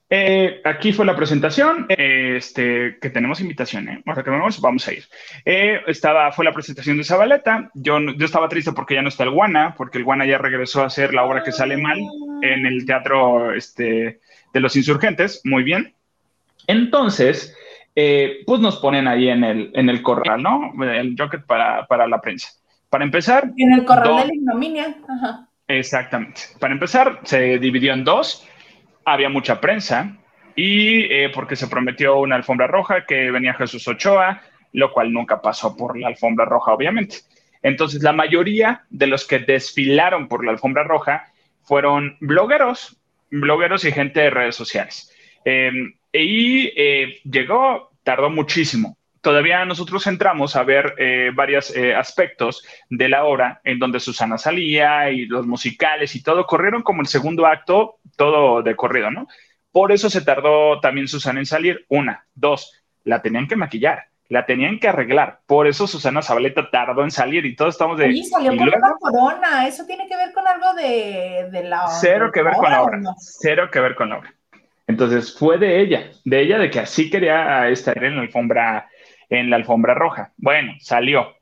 eh, 0.10 0.62
aquí 0.64 0.94
fue 0.94 1.06
la 1.06 1.16
presentación, 1.16 1.88
este, 1.90 2.98
que 3.02 3.10
tenemos 3.10 3.42
invitación, 3.42 3.90
¿eh? 3.90 4.04
que 4.04 4.30
vamos, 4.30 4.62
vamos 4.62 4.88
a 4.88 4.94
ir. 4.94 5.06
Eh, 5.44 5.82
estaba, 5.88 6.32
fue 6.32 6.46
la 6.46 6.54
presentación 6.54 6.98
de 6.98 7.04
Zabaleta, 7.04 7.72
yo, 7.74 8.00
yo 8.00 8.26
estaba 8.26 8.50
triste 8.50 8.74
porque 8.74 8.96
ya 8.96 9.02
no 9.02 9.10
está 9.10 9.24
el 9.24 9.32
Guana, 9.32 9.74
porque 9.76 9.98
el 9.98 10.04
Guana 10.04 10.26
ya 10.26 10.38
regresó 10.38 10.84
a 10.84 10.88
hacer 10.88 11.14
la 11.14 11.24
obra 11.24 11.44
que 11.44 11.52
sale 11.52 11.78
mal 11.78 12.00
en 12.42 12.66
el 12.66 12.86
teatro 12.86 13.54
este, 13.54 14.20
de 14.54 14.60
los 14.60 14.76
insurgentes, 14.76 15.42
muy 15.46 15.64
bien. 15.64 15.96
Entonces, 16.68 17.56
eh, 17.96 18.44
pues 18.46 18.60
nos 18.62 18.78
ponen 18.78 19.08
ahí 19.08 19.30
en 19.30 19.44
el, 19.44 19.72
en 19.74 19.90
el 19.90 20.02
corral, 20.02 20.42
¿no? 20.42 20.74
El 20.84 21.16
jocket 21.18 21.46
para, 21.46 21.88
para 21.88 22.08
la 22.08 22.22
prensa. 22.22 22.50
Para 22.90 23.04
empezar... 23.04 23.52
En 23.58 23.74
el 23.74 23.86
corral 23.86 24.18
de 24.18 24.28
la 24.28 24.34
ignominia. 24.34 24.96
Exactamente. 25.68 26.42
Para 26.60 26.74
empezar, 26.74 27.20
se 27.24 27.58
dividió 27.58 27.94
en 27.94 28.04
dos 28.04 28.48
había 29.06 29.30
mucha 29.30 29.60
prensa 29.60 30.16
y 30.56 31.04
eh, 31.12 31.32
porque 31.34 31.56
se 31.56 31.68
prometió 31.68 32.20
una 32.20 32.36
alfombra 32.36 32.68
roja 32.68 33.06
que 33.06 33.32
venía 33.32 33.54
Jesús 33.54 33.88
Ochoa, 33.88 34.42
lo 34.72 34.92
cual 34.92 35.12
nunca 35.12 35.42
pasó 35.42 35.76
por 35.76 35.98
la 35.98 36.08
alfombra 36.08 36.46
roja, 36.46 36.74
obviamente. 36.74 37.18
Entonces, 37.62 38.04
la 38.04 38.12
mayoría 38.12 38.84
de 38.90 39.08
los 39.08 39.26
que 39.26 39.40
desfilaron 39.40 40.28
por 40.28 40.46
la 40.46 40.52
alfombra 40.52 40.84
roja 40.84 41.32
fueron 41.64 42.18
blogueros, 42.20 42.98
blogueros 43.32 43.86
y 43.86 43.92
gente 43.92 44.20
de 44.20 44.30
redes 44.30 44.56
sociales. 44.56 45.12
Em, 45.46 45.94
y 46.12 46.72
eh, 46.76 47.20
llegó, 47.24 47.92
tardó 48.04 48.30
muchísimo. 48.30 48.98
Todavía 49.24 49.66
nosotros 49.66 50.06
entramos 50.06 50.56
a 50.56 50.64
ver 50.64 50.94
eh, 51.00 51.32
varios 51.34 51.74
aspectos 51.98 52.64
de 52.90 53.10
la 53.10 53.24
obra 53.26 53.62
en 53.64 53.80
donde 53.80 54.00
Susana 54.00 54.38
salía 54.38 55.10
y 55.10 55.26
los 55.26 55.48
musicales 55.48 56.16
y 56.16 56.22
todo 56.22 56.46
corrieron 56.46 56.84
como 56.84 57.02
el 57.02 57.08
segundo 57.08 57.48
acto, 57.48 57.98
todo 58.16 58.62
de 58.62 58.76
corrido, 58.76 59.10
¿no? 59.10 59.28
Por 59.74 59.92
eso 59.92 60.08
se 60.08 60.22
tardó 60.22 60.80
también 60.82 61.08
Susana 61.08 61.40
en 61.40 61.48
salir. 61.48 61.84
Una, 61.90 62.28
dos, 62.36 62.84
la 63.04 63.24
tenían 63.24 63.48
que 63.48 63.56
maquillar, 63.56 64.04
la 64.30 64.46
tenían 64.46 64.80
que 64.80 64.88
arreglar. 64.88 65.40
Por 65.48 65.66
eso 65.66 65.88
Susana 65.88 66.22
Zabaleta 66.22 66.70
tardó 66.70 67.04
en 67.04 67.10
salir 67.10 67.44
y 67.46 67.56
todos 67.56 67.74
estamos 67.74 67.98
de. 67.98 68.10
Y 68.10 68.24
salió 68.24 68.56
con 68.56 68.68
una 68.68 68.94
corona. 69.00 69.68
Eso 69.68 69.84
tiene 69.88 70.08
que 70.08 70.16
ver 70.16 70.32
con 70.32 70.48
algo 70.48 70.74
de, 70.76 71.64
la. 71.64 71.88
Cero 71.88 72.30
que 72.32 72.44
ver 72.44 72.54
con 72.54 72.70
la 72.70 72.84
obra. 72.84 73.02
Cero 73.18 73.70
que 73.72 73.80
ver 73.80 73.96
con 73.96 74.10
la 74.10 74.20
obra. 74.20 74.34
Entonces 74.86 75.36
fue 75.36 75.58
de 75.58 75.82
ella, 75.82 76.12
de 76.24 76.42
ella 76.42 76.60
de 76.60 76.70
que 76.70 76.80
así 76.80 77.10
quería 77.10 77.68
estar 77.70 77.98
en 78.04 78.18
la 78.18 78.22
alfombra, 78.22 78.90
en 79.30 79.50
la 79.50 79.56
alfombra 79.56 79.94
roja. 79.94 80.34
Bueno, 80.38 80.74
salió. 80.80 81.36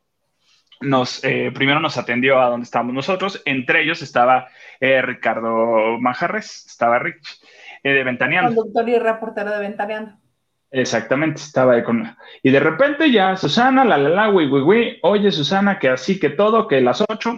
Nos, 0.82 1.24
eh, 1.24 1.52
primero 1.54 1.80
nos 1.80 1.98
atendió 1.98 2.40
a 2.40 2.50
donde 2.50 2.64
estábamos 2.64 2.94
nosotros. 2.94 3.42
Entre 3.46 3.84
ellos 3.84 4.02
estaba 4.02 4.48
eh, 4.80 5.02
Ricardo 5.02 6.00
Manjarres, 6.00 6.66
estaba 6.66 7.00
Rich. 7.00 7.42
Eh, 7.84 7.94
de 7.94 8.04
Ventaneando. 8.04 8.56
Conductor 8.56 8.90
y 8.90 9.00
reportero 9.00 9.52
de 9.52 9.60
Ventaneando. 9.60 10.22
Exactamente, 10.74 11.42
estaba 11.42 11.74
ahí 11.74 11.84
con... 11.84 12.16
Y 12.42 12.50
de 12.50 12.60
repente 12.60 13.12
ya, 13.12 13.36
Susana, 13.36 13.84
la 13.84 13.98
la 13.98 14.10
la, 14.10 14.28
güey, 14.28 14.48
güey, 14.48 14.64
güey, 14.64 15.00
oye 15.02 15.30
Susana, 15.30 15.78
que 15.78 15.90
así 15.90 16.18
que 16.18 16.30
todo, 16.30 16.66
que 16.66 16.80
las 16.80 17.04
ocho, 17.10 17.38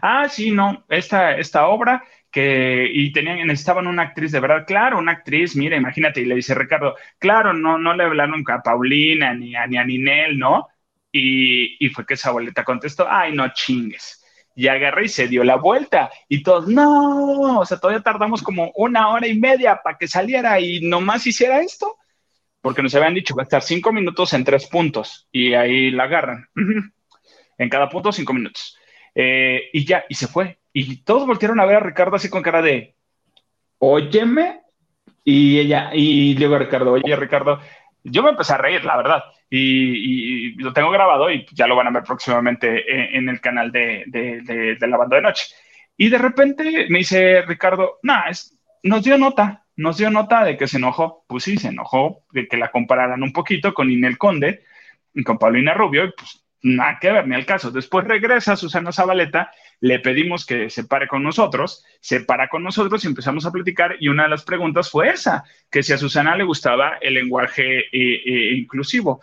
ah, 0.00 0.28
sí, 0.28 0.52
no, 0.52 0.84
esta, 0.88 1.36
esta 1.36 1.66
obra 1.66 2.04
que, 2.34 2.90
y 2.92 3.12
tenían, 3.12 3.46
necesitaban 3.46 3.86
una 3.86 4.02
actriz 4.02 4.32
de 4.32 4.40
verdad, 4.40 4.66
claro, 4.66 4.98
una 4.98 5.12
actriz, 5.12 5.54
mira, 5.54 5.76
imagínate, 5.76 6.20
y 6.20 6.24
le 6.24 6.34
dice 6.34 6.52
Ricardo, 6.52 6.96
claro, 7.20 7.52
no, 7.52 7.78
no 7.78 7.94
le 7.94 8.02
hablaron 8.02 8.42
a 8.48 8.60
Paulina 8.60 9.32
ni 9.34 9.54
a, 9.54 9.68
ni 9.68 9.76
a 9.76 9.84
Ninel, 9.84 10.36
¿no? 10.36 10.66
Y, 11.12 11.76
y 11.78 11.90
fue 11.90 12.04
que 12.04 12.14
esa 12.14 12.32
boleta 12.32 12.64
contestó, 12.64 13.06
ay, 13.08 13.32
no 13.32 13.48
chingues 13.54 14.20
y 14.56 14.66
agarré 14.66 15.04
y 15.04 15.08
se 15.08 15.28
dio 15.28 15.44
la 15.44 15.56
vuelta. 15.56 16.10
Y 16.28 16.42
todos, 16.42 16.66
no, 16.66 17.60
o 17.60 17.64
sea, 17.64 17.78
todavía 17.78 18.02
tardamos 18.02 18.42
como 18.42 18.72
una 18.74 19.10
hora 19.10 19.28
y 19.28 19.38
media 19.38 19.80
para 19.82 19.96
que 19.96 20.08
saliera 20.08 20.58
y 20.60 20.80
nomás 20.80 21.26
hiciera 21.26 21.60
esto. 21.60 21.98
Porque 22.60 22.82
nos 22.82 22.94
habían 22.96 23.14
dicho, 23.14 23.36
va 23.36 23.42
a 23.42 23.44
estar 23.44 23.62
cinco 23.62 23.92
minutos 23.92 24.32
en 24.32 24.42
tres 24.42 24.66
puntos. 24.66 25.28
Y 25.30 25.54
ahí 25.54 25.90
la 25.90 26.04
agarran. 26.04 26.48
en 27.58 27.68
cada 27.68 27.88
punto, 27.88 28.10
cinco 28.10 28.32
minutos. 28.32 28.76
Eh, 29.14 29.70
y 29.72 29.84
ya, 29.84 30.04
y 30.08 30.14
se 30.14 30.26
fue. 30.26 30.58
Y 30.74 31.02
todos 31.04 31.26
voltearon 31.26 31.60
a 31.60 31.64
ver 31.64 31.76
a 31.76 31.80
Ricardo 31.80 32.16
así 32.16 32.28
con 32.28 32.42
cara 32.42 32.60
de, 32.60 32.94
óyeme. 33.78 34.60
Y 35.24 35.58
ella, 35.58 35.90
y 35.94 36.34
luego 36.34 36.58
Ricardo, 36.58 36.92
oye, 36.92 37.16
Ricardo, 37.16 37.58
yo 38.02 38.22
me 38.22 38.28
empecé 38.28 38.52
a 38.52 38.58
reír, 38.58 38.84
la 38.84 38.98
verdad 38.98 39.24
y, 39.56 40.54
lo 40.62 40.72
tengo 40.72 40.90
grabado 40.90 41.30
y 41.30 41.46
ya 41.52 41.66
lo 41.66 41.76
van 41.76 41.88
a 41.88 41.90
ver 41.90 42.02
próximamente 42.02 43.16
en, 43.16 43.28
el 43.28 43.40
canal 43.40 43.70
de, 43.70 44.04
de, 44.06 44.86
la 44.86 44.96
banda 44.96 45.16
de 45.16 45.22
noche. 45.22 45.46
Y 45.96 46.08
de 46.08 46.18
repente 46.18 46.86
me 46.88 46.98
dice 46.98 47.42
Ricardo, 47.42 47.98
no, 48.02 48.14
nos 48.82 49.04
dio 49.04 49.16
nota, 49.16 49.64
nos 49.76 49.96
dio 49.96 50.10
nota 50.10 50.44
de 50.44 50.56
que 50.56 50.66
se 50.66 50.78
enojó. 50.78 51.24
Pues 51.28 51.44
sí, 51.44 51.56
se 51.56 51.68
enojó 51.68 52.24
de 52.32 52.48
que 52.48 52.56
la 52.56 52.70
compararan 52.70 53.22
un 53.22 53.32
poquito 53.32 53.74
con 53.74 53.90
Inel 53.90 54.18
Conde 54.18 54.64
y 55.12 55.22
con 55.22 55.38
Paulina 55.38 55.74
Rubio, 55.74 56.04
y 56.04 56.12
pues 56.16 56.44
nada 56.62 56.98
que 57.00 57.12
ver, 57.12 57.28
ni 57.28 57.36
al 57.36 57.46
caso. 57.46 57.70
Después 57.70 58.06
regresa 58.06 58.56
Susana 58.56 58.90
Zabaleta, 58.90 59.52
le 59.80 59.98
pedimos 59.98 60.46
que 60.46 60.70
se 60.70 60.84
pare 60.84 61.08
con 61.08 61.22
nosotros, 61.22 61.84
se 62.00 62.20
para 62.20 62.48
con 62.48 62.62
nosotros 62.62 63.04
y 63.04 63.08
empezamos 63.08 63.46
a 63.46 63.52
platicar 63.52 63.96
y 64.00 64.08
una 64.08 64.24
de 64.24 64.30
las 64.30 64.44
preguntas 64.44 64.90
fue 64.90 65.10
esa, 65.10 65.44
que 65.70 65.82
si 65.82 65.92
a 65.92 65.98
Susana 65.98 66.36
le 66.36 66.44
gustaba 66.44 66.98
el 67.00 67.14
lenguaje 67.14 67.80
eh, 67.80 67.86
eh, 67.92 68.54
inclusivo. 68.54 69.20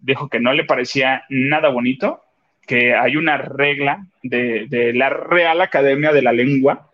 Dijo 0.00 0.28
que 0.28 0.40
no 0.40 0.52
le 0.52 0.64
parecía 0.64 1.24
nada 1.28 1.68
bonito, 1.68 2.22
que 2.66 2.94
hay 2.94 3.16
una 3.16 3.38
regla 3.38 4.06
de, 4.22 4.92
la 4.94 5.10
Real 5.10 5.60
Academia 5.60 6.12
de 6.12 6.22
la 6.22 6.32
Lengua, 6.32 6.90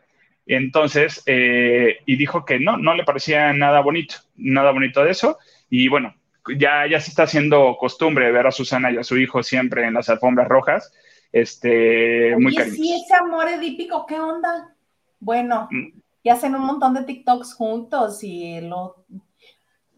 entonces, 0.47 1.23
eh, 1.27 1.99
y 2.07 2.17
dijo 2.17 2.45
que 2.45 2.59
no, 2.59 2.77
no 2.77 2.95
le 2.95 3.05
parecía 3.05 3.53
nada 3.53 3.81
bonito, 3.81 4.17
nada 4.37 4.71
bonito 4.73 5.05
de 5.05 5.11
eso, 5.11 5.39
y 5.71 5.89
bueno, 5.89 6.15
ya, 6.57 6.87
ya 6.87 7.01
se 7.01 7.11
está 7.11 7.25
haciendo 7.25 7.77
costumbre 7.79 8.31
ver 8.31 8.47
a 8.47 8.53
Susana 8.53 8.91
y 8.91 8.99
a 8.99 9.05
su 9.05 9.17
hijo 9.19 9.43
siempre 9.43 9.87
en 9.87 9.95
las 9.95 10.09
alfombras 10.09 10.49
rojas. 10.49 10.93
Este, 11.35 12.37
muy 12.39 12.55
cariñoso. 12.55 12.81
Sí, 12.81 12.95
ese 12.95 13.13
amor 13.13 13.49
edípico, 13.49 14.07
¿qué 14.07 14.21
onda? 14.21 14.73
Bueno, 15.19 15.67
mm. 15.69 16.01
y 16.23 16.29
hacen 16.29 16.55
un 16.55 16.65
montón 16.65 16.95
de 16.95 17.03
TikToks 17.03 17.55
juntos 17.55 18.23
y 18.23 18.61
lo... 18.61 19.05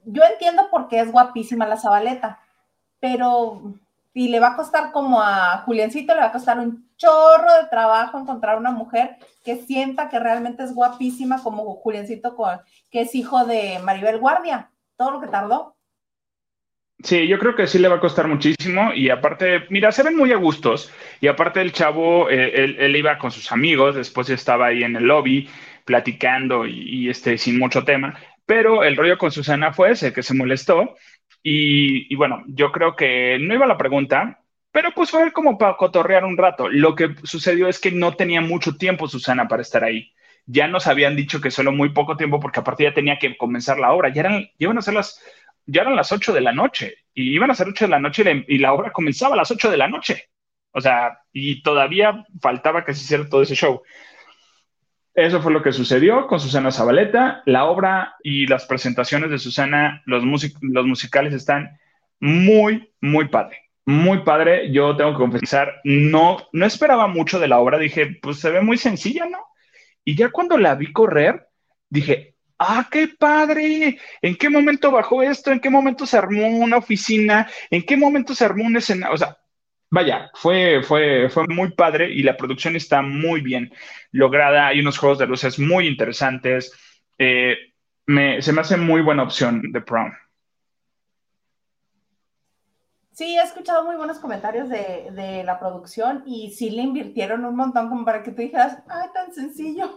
Yo 0.07 0.23
entiendo 0.25 0.71
por 0.71 0.89
qué 0.89 1.01
es 1.01 1.13
guapísima 1.13 1.67
la 1.67 1.77
Zabaleta, 1.77 2.41
pero 3.01 3.75
y 4.15 4.29
le 4.29 4.41
va 4.41 4.53
a 4.53 4.57
costar 4.57 4.93
como 4.93 5.21
a 5.21 5.59
Juliancito, 5.67 6.15
le 6.15 6.21
va 6.21 6.29
a 6.29 6.33
costar 6.33 6.59
un 6.59 6.89
chorro 6.97 7.53
de 7.61 7.69
trabajo 7.69 8.19
encontrar 8.19 8.57
una 8.57 8.71
mujer 8.71 9.19
que 9.45 9.57
sienta 9.57 10.09
que 10.09 10.19
realmente 10.19 10.63
es 10.63 10.75
guapísima 10.75 11.43
como 11.43 11.75
Juliancito, 11.75 12.35
que 12.91 13.03
es 13.03 13.15
hijo 13.15 13.45
de 13.45 13.79
Maribel 13.81 14.19
Guardia, 14.19 14.71
todo 14.97 15.11
lo 15.11 15.21
que 15.21 15.27
tardó. 15.27 15.76
Sí, 17.03 17.29
yo 17.29 17.39
creo 17.39 17.55
que 17.55 17.67
sí 17.67 17.79
le 17.79 17.89
va 17.89 17.97
a 17.97 18.01
costar 18.01 18.27
muchísimo 18.27 18.93
y 18.95 19.11
aparte, 19.11 19.67
mira, 19.69 19.93
se 19.93 20.03
ven 20.03 20.17
muy 20.17 20.33
a 20.33 20.37
gustos 20.37 20.91
y 21.21 21.29
aparte 21.29 21.61
el 21.61 21.73
chavo, 21.73 22.31
eh, 22.31 22.75
él, 22.79 22.97
iba 22.97 23.19
con 23.19 23.31
sus 23.31 23.53
amigos, 23.53 23.95
después 23.95 24.31
estaba 24.31 24.67
ahí 24.69 24.83
en 24.83 24.97
el 24.97 25.05
lobby 25.05 25.49
platicando 25.85 26.67
y, 26.67 27.09
este, 27.11 27.37
sin 27.37 27.59
mucho 27.59 27.85
tema, 27.85 28.19
pero 28.47 28.83
el 28.83 28.97
rollo 28.97 29.19
con 29.19 29.31
Susana 29.31 29.73
fue 29.75 29.91
ese, 29.93 30.13
que 30.13 30.23
se 30.23 30.35
molestó 30.35 30.97
y, 31.43 32.15
bueno, 32.17 32.43
yo 32.49 32.73
creo 32.73 32.97
que 32.97 33.39
no 33.41 33.55
iba 33.55 33.67
la 33.67 33.79
pregunta, 33.79 34.41
pero 34.73 34.91
pues 34.93 35.11
fue 35.11 35.33
como 35.33 35.59
para 35.59 35.77
cotorrear 35.77 36.25
un 36.25 36.37
rato. 36.37 36.69
Lo 36.69 36.95
que 36.95 37.15
sucedió 37.23 37.69
es 37.69 37.79
que 37.79 37.93
no 37.93 38.15
tenía 38.17 38.41
mucho 38.41 38.77
tiempo 38.77 39.07
Susana 39.07 39.49
para 39.49 39.63
estar 39.63 39.85
ahí 39.85 40.13
ya 40.47 40.69
nos 40.69 40.87
habían 40.87 41.17
dicho 41.17 41.41
que 41.41 41.51
solo 41.51 41.73
muy 41.73 41.89
poco 41.91 42.17
tiempo 42.17 42.39
porque 42.39 42.61
aparte 42.61 42.85
ya 42.85 42.95
tenía 42.95 43.19
que 43.19 43.37
comenzar 43.37 43.79
la 43.79 43.93
obra, 43.93 44.13
ya 44.13 44.21
eran, 44.21 44.49
iban 44.59 44.79
a 44.79 44.83
ser 44.83 44.95
las 44.95 45.21
ya 45.67 45.83
eran 45.83 45.97
las 45.97 46.13
8 46.13 46.33
de 46.33 46.41
la 46.41 46.53
noche 46.53 46.97
y 47.13 47.35
iban 47.35 47.51
a 47.51 47.55
ser 47.55 47.69
8 47.69 47.87
de 47.87 47.91
la 47.91 47.99
noche 47.99 48.45
y 48.49 48.59
la, 48.59 48.73
obra 48.73 48.93
comenzaba 48.93 49.35
a 49.35 49.39
las 49.39 49.51
8 49.51 49.71
de 49.71 49.77
la 49.77 49.89
noche. 49.89 50.31
O 50.73 50.81
sea, 50.81 51.19
y 51.33 51.63
todavía 51.63 52.25
faltaba 52.41 52.85
se 52.85 52.93
hiciera 52.93 53.29
todo 53.29 53.43
ese 53.43 53.55
show. 53.55 53.83
Eso 55.15 55.41
fue 55.41 55.53
lo 55.53 55.63
que 55.63 55.73
sucedió 55.73 56.27
con 56.27 56.39
Susana 56.39 56.71
Zabaleta. 56.71 57.43
La 57.47 57.65
obra 57.65 58.17
y 58.23 58.47
las 58.47 58.67
presentaciones 58.67 59.31
de 59.31 59.39
Susana, 59.39 60.03
los, 60.05 60.23
los 60.61 60.87
musicales 60.87 61.33
están 61.33 61.79
muy, 62.21 62.93
muy 63.01 63.29
padre. 63.29 63.71
Muy 63.87 64.23
padre. 64.25 64.71
Yo 64.73 64.95
tengo 64.95 65.13
que 65.13 65.19
confesar, 65.19 65.81
no, 65.85 66.37
no 66.53 66.67
esperaba 66.67 67.07
mucho 67.07 67.41
de 67.41 67.49
la 67.49 67.59
obra. 67.59 67.79
Dije, 67.79 68.19
pues 68.21 68.41
se 68.41 68.51
ve 68.51 68.61
muy 68.61 68.77
sencilla, 68.77 69.25
¿no? 69.25 69.39
Y 70.05 70.15
ya 70.17 70.31
cuando 70.31 70.59
la 70.59 70.75
vi 70.75 70.93
correr, 70.93 71.49
dije, 71.89 72.36
¡Ah, 72.59 72.89
qué 72.91 73.09
padre! 73.09 73.99
¿En 74.23 74.37
qué 74.37 74.49
momento 74.49 74.91
bajó 74.91 75.23
esto? 75.23 75.53
¿En 75.53 75.61
qué 75.61 75.69
momento 75.69 76.07
se 76.07 76.17
armó 76.17 76.49
una 76.49 76.79
oficina? 76.79 77.49
¿En 77.71 77.83
qué 77.85 77.97
momento 77.97 78.35
se 78.35 78.45
armó 78.45 78.65
un 78.65 78.77
escenario? 78.77 79.15
O 79.15 79.19
sea, 79.19 79.37
vaya, 79.91 80.31
fue, 80.35 80.83
fue, 80.83 81.29
fue 81.29 81.47
muy 81.49 81.73
padre 81.73 82.11
y 82.11 82.23
la 82.23 82.37
producción 82.37 82.77
está 82.77 83.03
muy 83.03 83.43
bien 83.43 83.73
lograda. 84.13 84.69
Hay 84.69 84.81
unos 84.81 84.99
juegos 84.99 85.19
de 85.19 85.27
luces 85.27 85.59
muy 85.59 85.87
interesantes. 85.87 86.73
Eh, 87.19 87.57
se 88.07 88.53
me 88.53 88.61
hace 88.61 88.77
muy 88.77 89.03
buena 89.03 89.25
opción 89.25 89.63
The 89.73 89.81
Prom. 89.83 90.13
Sí, 93.17 93.35
he 93.35 93.43
escuchado 93.43 93.83
muy 93.83 93.97
buenos 93.97 94.19
comentarios 94.19 94.69
de, 94.69 95.43
la 95.43 95.59
producción 95.59 96.23
y 96.27 96.51
sí 96.51 96.69
le 96.69 96.83
invirtieron 96.83 97.47
un 97.47 97.57
montón 97.57 97.89
como 97.89 98.05
para 98.05 98.23
que 98.23 98.31
tú 98.31 98.43
dijeras, 98.43 98.83
ay, 98.91 99.09
tan 99.15 99.33
sencillo. 99.33 99.91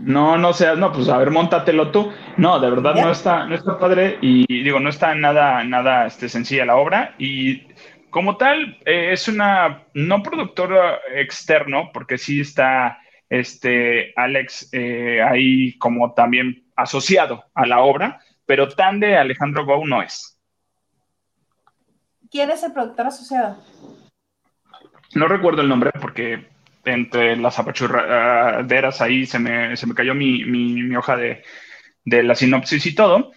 No, 0.00 0.36
no 0.36 0.52
seas, 0.52 0.78
no, 0.78 0.92
pues 0.92 1.08
a 1.08 1.16
ver, 1.18 1.30
montatelo 1.30 1.90
tú. 1.90 2.12
No, 2.36 2.60
de 2.60 2.70
verdad 2.70 2.94
no 2.94 3.10
está, 3.10 3.46
no 3.46 3.54
está 3.54 3.78
padre 3.78 4.18
y 4.20 4.62
digo, 4.62 4.78
no 4.78 4.88
está 4.88 5.14
nada, 5.14 5.64
nada 5.64 6.06
este, 6.06 6.28
sencilla 6.28 6.66
la 6.66 6.76
obra 6.76 7.14
y 7.18 7.62
como 8.10 8.36
tal 8.36 8.78
eh, 8.84 9.12
es 9.12 9.26
una, 9.28 9.84
no 9.94 10.22
productor 10.22 11.00
externo, 11.14 11.90
porque 11.92 12.18
sí 12.18 12.40
está 12.40 12.98
este 13.28 14.12
Alex 14.16 14.70
eh, 14.72 15.22
ahí 15.22 15.76
como 15.78 16.14
también 16.14 16.64
asociado 16.76 17.44
a 17.54 17.66
la 17.66 17.80
obra, 17.80 18.20
pero 18.46 18.68
tan 18.68 19.00
de 19.00 19.16
Alejandro 19.16 19.64
Gou 19.64 19.86
no 19.86 20.02
es. 20.02 20.33
¿Quién 22.34 22.50
es 22.50 22.64
el 22.64 22.72
productor 22.72 23.06
asociado? 23.06 23.58
No 25.14 25.28
recuerdo 25.28 25.62
el 25.62 25.68
nombre 25.68 25.92
porque 26.00 26.48
entre 26.84 27.36
las 27.36 27.60
apachurraderas 27.60 29.00
ahí 29.00 29.24
se 29.24 29.38
me, 29.38 29.76
se 29.76 29.86
me 29.86 29.94
cayó 29.94 30.16
mi, 30.16 30.96
hoja 30.96 31.16
de, 31.16 31.44
de 32.04 32.24
la 32.24 32.34
sinopsis 32.34 32.84
y 32.86 32.94
todo. 32.96 33.30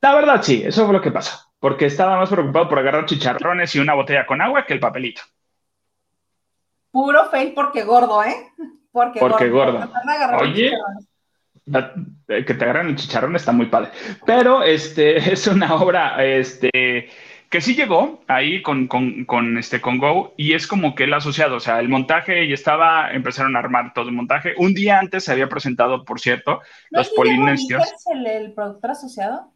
La 0.00 0.14
verdad, 0.14 0.42
sí, 0.42 0.62
eso 0.64 0.86
fue 0.86 0.94
lo 0.94 1.02
que 1.02 1.10
pasó, 1.10 1.52
porque 1.58 1.84
estaba 1.84 2.16
más 2.16 2.30
preocupado 2.30 2.66
por 2.66 2.78
agarrar 2.78 3.04
chicharrones 3.04 3.74
y 3.74 3.78
una 3.78 3.92
botella 3.92 4.24
con 4.24 4.40
agua 4.40 4.64
que 4.64 4.72
el 4.72 4.80
papelito. 4.80 5.20
Puro 6.90 7.28
fail 7.28 7.52
porque 7.52 7.82
gordo, 7.82 8.24
¿eh? 8.24 8.36
Porque, 8.90 9.50
gordo. 9.50 9.86
Oye, 10.40 10.72
eh, 11.66 12.44
que 12.46 12.54
te 12.54 12.64
agarran 12.64 12.88
el 12.88 12.96
chicharrón 12.96 13.36
está 13.36 13.52
muy 13.52 13.66
padre. 13.66 13.90
Pero 14.24 14.62
este 14.62 15.18
es 15.30 15.46
una 15.46 15.74
obra 15.74 16.24
este, 16.24 17.10
que 17.50 17.60
sí 17.60 17.74
llegó 17.74 18.22
ahí 18.28 18.62
con, 18.62 18.86
con, 18.86 19.58
este, 19.58 19.80
con 19.80 19.98
Go 19.98 20.34
y 20.36 20.54
es 20.54 20.68
como 20.68 20.94
que 20.94 21.04
el 21.04 21.12
asociado, 21.12 21.56
o 21.56 21.60
sea, 21.60 21.80
el 21.80 21.88
montaje 21.88 22.44
y 22.44 22.52
estaba, 22.52 23.10
empezaron 23.12 23.56
a 23.56 23.58
armar 23.58 23.92
todo 23.92 24.08
el 24.08 24.14
montaje. 24.14 24.54
Un 24.56 24.72
día 24.72 25.00
antes 25.00 25.24
se 25.24 25.32
había 25.32 25.48
presentado, 25.48 26.04
por 26.04 26.20
cierto, 26.20 26.60
los 26.90 27.08
polinesios. 27.10 27.82
¿Es 27.82 28.04
el, 28.14 28.26
el 28.28 28.52
productor 28.52 28.92
asociado? 28.92 29.52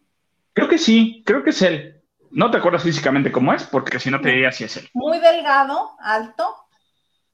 Creo 0.52 0.68
que 0.68 0.76
sí, 0.76 1.22
creo 1.24 1.44
que 1.44 1.50
es 1.50 1.62
él. 1.62 2.02
No 2.32 2.50
te 2.50 2.58
acuerdas 2.58 2.82
físicamente 2.82 3.30
cómo 3.30 3.54
es, 3.54 3.62
porque 3.62 4.00
si 4.00 4.10
no 4.10 4.20
te 4.20 4.30
diría 4.30 4.50
si 4.50 4.64
es 4.64 4.76
él. 4.76 4.88
Muy 4.92 5.20
delgado, 5.20 5.92
alto, 6.00 6.52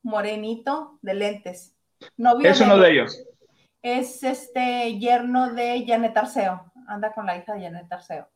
morenito, 0.02 0.98
de 1.00 1.14
lentes. 1.14 1.74
es 2.44 2.60
uno 2.60 2.76
de 2.76 2.90
ellos. 2.92 3.24
Es 3.80 4.22
este 4.22 4.98
yerno 4.98 5.54
de 5.54 5.86
Janet 5.86 6.14
Arceo. 6.18 6.70
Anda 6.86 7.14
con 7.14 7.24
la 7.24 7.38
hija 7.38 7.54
de 7.54 7.62
Janet 7.62 7.90
Arceo. 7.90 8.28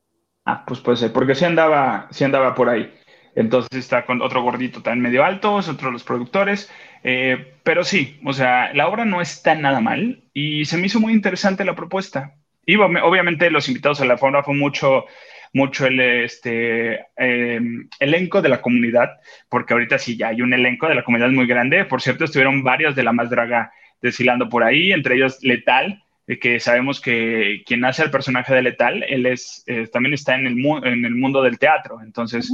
Ah, 0.45 0.65
pues 0.67 0.81
puede 0.81 0.99
ser, 0.99 1.13
porque 1.13 1.35
sí 1.35 1.45
andaba, 1.45 2.09
sí 2.11 2.25
andaba 2.25 2.55
por 2.55 2.69
ahí. 2.69 2.93
Entonces 3.35 3.71
está 3.73 4.05
con 4.07 4.23
otro 4.23 4.43
gordito 4.43 4.83
también 4.83 5.03
medio 5.03 5.25
alto, 5.25 5.59
es 5.59 5.69
otro 5.69 5.89
de 5.89 5.93
los 5.93 6.05
productores. 6.05 6.71
Eh, 7.03 7.55
pero 7.63 7.83
sí, 7.85 8.21
o 8.25 8.33
sea, 8.33 8.73
la 8.75 8.89
obra 8.89 9.05
no 9.05 9.21
está 9.21 9.55
nada 9.55 9.81
mal 9.81 10.23
y 10.33 10.65
se 10.67 10.77
me 10.77 10.87
hizo 10.87 11.01
muy 11.01 11.13
interesante 11.13 11.65
la 11.65 11.75
propuesta. 11.75 12.35
Y 12.67 12.77
obviamente 12.77 13.51
los 13.51 13.69
invitados 13.69 14.01
a 14.01 14.05
la 14.07 14.17
forma 14.19 14.43
fue 14.43 14.55
mucho, 14.55 15.07
mucho 15.53 15.87
el 15.87 16.01
este, 16.01 17.07
em, 17.17 17.89
elenco 18.01 18.41
de 18.43 18.49
la 18.49 18.61
comunidad, 18.63 19.11
porque 19.49 19.75
ahorita 19.75 19.99
sí 19.99 20.17
ya 20.17 20.29
hay 20.29 20.41
un 20.43 20.55
elenco 20.55 20.89
de 20.89 20.95
la 20.95 21.05
comunidad 21.05 21.31
muy 21.31 21.47
grande. 21.47 21.85
Por 21.85 22.01
cierto, 22.03 22.25
estuvieron 22.25 22.63
varios 22.63 22.95
de 22.95 23.03
la 23.03 23.13
más 23.13 23.31
draga 23.31 23.73
desfilando 24.01 24.49
por 24.49 24.63
ahí, 24.63 24.93
entre 24.93 25.17
ellos 25.17 25.39
Letal, 25.43 26.04
que 26.27 26.59
sabemos 26.59 27.01
que 27.01 27.63
quien 27.67 27.85
hace 27.85 28.03
el 28.03 28.11
personaje 28.11 28.55
de 28.55 28.63
Letal, 28.63 29.03
él 29.05 29.27
es, 29.27 29.63
eh, 29.67 29.87
también 29.89 30.15
está 30.15 30.35
en 30.35 30.47
el, 30.47 30.57
en 30.85 31.05
el 31.05 31.15
mundo 31.15 31.43
del 31.43 31.59
teatro, 31.59 32.01
entonces, 32.01 32.51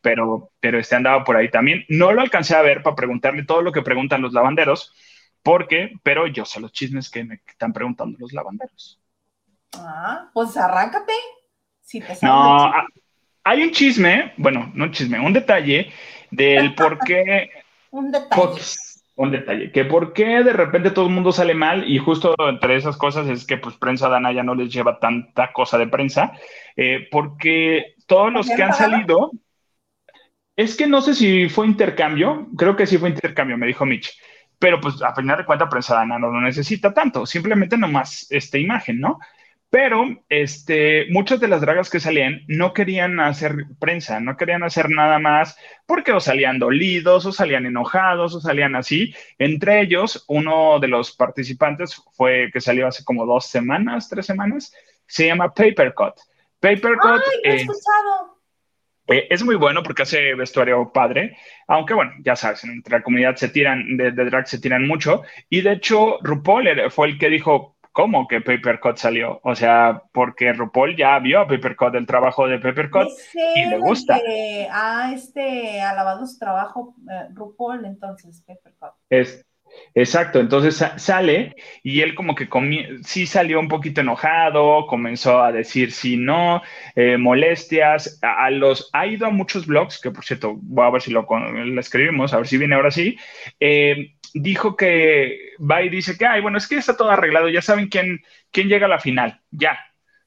pero, 0.00 0.52
pero 0.60 0.78
este 0.78 0.94
andaba 0.94 1.24
por 1.24 1.36
ahí 1.36 1.50
también. 1.50 1.84
No 1.88 2.12
lo 2.12 2.20
alcancé 2.20 2.54
a 2.54 2.62
ver 2.62 2.82
para 2.82 2.96
preguntarle 2.96 3.44
todo 3.44 3.62
lo 3.62 3.72
que 3.72 3.82
preguntan 3.82 4.22
los 4.22 4.32
lavanderos, 4.32 4.94
porque, 5.42 5.92
pero 6.02 6.26
yo 6.26 6.44
sé 6.44 6.60
los 6.60 6.72
chismes 6.72 7.10
que 7.10 7.24
me 7.24 7.40
están 7.46 7.72
preguntando 7.72 8.16
los 8.20 8.32
lavanderos. 8.32 9.00
Ah, 9.76 10.30
pues 10.32 10.56
arráncate. 10.56 11.12
Si 11.80 12.00
te 12.00 12.14
no, 12.22 12.66
ah, 12.66 12.86
hay 13.44 13.62
un 13.62 13.70
chisme, 13.70 14.32
bueno, 14.36 14.70
no 14.74 14.84
un 14.84 14.92
chisme, 14.92 15.18
un 15.18 15.32
detalle 15.32 15.90
del 16.30 16.74
por 16.76 16.98
qué. 17.00 17.50
un 17.90 18.12
detalle 18.12 18.60
un 19.18 19.32
detalle, 19.32 19.72
que 19.72 19.84
por 19.84 20.12
qué 20.12 20.44
de 20.44 20.52
repente 20.52 20.92
todo 20.92 21.08
el 21.08 21.12
mundo 21.12 21.32
sale 21.32 21.52
mal 21.52 21.90
y 21.90 21.98
justo 21.98 22.36
entre 22.38 22.76
esas 22.76 22.96
cosas 22.96 23.28
es 23.28 23.44
que 23.44 23.56
pues 23.56 23.74
prensa 23.74 24.08
dana 24.08 24.30
ya 24.30 24.44
no 24.44 24.54
les 24.54 24.72
lleva 24.72 25.00
tanta 25.00 25.52
cosa 25.52 25.76
de 25.76 25.88
prensa, 25.88 26.32
eh, 26.76 27.08
porque 27.10 27.96
todos 28.06 28.32
los 28.32 28.46
que 28.48 28.62
han 28.62 28.72
salido, 28.72 29.32
es 30.54 30.76
que 30.76 30.86
no 30.86 31.00
sé 31.00 31.14
si 31.14 31.48
fue 31.48 31.66
intercambio, 31.66 32.46
creo 32.56 32.76
que 32.76 32.86
sí 32.86 32.96
fue 32.96 33.08
intercambio, 33.08 33.58
me 33.58 33.66
dijo 33.66 33.84
Mitch, 33.84 34.16
pero 34.56 34.80
pues 34.80 35.02
a 35.02 35.12
final 35.12 35.38
de 35.38 35.44
cuentas 35.44 35.68
prensa 35.68 35.96
dana 35.96 36.16
no 36.16 36.30
lo 36.30 36.40
necesita 36.40 36.94
tanto, 36.94 37.26
simplemente 37.26 37.76
nomás 37.76 38.28
esta 38.30 38.56
imagen, 38.56 39.00
¿no? 39.00 39.18
Pero 39.70 40.24
este, 40.30 41.06
muchas 41.10 41.40
de 41.40 41.48
las 41.48 41.60
dragas 41.60 41.90
que 41.90 42.00
salían 42.00 42.40
no 42.48 42.72
querían 42.72 43.20
hacer 43.20 43.54
prensa, 43.78 44.18
no 44.18 44.36
querían 44.36 44.62
hacer 44.62 44.88
nada 44.88 45.18
más 45.18 45.58
porque 45.86 46.12
o 46.12 46.20
salían 46.20 46.58
dolidos 46.58 47.26
o 47.26 47.32
salían 47.32 47.66
enojados 47.66 48.34
o 48.34 48.40
salían 48.40 48.76
así. 48.76 49.14
Entre 49.38 49.82
ellos, 49.82 50.24
uno 50.28 50.78
de 50.80 50.88
los 50.88 51.14
participantes 51.14 52.02
fue 52.12 52.48
que 52.50 52.62
salió 52.62 52.86
hace 52.86 53.04
como 53.04 53.26
dos 53.26 53.46
semanas, 53.46 54.08
tres 54.08 54.24
semanas, 54.24 54.72
se 55.06 55.26
llama 55.26 55.52
Papercut. 55.52 56.14
Papercut 56.60 57.22
Ay, 57.44 57.66
eh, 59.08 59.26
es 59.30 59.42
muy 59.42 59.54
bueno 59.54 59.82
porque 59.82 60.02
hace 60.02 60.34
vestuario 60.34 60.92
padre, 60.92 61.36
aunque 61.66 61.94
bueno, 61.94 62.12
ya 62.22 62.36
sabes, 62.36 62.62
entre 62.64 62.98
la 62.98 63.02
comunidad 63.02 63.36
se 63.36 63.48
tiran, 63.48 63.96
de, 63.96 64.12
de 64.12 64.24
drag 64.26 64.46
se 64.46 64.60
tiran 64.60 64.86
mucho. 64.86 65.22
Y 65.48 65.62
de 65.62 65.72
hecho, 65.72 66.18
RuPaul 66.22 66.90
fue 66.90 67.08
el 67.08 67.18
que 67.18 67.30
dijo, 67.30 67.77
cómo 67.98 68.28
que 68.28 68.40
Papercut 68.40 68.96
salió. 68.96 69.40
O 69.42 69.56
sea, 69.56 70.04
porque 70.12 70.52
RuPaul 70.52 70.94
ya 70.94 71.18
vio 71.18 71.40
a 71.40 71.48
Papercut, 71.48 71.96
el 71.96 72.06
trabajo 72.06 72.46
de 72.46 72.60
Papercut, 72.60 73.08
y 73.56 73.64
le 73.64 73.78
gusta. 73.78 74.20
ah, 74.70 75.10
este, 75.12 75.80
alabado 75.80 76.24
su 76.24 76.38
trabajo, 76.38 76.94
eh, 77.10 77.26
RuPaul, 77.34 77.84
entonces, 77.86 78.40
Papercut. 78.46 78.92
Es, 79.10 79.44
Exacto, 79.94 80.40
entonces 80.40 80.82
sale 80.96 81.54
y 81.82 82.00
él 82.00 82.14
como 82.14 82.34
que 82.34 82.48
sí 83.04 83.26
salió 83.26 83.60
un 83.60 83.68
poquito 83.68 84.00
enojado, 84.00 84.86
comenzó 84.86 85.42
a 85.42 85.52
decir 85.52 85.92
sí, 85.92 86.16
no, 86.16 86.62
eh, 86.94 87.18
molestias, 87.18 88.18
a, 88.22 88.50
los, 88.50 88.88
ha 88.92 89.06
ido 89.06 89.26
a 89.26 89.30
muchos 89.30 89.66
blogs, 89.66 90.00
que 90.00 90.10
por 90.10 90.24
cierto, 90.24 90.56
voy 90.60 90.86
a 90.86 90.90
ver 90.90 91.02
si 91.02 91.10
lo, 91.10 91.26
lo 91.28 91.80
escribimos, 91.80 92.32
a 92.32 92.38
ver 92.38 92.46
si 92.46 92.56
viene 92.58 92.76
ahora 92.76 92.90
sí, 92.90 93.16
eh, 93.60 94.14
dijo 94.34 94.76
que 94.76 95.52
va 95.58 95.82
y 95.82 95.88
dice 95.88 96.16
que, 96.16 96.26
ay, 96.26 96.40
bueno, 96.40 96.58
es 96.58 96.68
que 96.68 96.76
está 96.76 96.96
todo 96.96 97.10
arreglado, 97.10 97.48
ya 97.48 97.62
saben 97.62 97.88
quién, 97.88 98.22
quién 98.50 98.68
llega 98.68 98.86
a 98.86 98.90
la 98.90 99.00
final, 99.00 99.40
ya. 99.50 99.78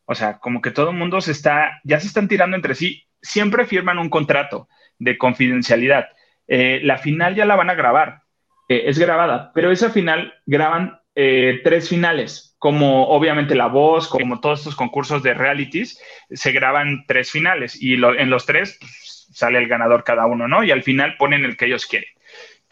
O 0.05 0.15
sea, 0.15 0.39
como 0.39 0.61
que 0.61 0.71
todo 0.71 0.89
el 0.89 0.97
mundo 0.97 1.21
se 1.21 1.31
está, 1.31 1.79
ya 1.83 1.99
se 1.99 2.07
están 2.07 2.27
tirando 2.27 2.55
entre 2.55 2.75
sí, 2.75 3.07
siempre 3.21 3.65
firman 3.65 3.99
un 3.99 4.09
contrato 4.09 4.67
de 4.99 5.17
confidencialidad. 5.17 6.09
Eh, 6.47 6.81
la 6.83 6.97
final 6.97 7.35
ya 7.35 7.45
la 7.45 7.55
van 7.55 7.69
a 7.69 7.75
grabar, 7.75 8.23
eh, 8.67 8.83
es 8.87 8.99
grabada, 8.99 9.51
pero 9.53 9.71
esa 9.71 9.89
final 9.89 10.33
graban 10.45 10.99
eh, 11.15 11.61
tres 11.63 11.89
finales, 11.89 12.55
como 12.57 13.07
obviamente 13.07 13.55
La 13.55 13.67
Voz, 13.67 14.07
como 14.07 14.39
todos 14.39 14.59
estos 14.59 14.75
concursos 14.75 15.23
de 15.23 15.33
realities, 15.33 16.01
se 16.29 16.51
graban 16.51 17.05
tres 17.07 17.31
finales 17.31 17.81
y 17.81 17.93
en 17.95 18.29
los 18.29 18.45
tres 18.45 18.77
pues, 18.79 19.27
sale 19.31 19.59
el 19.59 19.67
ganador 19.67 20.03
cada 20.03 20.25
uno, 20.25 20.47
¿no? 20.47 20.63
Y 20.63 20.71
al 20.71 20.83
final 20.83 21.15
ponen 21.17 21.43
el 21.43 21.57
que 21.57 21.65
ellos 21.65 21.85
quieren. 21.85 22.09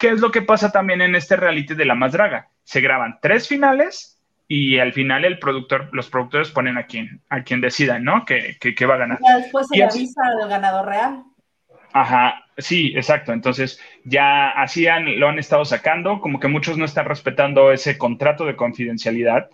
¿Qué 0.00 0.08
es 0.08 0.20
lo 0.20 0.30
que 0.30 0.40
pasa 0.40 0.72
también 0.72 1.02
en 1.02 1.14
este 1.14 1.36
reality 1.36 1.74
de 1.74 1.84
La 1.84 1.94
Más 1.94 2.12
Draga? 2.12 2.48
Se 2.64 2.80
graban 2.80 3.18
tres 3.20 3.46
finales 3.46 4.18
y 4.48 4.78
al 4.78 4.94
final 4.94 5.26
el 5.26 5.38
productor, 5.38 5.90
los 5.92 6.08
productores 6.08 6.50
ponen 6.50 6.78
a 6.78 6.86
quien, 6.86 7.20
a 7.28 7.42
quien 7.42 7.60
decidan, 7.60 8.02
¿no? 8.02 8.24
Que, 8.24 8.56
va 8.86 8.94
a 8.94 8.96
ganar. 8.96 9.18
Y 9.20 9.42
después 9.42 9.68
se 9.68 9.84
avisa 9.84 10.22
del 10.40 10.48
ganador 10.48 10.88
real. 10.88 11.22
Ajá, 11.92 12.46
sí, 12.56 12.94
exacto. 12.96 13.34
Entonces, 13.34 13.78
ya 14.04 14.48
así 14.48 14.86
lo 15.16 15.28
han 15.28 15.38
estado 15.38 15.66
sacando, 15.66 16.22
como 16.22 16.40
que 16.40 16.48
muchos 16.48 16.78
no 16.78 16.86
están 16.86 17.04
respetando 17.04 17.70
ese 17.70 17.98
contrato 17.98 18.46
de 18.46 18.56
confidencialidad 18.56 19.50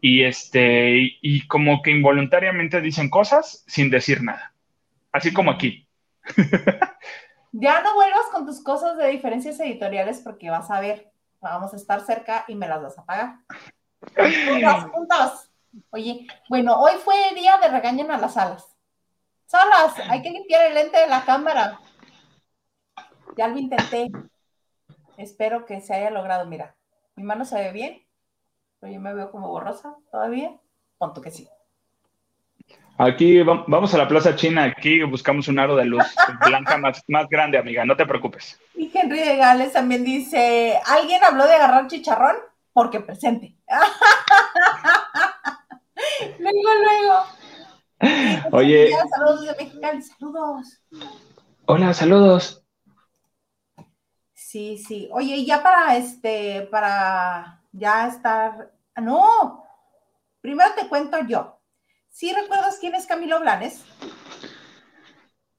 y 0.00 0.22
este, 0.22 1.18
y 1.20 1.48
como 1.48 1.82
que 1.82 1.90
involuntariamente 1.90 2.80
dicen 2.80 3.10
cosas 3.10 3.64
sin 3.66 3.90
decir 3.90 4.22
nada. 4.22 4.54
Así 5.10 5.32
como 5.32 5.50
aquí. 5.50 5.88
Ya 7.56 7.80
no 7.82 7.94
vuelvas 7.94 8.26
con 8.32 8.46
tus 8.46 8.60
cosas 8.64 8.96
de 8.96 9.06
diferencias 9.06 9.60
editoriales 9.60 10.20
porque 10.24 10.50
vas 10.50 10.72
a 10.72 10.80
ver, 10.80 11.12
vamos 11.40 11.72
a 11.72 11.76
estar 11.76 12.00
cerca 12.00 12.44
y 12.48 12.56
me 12.56 12.66
las 12.66 12.82
vas 12.82 12.98
a 12.98 13.04
pagar. 13.04 13.36
Puntos, 14.00 14.90
puntos. 14.92 15.50
Oye, 15.90 16.26
bueno, 16.48 16.76
hoy 16.80 16.94
fue 17.04 17.28
el 17.28 17.36
día 17.36 17.56
de 17.58 17.68
regañen 17.68 18.10
a 18.10 18.18
las 18.18 18.36
alas. 18.36 18.76
Salas, 19.46 19.94
hay 20.10 20.20
que 20.20 20.30
limpiar 20.30 20.66
el 20.66 20.74
lente 20.74 20.98
de 20.98 21.06
la 21.06 21.24
cámara. 21.24 21.78
Ya 23.36 23.46
lo 23.46 23.56
intenté. 23.56 24.10
Espero 25.16 25.64
que 25.64 25.80
se 25.80 25.94
haya 25.94 26.10
logrado. 26.10 26.46
Mira, 26.46 26.74
mi 27.14 27.22
mano 27.22 27.44
se 27.44 27.54
ve 27.54 27.70
bien, 27.70 28.04
pero 28.80 28.92
yo 28.92 29.00
me 29.00 29.14
veo 29.14 29.30
como 29.30 29.48
borrosa 29.48 29.94
todavía. 30.10 30.58
Punto 30.98 31.20
que 31.20 31.30
sí. 31.30 31.48
Aquí 32.96 33.42
vamos 33.42 33.92
a 33.92 33.98
la 33.98 34.06
Plaza 34.06 34.36
China, 34.36 34.62
aquí 34.64 35.02
buscamos 35.02 35.48
un 35.48 35.58
aro 35.58 35.74
de 35.74 35.84
luz 35.84 36.04
blanca 36.46 36.78
más, 36.78 37.02
más 37.08 37.28
grande, 37.28 37.58
amiga, 37.58 37.84
no 37.84 37.96
te 37.96 38.06
preocupes. 38.06 38.60
Y 38.76 38.88
Henry 38.94 39.18
de 39.18 39.36
Gales 39.36 39.72
también 39.72 40.04
dice, 40.04 40.78
¿alguien 40.86 41.24
habló 41.24 41.44
de 41.46 41.54
agarrar 41.54 41.88
chicharrón? 41.88 42.36
Porque 42.72 43.00
presente. 43.00 43.56
luego, 46.38 46.68
luego. 46.84 47.24
Oye. 48.52 48.92
Saludos 49.10 49.46
de 49.46 49.56
Mexicali, 49.64 50.02
saludos. 50.02 50.80
Hola, 51.66 51.94
saludos. 51.94 52.64
Sí, 54.34 54.78
sí. 54.78 55.08
Oye, 55.12 55.34
y 55.36 55.46
ya 55.46 55.64
para 55.64 55.96
este, 55.96 56.68
para 56.70 57.60
ya 57.72 58.06
estar. 58.06 58.70
No, 58.96 59.64
primero 60.40 60.70
te 60.76 60.86
cuento 60.86 61.18
yo. 61.26 61.58
¿Sí 62.14 62.32
recuerdas 62.32 62.78
quién 62.80 62.94
es 62.94 63.06
Camilo 63.06 63.40
Blanes? 63.40 63.84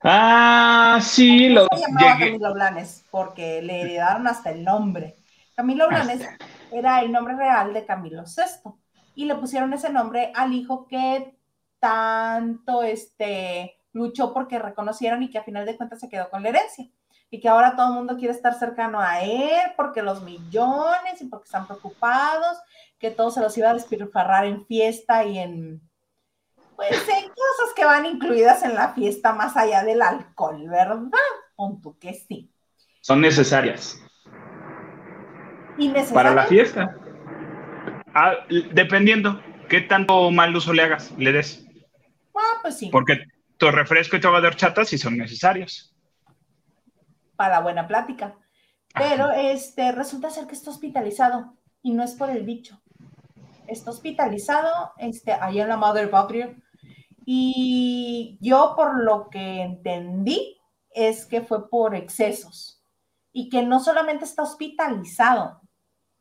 Ah, 0.01 0.99
sí, 1.01 1.49
lo 1.49 1.67
se 1.69 1.81
llamaba 1.81 2.17
Camilo 2.17 2.53
Blanes 2.53 3.03
porque 3.11 3.61
le 3.61 3.81
heredaron 3.81 4.25
hasta 4.25 4.51
el 4.51 4.63
nombre. 4.63 5.17
Camilo 5.53 5.89
Blanes 5.89 6.25
era 6.71 7.01
el 7.01 7.11
nombre 7.11 7.35
real 7.35 7.73
de 7.73 7.85
Camilo 7.85 8.23
VI. 8.23 8.71
y 9.15 9.25
le 9.25 9.35
pusieron 9.35 9.73
ese 9.73 9.89
nombre 9.89 10.31
al 10.33 10.53
hijo 10.53 10.87
que 10.87 11.37
tanto 11.79 12.83
este, 12.83 13.81
luchó 13.91 14.33
porque 14.33 14.57
reconocieron 14.57 15.23
y 15.23 15.29
que 15.29 15.39
a 15.39 15.43
final 15.43 15.65
de 15.65 15.75
cuentas 15.75 15.99
se 15.99 16.07
quedó 16.07 16.29
con 16.29 16.41
la 16.41 16.49
herencia. 16.49 16.89
Y 17.29 17.41
que 17.41 17.49
ahora 17.49 17.75
todo 17.75 17.89
el 17.89 17.95
mundo 17.95 18.15
quiere 18.15 18.33
estar 18.33 18.53
cercano 18.53 19.01
a 19.01 19.21
él 19.21 19.73
porque 19.75 20.01
los 20.01 20.23
millones 20.23 21.21
y 21.21 21.25
porque 21.25 21.47
están 21.47 21.67
preocupados, 21.67 22.57
que 22.97 23.11
todo 23.11 23.29
se 23.29 23.41
los 23.41 23.57
iba 23.57 23.71
a 23.71 23.73
despilfarrar 23.73 24.45
en 24.45 24.65
fiesta 24.65 25.25
y 25.25 25.39
en, 25.39 25.81
pues 26.75 26.91
en 26.91 27.29
cosas 27.29 27.73
que 27.75 27.85
van 27.85 28.05
incluidas 28.05 28.63
en 28.63 28.75
la 28.75 28.93
fiesta 28.93 29.33
más 29.33 29.55
allá 29.57 29.83
del 29.83 30.01
alcohol, 30.01 30.67
¿verdad? 30.69 31.01
Pon 31.55 31.81
tú 31.81 31.97
que 31.99 32.13
sí. 32.13 32.51
Son 33.01 33.21
necesarias. 33.21 33.99
Para 36.13 36.33
la 36.33 36.45
fiesta. 36.45 36.95
Ah, 38.13 38.33
dependiendo, 38.71 39.41
¿qué 39.69 39.81
tanto 39.81 40.31
mal 40.31 40.55
uso 40.55 40.73
le 40.73 40.83
hagas, 40.83 41.11
le 41.17 41.31
des? 41.31 41.65
Ah, 42.35 42.59
pues 42.61 42.77
sí. 42.77 42.89
Porque 42.91 43.25
tu 43.57 43.69
refresco 43.71 44.15
y 44.15 44.21
tu 44.21 44.27
agua 44.27 44.41
de 44.41 44.47
horchata 44.47 44.85
sí 44.85 44.97
son 44.97 45.17
necesarios. 45.17 45.93
Para 47.35 47.59
buena 47.59 47.87
plática. 47.87 48.35
Pero 48.93 49.31
este 49.31 49.91
resulta 49.91 50.29
ser 50.29 50.47
que 50.47 50.53
está 50.53 50.71
hospitalizado 50.71 51.53
y 51.81 51.91
no 51.91 52.03
es 52.03 52.13
por 52.13 52.29
el 52.29 52.43
bicho. 52.43 52.81
Está 53.67 53.91
hospitalizado 53.91 54.93
este, 54.97 55.33
allá 55.33 55.63
en 55.63 55.69
la 55.69 55.77
Mother 55.77 56.09
Patria. 56.09 56.55
Y 57.25 58.37
yo, 58.39 58.73
por 58.75 59.03
lo 59.03 59.29
que 59.29 59.61
entendí, 59.61 60.57
es 60.91 61.25
que 61.25 61.41
fue 61.41 61.69
por 61.69 61.95
excesos. 61.95 62.83
Y 63.33 63.49
que 63.49 63.63
no 63.63 63.79
solamente 63.79 64.25
está 64.25 64.43
hospitalizado, 64.43 65.61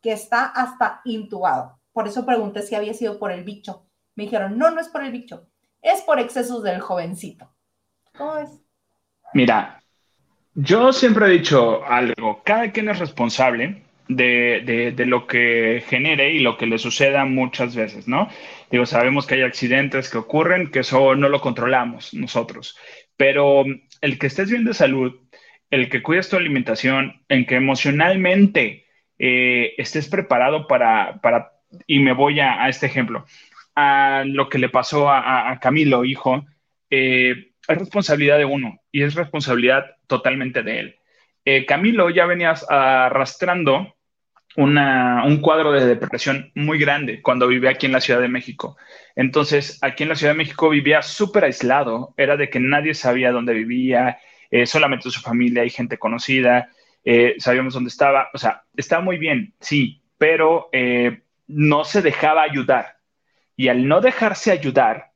que 0.01 0.13
está 0.13 0.47
hasta 0.47 1.01
intubado. 1.05 1.79
Por 1.93 2.09
eso 2.09 2.27
pregunté 2.27 2.63
si 2.63 2.75
había 2.75 2.95
sido 2.95 3.19
por 3.19 3.31
el 3.31 3.45
bicho. 3.45 3.87
Me 4.17 4.25
dijeron, 4.25 4.59
no, 4.59 4.71
no 4.71 4.81
es 4.81 4.89
por 4.89 5.05
el 5.05 5.13
bicho, 5.13 5.47
es 5.81 6.03
por 6.03 6.19
excesos 6.19 6.63
del 6.63 6.81
jovencito. 6.81 7.49
¿Cómo 8.17 8.39
es? 8.39 8.51
Mira, 9.33 9.83
yo 10.55 10.93
siempre 10.93 11.27
he 11.27 11.39
dicho 11.39 11.85
algo, 11.85 12.43
cada 12.45 12.71
quien 12.71 12.89
es 12.89 12.99
responsable 12.99 13.84
de, 14.09 14.93
de, 14.95 15.07
lo 15.07 15.27
que 15.27 15.83
genere 15.87 16.33
y 16.33 16.41
lo 16.41 16.59
que 16.59 16.67
le 16.67 16.79
suceda 16.79 17.25
muchas 17.25 17.75
veces, 17.75 18.07
¿no? 18.07 18.29
Digo, 18.71 18.87
sabemos 18.87 19.27
que 19.27 19.37
hay 19.37 19.43
accidentes 19.43 20.11
que 20.11 20.19
ocurren, 20.19 20.71
que 20.71 20.81
eso 20.81 21.15
no 21.15 21.29
lo 21.29 21.41
controlamos 21.41 22.13
nosotros, 22.13 22.77
pero 23.17 23.65
el 24.01 24.19
que 24.19 24.27
estés 24.27 24.51
bien 24.51 24.65
de 24.65 24.75
salud, 24.75 25.21
el 25.71 25.89
que 25.89 26.03
cuides 26.03 26.29
tu 26.29 26.37
alimentación, 26.37 27.23
en 27.29 27.47
que 27.47 27.57
emocionalmente 27.57 28.87
eh, 29.19 29.75
estés 29.79 30.09
preparado 30.09 30.67
para, 30.67 31.21
para, 31.21 31.53
y 31.87 32.01
me 32.01 32.13
voy 32.13 32.41
a, 32.41 32.69
este 32.69 32.87
ejemplo, 32.87 33.25
a 33.75 34.25
lo 34.27 34.49
que 34.49 34.59
le 34.59 34.69
pasó 34.69 35.11
a, 35.11 35.59
Camilo, 35.61 36.05
hijo, 36.05 36.45
eh, 36.91 37.53
es 37.67 37.79
responsabilidad 37.79 38.39
de 38.39 38.45
uno 38.45 38.81
y 38.93 39.03
es 39.03 39.15
responsabilidad 39.15 39.97
totalmente 40.07 40.63
de 40.63 40.81
él. 40.81 40.97
Eh, 41.45 41.67
Camilo 41.67 42.11
ya 42.11 42.27
venía 42.27 42.55
arrastrando 42.69 43.95
un 44.57 45.41
cuadro 45.43 45.73
de 45.73 45.85
depresión 45.85 46.53
muy 46.55 46.79
grande 46.79 47.21
cuando 47.21 47.49
vivía 47.49 47.71
aquí 47.71 47.87
en 47.87 47.93
la 47.93 48.01
Ciudad 48.01 48.21
de 48.21 48.29
México. 48.29 48.77
Entonces, 49.17 49.79
aquí 49.83 50.05
en 50.05 50.11
la 50.11 50.15
Ciudad 50.15 50.33
de 50.33 50.39
México 50.39 50.69
vivía 50.69 51.03
súper 51.03 51.45
aislado, 51.45 52.15
era 52.17 52.37
de 52.37 52.49
que 52.51 52.61
nadie 52.61 52.95
sabía 52.95 53.33
dónde 53.33 53.53
vivía, 53.53 54.19
solamente 54.65 55.11
su 55.11 55.21
familia 55.21 55.65
y 55.65 55.71
gente 55.71 55.99
conocida. 55.99 56.71
Eh, 57.05 57.35
sabíamos 57.39 57.75
dónde 57.75 57.89
estaba, 57.89 58.31
o 58.33 58.39
sea, 58.39 58.63
estaba 58.77 59.03
muy 59.03 59.19
bien, 59.19 59.55
sí, 59.61 60.03
pero 60.17 60.71
eh, 60.73 61.21
no 61.47 61.85
se 61.85 62.01
dejaba 62.01 62.43
ayudar. 62.43 62.97
Y 63.57 63.69
al 63.69 63.87
no 63.87 64.01
dejarse 64.01 64.51
ayudar, 64.51 65.11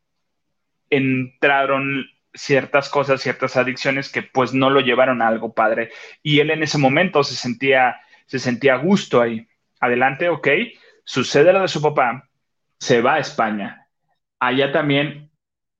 entraron 0.90 2.06
ciertas 2.34 2.88
cosas, 2.88 3.20
ciertas 3.20 3.56
adicciones 3.56 4.10
que 4.10 4.22
pues 4.22 4.52
no 4.52 4.70
lo 4.70 4.80
llevaron 4.80 5.22
a 5.22 5.28
algo 5.28 5.52
padre. 5.52 5.90
Y 6.22 6.40
él 6.40 6.50
en 6.50 6.62
ese 6.62 6.78
momento 6.78 7.22
se 7.22 7.34
sentía, 7.34 8.00
se 8.26 8.38
sentía 8.38 8.74
a 8.74 8.78
gusto 8.78 9.20
ahí. 9.20 9.48
Adelante, 9.80 10.28
ok, 10.28 10.48
sucede 11.04 11.52
lo 11.52 11.62
de 11.62 11.68
su 11.68 11.80
papá, 11.80 12.28
se 12.78 13.00
va 13.00 13.14
a 13.14 13.18
España. 13.18 13.86
Allá 14.38 14.72
también 14.72 15.27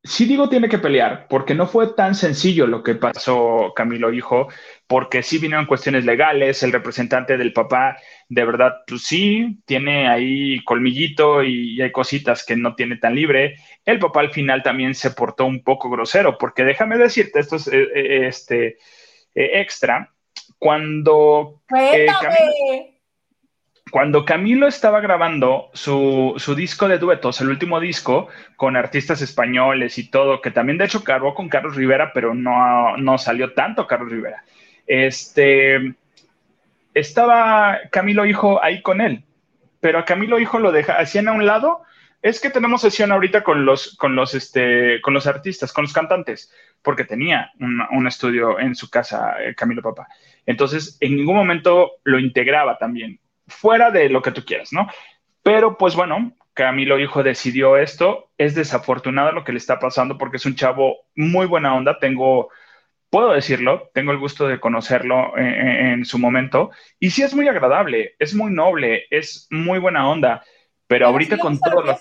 sí 0.09 0.25
digo 0.25 0.49
tiene 0.49 0.69
que 0.69 0.79
pelear, 0.79 1.27
porque 1.29 1.55
no 1.55 1.67
fue 1.67 1.95
tan 1.95 2.15
sencillo 2.15 2.67
lo 2.67 2.83
que 2.83 2.95
pasó 2.95 3.73
Camilo 3.77 4.13
Hijo, 4.13 4.49
porque 4.87 5.23
sí 5.23 5.39
vinieron 5.39 5.67
cuestiones 5.67 6.05
legales, 6.07 6.63
el 6.63 6.73
representante 6.73 7.37
del 7.37 7.53
papá, 7.53 7.99
de 8.29 8.45
verdad, 8.45 8.79
pues 8.87 9.03
sí, 9.03 9.61
tiene 9.67 10.09
ahí 10.09 10.65
colmillito 10.65 11.43
y, 11.43 11.81
hay 11.83 11.93
cositas 11.93 12.45
que 12.45 12.57
no 12.57 12.75
tiene 12.75 12.97
tan 12.97 13.15
libre. 13.15 13.57
El 13.85 13.99
papá 13.99 14.21
al 14.21 14.31
final 14.31 14.63
también 14.63 14.95
se 14.95 15.11
portó 15.11 15.45
un 15.45 15.63
poco 15.63 15.91
grosero, 15.91 16.39
porque 16.39 16.65
déjame 16.65 16.97
decirte, 16.97 17.41
esto 17.41 17.57
es 17.57 17.69
eh, 17.69 17.89
eh, 17.95 18.27
este, 18.27 18.79
eh, 19.35 19.61
extra, 19.61 20.13
cuando... 23.91 24.25
Camilo 24.25 24.67
estaba 24.67 25.01
grabando 25.01 25.71
su, 25.73 26.35
disco 26.57 26.89
de 26.89 26.99
duetos, 26.99 27.41
el 27.41 27.49
último 27.49 27.81
disco, 27.81 28.29
con 28.57 28.77
artistas 28.77 29.23
españoles 29.23 29.99
y 29.99 30.11
todo, 30.11 30.41
que 30.41 30.51
también 30.51 30.79
de 30.79 30.85
hecho 30.85 31.05
cargó 31.05 31.35
con 31.35 31.49
Carlos 31.49 31.77
Rivera, 31.77 32.13
pero 32.13 32.35
no, 32.35 32.97
no 32.97 33.19
salió 33.19 33.53
tanto 33.55 33.87
Carlos 33.87 34.11
Rivera. 34.11 34.45
Este, 34.87 35.95
estaba 36.95 37.79
Camilo 37.91 38.27
Hijo 38.27 38.63
ahí 38.63 38.83
con 38.83 39.01
él, 39.01 39.25
pero 39.81 39.99
a 39.99 40.05
Camilo 40.05 40.39
Hijo 40.39 40.59
lo 40.59 40.73
deja, 40.73 40.99
hacían 40.99 41.29
a 41.29 41.33
un 41.33 41.47
lado, 41.47 41.83
es 42.21 42.41
que 42.41 42.51
tenemos 42.51 42.81
sesión 42.81 43.13
ahorita 43.13 43.45
con 43.45 43.65
los, 43.65 43.97
con 43.97 44.17
los, 44.17 44.35
este, 44.35 45.01
con 45.03 45.15
los 45.15 45.27
artistas, 45.27 45.73
con 45.73 45.85
los 45.85 45.93
cantantes, 45.93 46.53
porque 46.83 47.05
tenía 47.05 47.53
un, 47.61 47.81
un 47.93 48.07
estudio 48.07 48.59
en 48.59 48.75
su 48.75 48.91
casa, 48.91 49.37
eh, 49.41 49.55
Camilo 49.55 49.83
Papá. 49.83 50.09
Entonces, 50.45 50.97
en 51.01 51.17
ningún 51.17 51.37
momento 51.37 51.93
lo 52.05 52.19
integraba 52.19 52.79
también 52.79 53.21
fuera 53.49 53.91
de 53.91 54.09
lo 54.09 54.23
que 54.23 54.33
tú 54.33 54.45
quieras, 54.45 54.73
¿no? 54.73 54.89
Pero 55.43 55.79
pues 55.79 55.95
bueno, 55.95 56.37
Camilo 56.59 56.99
Hijo 56.99 57.23
decidió 57.23 57.77
esto. 57.77 58.31
Es 58.37 58.57
desafortunado 58.57 59.31
lo 59.31 59.45
que 59.45 59.53
le 59.53 59.59
está 59.59 59.79
pasando 59.79 60.19
porque 60.19 60.39
es 60.39 60.47
un 60.47 60.57
chavo 60.57 60.97
muy 61.15 61.47
buena 61.47 61.75
onda. 61.75 62.01
Tengo, 62.01 62.51
puedo 63.11 63.33
decirlo, 63.33 63.91
tengo 63.95 64.11
el 64.11 64.19
gusto 64.19 64.49
de 64.49 64.59
conocerlo 64.59 65.39
en, 65.39 66.05
su 66.05 66.19
momento. 66.19 66.73
Y 66.99 67.11
sí 67.11 67.23
es 67.23 67.33
muy 67.33 67.47
agradable, 67.47 68.17
es 68.19 68.35
muy 68.35 68.51
noble, 68.51 69.05
es 69.11 69.47
muy 69.51 69.79
buena 69.79 70.09
onda. 70.09 70.43
Pero 70.89 71.07
ahorita 71.07 71.39
con 71.39 71.61
todo 71.61 71.81
lo... 71.81 71.97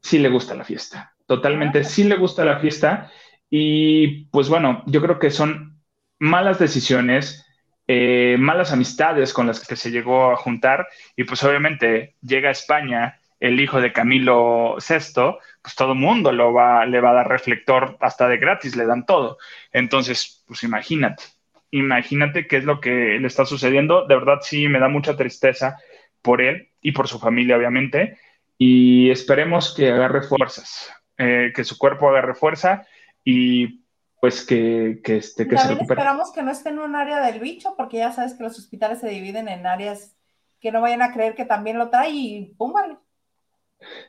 Sí 0.00 0.20
le 0.20 0.28
gusta 0.28 0.54
la 0.54 0.64
fiesta, 0.64 1.14
totalmente, 1.26 1.80
ah. 1.80 1.84
sí 1.84 2.04
le 2.04 2.16
gusta 2.16 2.44
la 2.44 2.58
fiesta. 2.60 3.10
Y 3.50 4.26
pues 4.26 4.48
bueno, 4.48 4.84
yo 4.86 5.02
creo 5.02 5.18
que 5.18 5.30
son 5.30 5.82
malas 6.20 6.60
decisiones 6.60 7.44
eh, 7.86 8.36
malas 8.38 8.72
amistades 8.72 9.32
con 9.32 9.46
las 9.46 9.66
que 9.66 9.76
se 9.76 9.90
llegó 9.90 10.30
a 10.30 10.36
juntar 10.36 10.88
y 11.16 11.24
pues 11.24 11.42
obviamente 11.44 12.16
llega 12.22 12.48
a 12.48 12.52
España 12.52 13.18
el 13.40 13.60
hijo 13.60 13.80
de 13.80 13.92
Camilo 13.92 14.76
VI, 14.76 15.38
pues 15.60 15.74
todo 15.74 15.92
el 15.92 15.98
mundo 15.98 16.30
lo 16.30 16.52
va, 16.52 16.86
le 16.86 17.00
va 17.00 17.10
a 17.10 17.14
dar 17.14 17.28
reflector 17.28 17.96
hasta 18.00 18.28
de 18.28 18.36
gratis, 18.36 18.76
le 18.76 18.86
dan 18.86 19.04
todo. 19.04 19.36
Entonces, 19.72 20.44
pues 20.46 20.62
imagínate, 20.62 21.24
imagínate 21.72 22.46
qué 22.46 22.58
es 22.58 22.64
lo 22.64 22.80
que 22.80 23.18
le 23.18 23.26
está 23.26 23.44
sucediendo. 23.44 24.06
De 24.06 24.14
verdad 24.14 24.38
sí 24.42 24.68
me 24.68 24.78
da 24.78 24.88
mucha 24.88 25.16
tristeza 25.16 25.76
por 26.22 26.40
él 26.40 26.70
y 26.80 26.92
por 26.92 27.08
su 27.08 27.18
familia, 27.18 27.56
obviamente, 27.56 28.16
y 28.56 29.10
esperemos 29.10 29.74
que 29.74 29.90
agarre 29.90 30.22
fuerzas, 30.22 30.92
eh, 31.18 31.52
que 31.52 31.64
su 31.64 31.78
cuerpo 31.78 32.08
agarre 32.08 32.34
fuerza 32.34 32.86
y 33.24 33.81
pues 34.22 34.46
que, 34.46 35.00
que, 35.02 35.16
este, 35.16 35.48
que 35.48 35.58
se 35.58 35.66
recupere. 35.66 35.94
Esperamos 35.94 36.30
que 36.30 36.44
no 36.44 36.52
esté 36.52 36.68
en 36.68 36.78
un 36.78 36.94
área 36.94 37.20
del 37.26 37.40
bicho, 37.40 37.74
porque 37.76 37.96
ya 37.96 38.12
sabes 38.12 38.34
que 38.34 38.44
los 38.44 38.56
hospitales 38.56 39.00
se 39.00 39.08
dividen 39.08 39.48
en 39.48 39.66
áreas 39.66 40.14
que 40.60 40.70
no 40.70 40.80
vayan 40.80 41.02
a 41.02 41.12
creer 41.12 41.34
que 41.34 41.44
también 41.44 41.76
lo 41.76 41.90
trae 41.90 42.10
y 42.10 42.54
pum, 42.56 42.72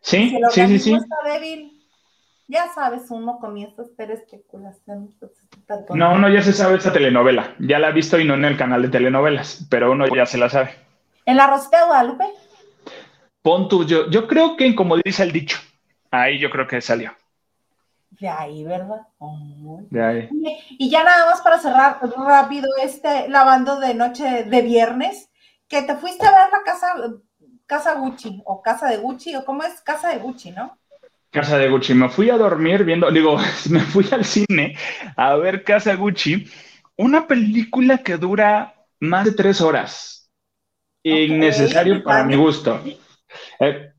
Sí, 0.01 0.29
si 0.29 0.35
el 0.35 0.51
sí, 0.51 0.67
sí, 0.67 0.79
sí. 0.79 0.93
está 0.93 1.15
débil, 1.25 1.83
ya 2.47 2.71
sabes, 2.75 3.09
uno 3.09 3.39
comienza 3.39 3.81
a 3.81 3.85
hacer 3.85 4.11
especulaciones. 4.11 5.15
No, 5.95 6.15
no, 6.19 6.29
ya 6.29 6.43
se 6.43 6.53
sabe 6.53 6.77
esa 6.77 6.93
telenovela. 6.93 7.55
Ya 7.57 7.79
la 7.79 7.87
ha 7.87 7.91
visto 7.91 8.19
y 8.19 8.23
no 8.23 8.35
en 8.35 8.45
el 8.45 8.55
canal 8.55 8.83
de 8.83 8.89
telenovelas, 8.89 9.65
pero 9.71 9.91
uno 9.91 10.05
ya 10.15 10.27
se 10.27 10.37
la 10.37 10.47
sabe. 10.47 10.75
¿En 11.25 11.37
la 11.37 11.47
Rosita 11.47 11.79
de 11.79 11.85
Guadalupe? 11.87 12.25
Pon 13.41 13.67
tu, 13.67 13.83
yo, 13.87 14.11
yo 14.11 14.27
creo 14.27 14.57
que, 14.57 14.75
como 14.75 14.95
dice 14.97 15.23
el 15.23 15.31
dicho, 15.31 15.57
ahí 16.11 16.37
yo 16.37 16.51
creo 16.51 16.67
que 16.67 16.81
salió. 16.81 17.13
De 18.19 18.29
ahí, 18.29 18.63
¿verdad? 18.63 19.07
de 19.89 20.03
ahí. 20.03 20.29
Y 20.77 20.89
ya 20.89 21.03
nada 21.03 21.25
más 21.29 21.41
para 21.41 21.57
cerrar 21.57 21.99
rápido 22.15 22.67
este 22.81 23.27
lavando 23.27 23.79
de 23.79 23.93
noche 23.95 24.43
de 24.43 24.61
viernes, 24.61 25.31
que 25.67 25.81
te 25.81 25.95
fuiste 25.95 26.25
a 26.25 26.31
ver 26.31 26.49
la 26.51 26.63
casa, 26.63 26.87
casa 27.65 27.95
Gucci, 27.95 28.41
o 28.45 28.61
casa 28.61 28.87
de 28.87 28.97
Gucci, 28.97 29.35
o 29.35 29.43
cómo 29.43 29.63
es 29.63 29.81
casa 29.81 30.09
de 30.09 30.19
Gucci, 30.19 30.51
¿no? 30.51 30.77
Casa 31.31 31.57
de 31.57 31.69
Gucci. 31.69 31.95
Me 31.95 32.09
fui 32.09 32.29
a 32.29 32.37
dormir 32.37 32.83
viendo, 32.83 33.09
digo, 33.09 33.37
me 33.69 33.79
fui 33.79 34.07
al 34.11 34.25
cine 34.25 34.77
a 35.15 35.35
ver 35.35 35.63
Casa 35.63 35.95
Gucci, 35.95 36.45
una 36.97 37.25
película 37.27 37.97
que 37.97 38.17
dura 38.17 38.75
más 38.99 39.25
de 39.25 39.31
tres 39.31 39.59
horas. 39.59 40.31
Innecesario 41.03 42.03
para 42.03 42.23
mi 42.23 42.35
gusto. 42.35 42.81
Eh, 43.59 43.91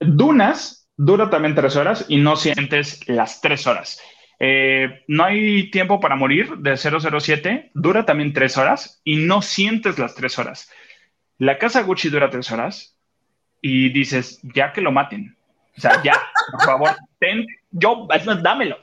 Dunas 0.00 0.77
dura 0.98 1.30
también 1.30 1.54
tres 1.54 1.76
horas 1.76 2.04
y 2.08 2.18
no 2.18 2.36
sientes 2.36 3.08
las 3.08 3.40
tres 3.40 3.66
horas. 3.66 4.02
Eh, 4.40 5.04
no 5.08 5.24
hay 5.24 5.70
tiempo 5.70 5.98
para 6.00 6.16
morir 6.16 6.58
de 6.58 6.76
007, 6.76 7.70
dura 7.72 8.04
también 8.04 8.32
tres 8.32 8.58
horas 8.58 9.00
y 9.04 9.16
no 9.16 9.40
sientes 9.40 9.98
las 9.98 10.14
tres 10.14 10.38
horas. 10.38 10.70
La 11.38 11.56
casa 11.56 11.82
Gucci 11.82 12.10
dura 12.10 12.30
tres 12.30 12.50
horas 12.50 12.96
y 13.62 13.90
dices, 13.90 14.40
ya 14.42 14.72
que 14.72 14.80
lo 14.80 14.92
maten. 14.92 15.36
O 15.76 15.80
sea, 15.80 16.02
ya, 16.02 16.20
por 16.50 16.64
favor, 16.64 16.96
ten, 17.18 17.46
yo, 17.70 18.06
dámelo. 18.42 18.76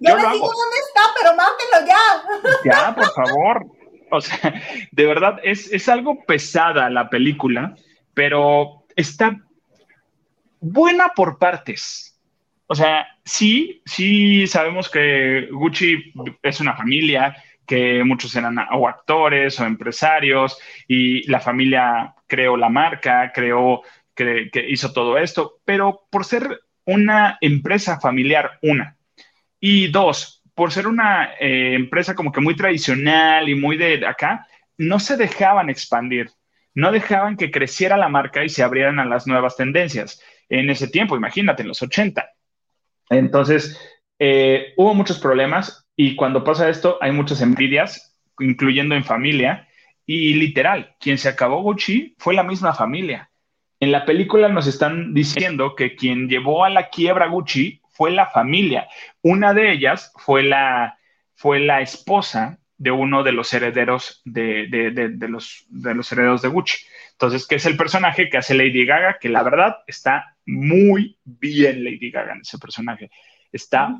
Yo, 0.00 0.16
le 0.16 0.22
digo 0.22 0.52
dónde 0.52 0.76
está, 0.88 1.02
pero 1.18 1.36
mátelo 1.36 1.86
ya. 1.86 2.60
Ya, 2.88 2.94
por 2.94 3.12
favor. 3.12 3.66
O 4.10 4.20
sea, 4.20 4.60
de 4.90 5.06
verdad, 5.06 5.38
es, 5.44 5.72
es 5.72 5.88
algo 5.88 6.24
pesada 6.24 6.90
la 6.90 7.10
película, 7.10 7.76
pero 8.12 8.86
está 8.96 9.38
buena 10.60 11.08
por 11.14 11.38
partes. 11.38 12.18
O 12.66 12.74
sea, 12.74 13.06
sí, 13.24 13.82
sí 13.84 14.46
sabemos 14.46 14.88
que 14.88 15.48
Gucci 15.50 16.12
es 16.42 16.60
una 16.60 16.76
familia, 16.76 17.36
que 17.66 18.02
muchos 18.04 18.34
eran 18.34 18.58
o 18.72 18.88
actores 18.88 19.58
o 19.60 19.64
empresarios 19.64 20.58
y 20.88 21.28
la 21.28 21.40
familia 21.40 22.14
creó 22.26 22.56
la 22.56 22.68
marca, 22.68 23.32
creó, 23.32 23.82
que, 24.14 24.50
hizo 24.68 24.92
todo 24.92 25.18
esto, 25.18 25.60
pero 25.64 26.02
por 26.10 26.24
ser 26.24 26.60
una 26.84 27.38
empresa 27.40 28.00
familiar, 28.00 28.58
una, 28.62 28.96
y 29.60 29.88
dos, 29.88 30.42
por 30.54 30.72
ser 30.72 30.86
una 30.86 31.34
eh, 31.38 31.74
empresa 31.74 32.14
como 32.14 32.32
que 32.32 32.40
muy 32.40 32.56
tradicional 32.56 33.48
y 33.48 33.54
muy 33.54 33.76
de 33.76 34.06
acá, 34.06 34.46
no 34.76 34.98
se 34.98 35.16
dejaban 35.16 35.70
expandir, 35.70 36.30
no 36.74 36.90
dejaban 36.90 37.36
que 37.36 37.50
creciera 37.50 37.96
la 37.96 38.08
marca 38.08 38.44
y 38.44 38.48
se 38.48 38.62
abrieran 38.62 38.98
a 38.98 39.04
las 39.04 39.26
nuevas 39.26 39.56
tendencias. 39.56 40.22
En 40.50 40.68
ese 40.68 40.88
tiempo, 40.88 41.16
imagínate, 41.16 41.62
en 41.62 41.68
los 41.68 41.80
80. 41.80 42.28
Entonces, 43.08 43.80
eh, 44.18 44.74
hubo 44.76 44.94
muchos 44.94 45.18
problemas 45.18 45.88
y 45.96 46.16
cuando 46.16 46.44
pasa 46.44 46.68
esto 46.68 46.98
hay 47.00 47.12
muchas 47.12 47.40
envidias, 47.40 48.16
incluyendo 48.38 48.94
en 48.94 49.04
familia. 49.04 49.66
Y 50.04 50.34
literal, 50.34 50.96
quien 51.00 51.18
se 51.18 51.28
acabó 51.28 51.62
Gucci 51.62 52.14
fue 52.18 52.34
la 52.34 52.42
misma 52.42 52.74
familia. 52.74 53.30
En 53.78 53.92
la 53.92 54.04
película 54.04 54.48
nos 54.48 54.66
están 54.66 55.14
diciendo 55.14 55.74
que 55.74 55.96
quien 55.96 56.28
llevó 56.28 56.64
a 56.64 56.70
la 56.70 56.90
quiebra 56.90 57.28
Gucci 57.28 57.80
fue 57.90 58.10
la 58.10 58.26
familia. 58.26 58.88
Una 59.22 59.54
de 59.54 59.72
ellas 59.72 60.12
fue 60.16 60.42
la, 60.42 60.98
fue 61.34 61.60
la 61.60 61.80
esposa 61.80 62.58
de 62.76 62.90
uno 62.90 63.22
de 63.22 63.32
los 63.32 63.52
herederos 63.52 64.20
de, 64.24 64.66
de, 64.68 65.28
los, 65.28 65.64
de 65.68 65.94
los 65.94 66.10
herederos 66.12 66.42
de 66.42 66.48
Gucci. 66.48 66.78
Entonces, 67.20 67.46
que 67.46 67.56
es 67.56 67.66
el 67.66 67.76
personaje 67.76 68.30
que 68.30 68.38
hace 68.38 68.54
Lady 68.54 68.86
Gaga, 68.86 69.18
que 69.20 69.28
la 69.28 69.42
verdad 69.42 69.76
está 69.86 70.38
muy 70.46 71.18
bien 71.22 71.84
Lady 71.84 72.10
Gaga 72.10 72.32
en 72.32 72.40
ese 72.40 72.56
personaje. 72.58 73.10
Está 73.52 73.94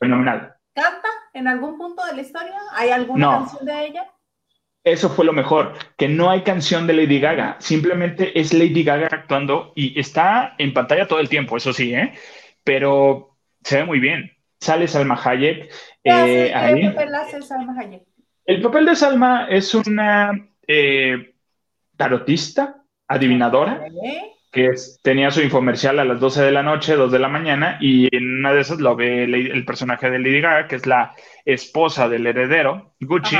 fenomenal. 0.00 0.52
¿Canta 0.74 1.08
en 1.32 1.46
algún 1.46 1.78
punto 1.78 2.04
de 2.04 2.16
la 2.16 2.22
historia? 2.22 2.56
¿Hay 2.72 2.90
alguna 2.90 3.38
canción 3.38 3.64
de 3.64 3.86
ella? 3.86 4.10
Eso 4.82 5.10
fue 5.10 5.24
lo 5.24 5.32
mejor, 5.32 5.74
que 5.96 6.08
no 6.08 6.28
hay 6.28 6.42
canción 6.42 6.88
de 6.88 6.94
Lady 6.94 7.20
Gaga, 7.20 7.56
simplemente 7.60 8.38
es 8.38 8.52
Lady 8.52 8.82
Gaga 8.82 9.08
actuando 9.12 9.72
y 9.76 9.98
está 9.98 10.56
en 10.58 10.74
pantalla 10.74 11.06
todo 11.06 11.20
el 11.20 11.28
tiempo, 11.28 11.56
eso 11.56 11.72
sí, 11.72 11.94
¿eh? 11.94 12.14
pero 12.64 13.38
se 13.62 13.76
ve 13.76 13.84
muy 13.84 14.00
bien. 14.00 14.32
Sale 14.58 14.88
Salma 14.88 15.18
Hayek. 15.24 15.72
Eh, 16.02 16.52
¿Qué 16.52 16.90
papel 16.90 17.14
hace 17.14 17.42
Salma 17.42 17.80
Hayek? 17.80 18.02
El 18.44 18.60
papel 18.60 18.86
de 18.86 18.96
Salma 18.96 19.46
es 19.48 19.74
una 19.74 20.32
eh, 20.66 21.33
tarotista, 21.96 22.82
adivinadora 23.08 23.86
que 24.54 24.70
tenía 25.02 25.32
su 25.32 25.42
infomercial 25.42 25.98
a 25.98 26.04
las 26.04 26.20
12 26.20 26.42
de 26.42 26.52
la 26.52 26.62
noche, 26.62 26.94
2 26.94 27.10
de 27.10 27.18
la 27.18 27.28
mañana, 27.28 27.76
y 27.80 28.08
en 28.16 28.38
una 28.38 28.52
de 28.52 28.60
esas 28.60 28.78
lo 28.78 28.94
ve 28.94 29.24
el, 29.24 29.64
personaje 29.64 30.08
de 30.08 30.20
Lady 30.20 30.40
Gaga, 30.40 30.68
que 30.68 30.76
es 30.76 30.86
la 30.86 31.12
esposa 31.44 32.08
del 32.08 32.24
heredero, 32.24 32.94
Gucci, 33.00 33.36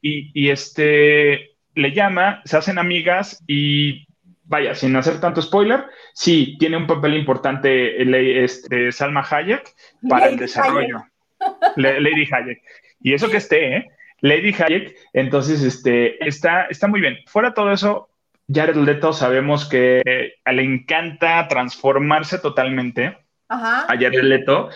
y, 0.00 0.48
este 0.48 1.50
le 1.74 1.92
llama, 1.92 2.40
se 2.46 2.56
hacen 2.56 2.78
amigas 2.78 3.44
y 3.46 4.06
vaya, 4.44 4.74
sin 4.74 4.96
hacer 4.96 5.20
tanto 5.20 5.42
spoiler, 5.42 5.84
sí, 6.14 6.56
tiene 6.58 6.78
un 6.78 6.86
papel 6.86 7.14
importante 7.14 8.42
este, 8.42 8.90
Salma 8.90 9.26
Hayek 9.28 9.70
para 10.08 10.28
el 10.28 10.38
desarrollo. 10.38 11.04
Lady 11.76 12.26
Hayek. 12.30 12.62
Y 13.00 13.12
eso 13.12 13.28
que 13.28 13.36
esté, 13.36 13.76
¿eh? 13.76 13.90
Lady 14.24 14.54
Hayek, 14.58 14.96
entonces, 15.12 15.62
este, 15.62 16.26
está, 16.26 16.64
está 16.70 16.88
muy 16.88 17.02
bien. 17.02 17.18
Fuera 17.26 17.52
todo 17.52 17.70
eso, 17.70 18.08
Jared 18.48 18.76
Leto 18.76 19.12
sabemos 19.12 19.68
que 19.68 20.00
le 20.46 20.62
encanta 20.62 21.46
transformarse 21.46 22.38
totalmente 22.38 23.18
a 23.48 23.86
Jared 23.86 24.22
Leto. 24.22 24.70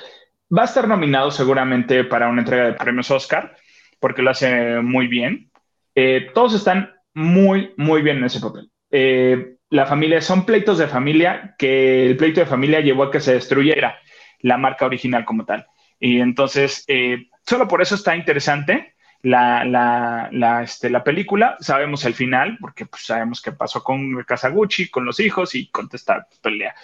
Va 0.55 0.63
a 0.63 0.65
estar 0.67 0.87
nominado 0.87 1.31
seguramente 1.31 2.05
para 2.05 2.29
una 2.29 2.43
entrega 2.43 2.67
de 2.67 2.73
premios 2.75 3.11
Oscar, 3.11 3.57
porque 3.99 4.21
lo 4.21 4.31
hace 4.31 4.83
muy 4.83 5.07
bien. 5.07 5.51
Eh, 5.95 6.31
todos 6.35 6.53
están 6.53 6.93
muy, 7.15 7.73
muy 7.79 8.03
bien 8.03 8.19
en 8.19 8.25
ese 8.25 8.41
papel. 8.41 8.71
Eh, 8.91 9.57
la 9.71 9.87
familia, 9.87 10.21
son 10.21 10.45
pleitos 10.45 10.77
de 10.77 10.89
familia 10.89 11.55
que 11.59 12.05
el 12.05 12.19
pleito 12.19 12.41
de 12.41 12.47
familia 12.47 12.81
llevó 12.81 13.05
a 13.05 13.11
que 13.11 13.21
se 13.21 13.33
destruyera 13.33 13.99
la 14.41 14.59
marca 14.59 14.85
original 14.85 15.25
como 15.25 15.47
tal. 15.47 15.67
Y 15.99 16.21
entonces, 16.21 16.85
eh, 16.87 17.29
solo 17.47 17.67
por 17.67 17.81
eso 17.81 17.95
está 17.95 18.15
interesante 18.15 18.88
la, 19.23 19.65
la, 19.65 20.29
la, 20.33 20.63
este, 20.63 20.91
la 20.91 21.05
película, 21.05 21.57
sabemos 21.61 22.05
el 22.05 22.15
final, 22.15 22.59
porque 22.61 22.87
pues, 22.87 23.05
sabemos 23.05 23.43
qué 23.43 23.53
pasó 23.53 23.83
con 23.83 24.23
Kazaguchi, 24.25 24.89
con 24.89 25.05
los 25.05 25.21
hijos 25.21 25.55
y 25.55 25.69
con 25.69 25.89
esta 25.93 26.27
pelea. 26.43 26.75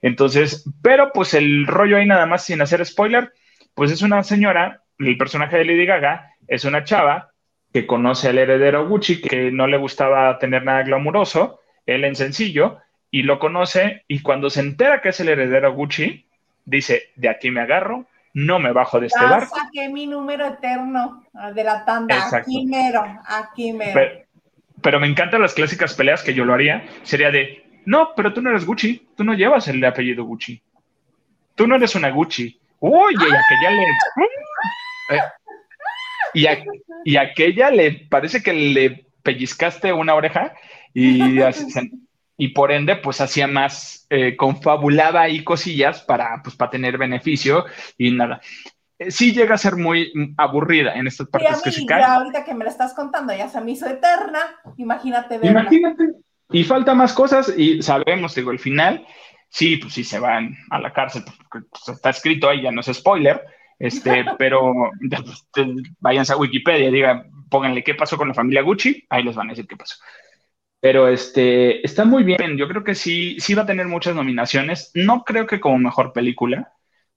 Entonces, 0.00 0.68
pero 0.82 1.12
pues 1.12 1.34
el 1.34 1.66
rollo 1.66 1.96
ahí 1.96 2.06
nada 2.06 2.26
más 2.26 2.44
sin 2.44 2.60
hacer 2.60 2.84
spoiler, 2.84 3.32
pues 3.74 3.90
es 3.90 4.02
una 4.02 4.22
señora, 4.22 4.82
el 4.98 5.16
personaje 5.16 5.56
de 5.56 5.64
Lady 5.64 5.86
Gaga 5.86 6.34
es 6.46 6.64
una 6.64 6.84
chava 6.84 7.32
que 7.72 7.86
conoce 7.86 8.28
al 8.28 8.38
heredero 8.38 8.88
Gucci, 8.88 9.20
que 9.20 9.50
no 9.52 9.66
le 9.66 9.76
gustaba 9.76 10.38
tener 10.38 10.64
nada 10.64 10.82
glamuroso, 10.82 11.60
él 11.86 12.04
en 12.04 12.16
sencillo, 12.16 12.78
y 13.10 13.22
lo 13.22 13.38
conoce, 13.38 14.04
y 14.08 14.20
cuando 14.20 14.50
se 14.50 14.60
entera 14.60 15.00
que 15.00 15.10
es 15.10 15.20
el 15.20 15.28
heredero 15.28 15.72
Gucci, 15.72 16.26
dice, 16.64 17.10
de 17.16 17.28
aquí 17.28 17.50
me 17.50 17.60
agarro, 17.60 18.06
no 18.34 18.58
me 18.58 18.72
bajo 18.72 19.00
de 19.00 19.06
este 19.06 19.20
ya 19.20 19.28
barco. 19.28 19.56
saqué 19.56 19.88
mi 19.88 20.06
número 20.06 20.46
eterno 20.46 21.24
de 21.54 21.64
la 21.64 21.84
tanda, 21.84 22.28
aquí 22.32 22.66
mero, 22.66 23.02
aquí 23.26 23.72
mero. 23.72 24.24
Pero, 24.80 25.00
me 25.00 25.08
encantan 25.08 25.42
las 25.42 25.54
clásicas 25.54 25.94
peleas 25.94 26.22
que 26.22 26.34
yo 26.34 26.44
lo 26.44 26.54
haría, 26.54 26.86
sería 27.02 27.30
de, 27.30 27.64
no, 27.84 28.14
pero 28.14 28.32
tú 28.32 28.40
no 28.40 28.50
eres 28.50 28.64
Gucci, 28.64 29.08
tú 29.16 29.24
no 29.24 29.34
llevas 29.34 29.66
el 29.68 29.84
apellido 29.84 30.24
Gucci. 30.24 30.62
Tú 31.54 31.66
no 31.66 31.74
eres 31.74 31.94
una 31.94 32.10
Gucci. 32.10 32.60
Uy, 32.80 33.14
y 33.14 33.16
aquella 33.16 33.70
le... 33.70 33.82
Eh, 35.10 35.22
y, 36.34 36.46
y 37.04 37.16
aquella 37.16 37.70
le 37.70 38.06
parece 38.08 38.42
que 38.42 38.52
le 38.52 39.06
pellizcaste 39.22 39.92
una 39.92 40.14
oreja 40.14 40.54
y 40.94 41.40
así, 41.40 41.66
y 42.40 42.48
por 42.48 42.70
ende, 42.70 42.94
pues 42.96 43.20
hacía 43.20 43.48
más, 43.48 44.06
eh, 44.08 44.36
confabulaba 44.36 45.22
ahí 45.22 45.42
cosillas 45.42 46.02
para, 46.02 46.40
pues, 46.42 46.54
para 46.54 46.70
tener 46.70 46.96
beneficio 46.96 47.66
y 47.98 48.12
nada. 48.12 48.40
Eh, 48.96 49.10
sí 49.10 49.34
llega 49.34 49.56
a 49.56 49.58
ser 49.58 49.74
muy 49.74 50.12
aburrida 50.36 50.94
en 50.94 51.08
estas 51.08 51.28
partes 51.28 51.60
que 51.60 51.72
se 51.72 51.84
caen. 51.84 52.04
ahorita 52.04 52.44
que 52.44 52.54
me 52.54 52.64
la 52.64 52.70
estás 52.70 52.94
contando, 52.94 53.34
ya 53.34 53.48
se 53.48 53.60
me 53.60 53.72
hizo 53.72 53.86
eterna, 53.86 54.38
imagínate 54.76 55.36
verla. 55.38 55.62
Imagínate. 55.62 56.04
Y 56.50 56.62
falta 56.62 56.94
más 56.94 57.12
cosas 57.12 57.52
y 57.54 57.82
sabemos, 57.82 58.36
digo, 58.36 58.52
el 58.52 58.60
final, 58.60 59.04
sí, 59.48 59.76
pues 59.78 59.94
sí 59.94 60.04
se 60.04 60.20
van 60.20 60.56
a 60.70 60.78
la 60.78 60.92
cárcel, 60.92 61.24
porque 61.24 61.66
pues, 61.68 61.96
está 61.96 62.10
escrito 62.10 62.48
ahí, 62.48 62.62
ya 62.62 62.70
no 62.70 62.82
es 62.82 62.86
spoiler, 62.86 63.42
este, 63.80 64.24
pero 64.38 64.72
pues, 65.52 65.68
váyanse 65.98 66.34
a 66.34 66.36
Wikipedia, 66.36 66.88
digan, 66.92 67.32
pónganle 67.50 67.82
qué 67.82 67.96
pasó 67.96 68.16
con 68.16 68.28
la 68.28 68.34
familia 68.34 68.62
Gucci, 68.62 69.04
ahí 69.10 69.24
les 69.24 69.34
van 69.34 69.48
a 69.48 69.50
decir 69.50 69.66
qué 69.66 69.76
pasó. 69.76 69.96
Pero 70.80 71.08
este, 71.08 71.84
está 71.84 72.04
muy 72.04 72.22
bien. 72.22 72.56
Yo 72.56 72.68
creo 72.68 72.84
que 72.84 72.94
sí, 72.94 73.36
sí 73.40 73.54
va 73.54 73.62
a 73.62 73.66
tener 73.66 73.86
muchas 73.86 74.14
nominaciones. 74.14 74.90
No 74.94 75.24
creo 75.24 75.46
que 75.46 75.60
como 75.60 75.78
mejor 75.78 76.12
película, 76.12 76.72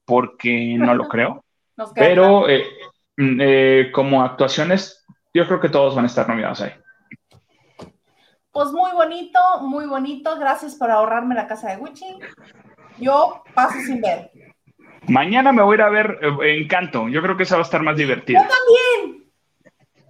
porque 0.05 0.75
no 0.77 0.95
lo 0.95 1.07
creo. 1.09 1.43
pero 1.95 2.49
eh, 2.49 2.65
mm, 3.17 3.39
eh, 3.41 3.91
como 3.93 4.23
actuaciones, 4.23 5.05
yo 5.33 5.45
creo 5.47 5.59
que 5.59 5.69
todos 5.69 5.95
van 5.95 6.05
a 6.05 6.07
estar 6.07 6.27
nominados 6.27 6.61
ahí. 6.61 6.71
Pues 8.51 8.71
muy 8.71 8.91
bonito, 8.91 9.39
muy 9.61 9.85
bonito. 9.85 10.37
Gracias 10.37 10.75
por 10.75 10.91
ahorrarme 10.91 11.35
la 11.35 11.47
casa 11.47 11.69
de 11.69 11.77
Gucci. 11.77 12.19
Yo 12.99 13.43
paso 13.53 13.79
sin 13.79 14.01
ver. 14.01 14.31
Mañana 15.07 15.51
me 15.51 15.61
voy 15.61 15.75
a 15.75 15.75
ir 15.75 15.81
a 15.83 15.89
ver 15.89 16.19
eh, 16.21 16.57
Encanto. 16.61 17.07
Yo 17.07 17.21
creo 17.21 17.37
que 17.37 17.43
esa 17.43 17.55
va 17.55 17.61
a 17.61 17.65
estar 17.65 17.81
más 17.81 17.95
divertida. 17.95 18.41
Yo 18.41 18.47
también. 18.47 19.20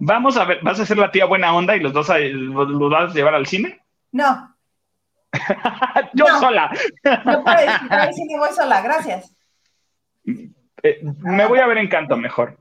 Vamos 0.04 0.36
a 0.36 0.44
ver, 0.44 0.58
¿vas 0.62 0.80
a 0.80 0.84
ser 0.84 0.98
la 0.98 1.12
tía 1.12 1.26
buena 1.26 1.54
onda 1.54 1.76
y 1.76 1.80
los 1.80 1.92
dos 1.92 2.08
los, 2.08 2.90
vas 2.90 3.12
a 3.12 3.14
llevar 3.14 3.36
al 3.36 3.46
cine? 3.46 3.80
No. 4.10 4.52
Yo 6.12 6.26
sola. 6.40 6.72
Yo 7.04 7.44
para 7.44 8.06
el 8.06 8.12
cine 8.12 8.36
voy 8.36 8.50
sola, 8.50 8.80
gracias. 8.80 9.32
Eh, 10.82 11.00
me 11.20 11.46
voy 11.46 11.60
a 11.60 11.68
ver 11.68 11.78
Encanto 11.78 12.16
mejor. 12.16 12.58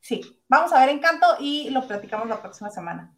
Sí, 0.00 0.40
vamos 0.48 0.72
a 0.72 0.80
ver 0.80 0.88
Encanto 0.88 1.26
y 1.40 1.68
lo 1.68 1.86
platicamos 1.86 2.26
la 2.26 2.40
próxima 2.40 2.70
semana. 2.70 3.12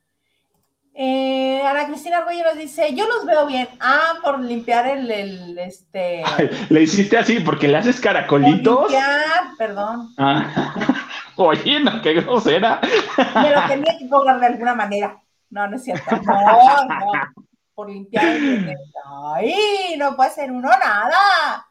Eh, 0.93 1.63
Ana 1.65 1.87
Cristina 1.87 2.19
Arroyo 2.19 2.43
nos 2.43 2.57
dice, 2.57 2.93
yo 2.93 3.07
los 3.07 3.25
veo 3.25 3.47
bien. 3.47 3.69
Ah, 3.79 4.15
por 4.21 4.41
limpiar 4.41 4.89
el, 4.89 5.09
el 5.09 5.59
este. 5.61 6.25
le 6.71 6.83
hiciste 6.83 7.17
así 7.17 7.39
porque 7.39 7.69
le 7.69 7.77
haces 7.77 8.01
caracolitos. 8.01 8.75
Por 8.75 8.91
limpiar, 8.91 9.57
perdón. 9.57 10.13
Ah. 10.19 10.75
Oye, 11.37 11.81
no, 11.81 12.01
qué 12.03 12.15
grosera. 12.15 12.81
Me 13.35 13.51
lo 13.51 13.67
tenía 13.67 13.99
que 13.99 14.09
cobrar 14.09 14.41
de 14.41 14.47
alguna 14.47 14.75
manera. 14.75 15.21
No, 15.51 15.67
no 15.69 15.77
es 15.77 15.85
cierto. 15.85 16.17
No, 16.17 16.85
no. 16.85 17.13
Por 17.75 17.91
limpiar 17.91 18.25
el 18.25 18.77
Ay, 19.05 19.95
no 19.99 20.15
puede 20.15 20.31
ser 20.31 20.53
uno 20.53 20.69
nada. 20.69 21.67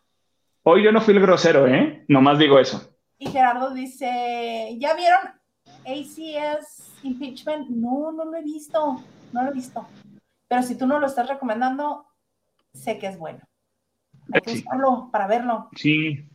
Hoy 0.64 0.84
yo 0.84 0.92
no 0.92 1.02
fui 1.02 1.14
el 1.14 1.22
grosero, 1.22 1.68
¿eh? 1.68 2.04
Nomás 2.08 2.38
digo 2.38 2.60
eso. 2.60 2.94
Y 3.18 3.30
Gerardo 3.30 3.74
dice, 3.74 4.76
¿ya 4.80 4.96
vieron 4.96 5.20
ACS 5.86 6.94
Impeachment? 7.04 7.70
No, 7.70 8.12
no 8.12 8.26
lo 8.26 8.36
he 8.36 8.44
visto, 8.44 9.02
no 9.32 9.44
lo 9.44 9.50
he 9.50 9.54
visto. 9.54 9.88
Pero 10.48 10.64
si 10.64 10.76
tú 10.76 10.86
no 10.86 11.00
lo 11.00 11.08
estás 11.08 11.28
recomendando, 11.28 12.06
sé 12.74 12.98
que 12.98 13.08
es 13.08 13.18
bueno. 13.18 13.40
Hay 14.34 14.42
que 14.42 14.52
buscarlo 14.52 15.10
para 15.12 15.28
verlo. 15.28 15.70
Sí. 15.76 16.30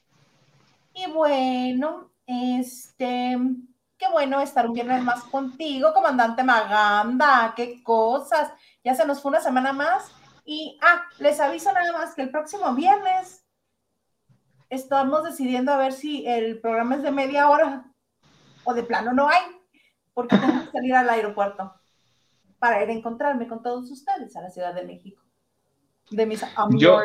Y 0.95 1.11
bueno, 1.13 2.11
este, 2.29 3.39
qué 3.97 4.09
bueno 4.13 4.41
estar 4.41 4.67
un 4.67 4.75
viernes 4.75 5.03
más 5.03 5.25
contigo, 5.25 5.95
comandante 5.95 6.45
Maganda, 6.45 7.55
qué 7.57 7.83
cosas. 7.83 8.53
Ya 8.85 8.95
se 8.95 9.07
nos 9.07 9.23
fue 9.23 9.31
una 9.31 9.41
semana 9.41 9.73
más. 9.73 10.13
Y, 10.45 10.79
ah, 10.83 11.03
les 11.19 11.41
aviso 11.41 11.73
nada 11.73 11.93
más 11.93 12.15
que 12.15 12.23
el 12.23 12.31
próximo 12.31 12.75
viernes 12.75 13.45
estamos 14.69 15.25
decidiendo 15.25 15.73
a 15.73 15.79
ver 15.79 15.95
si 15.95 16.27
el 16.27 16.61
programa 16.61 16.97
es 16.97 17.03
de 17.03 17.11
media 17.11 17.49
hora 17.49 17.91
o 18.65 18.75
de 18.75 18.83
plano 18.83 19.15
no 19.15 19.29
hay, 19.29 19.43
porque 20.13 20.37
tengo 20.37 20.65
que 20.67 20.73
salir 20.73 20.95
al 20.95 21.09
aeropuerto 21.09 21.73
para 22.59 22.83
ir 22.83 22.91
a 22.91 22.93
encontrarme 22.93 23.49
con 23.49 23.63
todos 23.63 23.91
ustedes 23.91 24.37
a 24.37 24.43
la 24.43 24.51
Ciudad 24.51 24.75
de 24.75 24.85
México. 24.85 25.23
De 26.11 26.27
mis 26.27 26.43
amigos. 26.57 27.05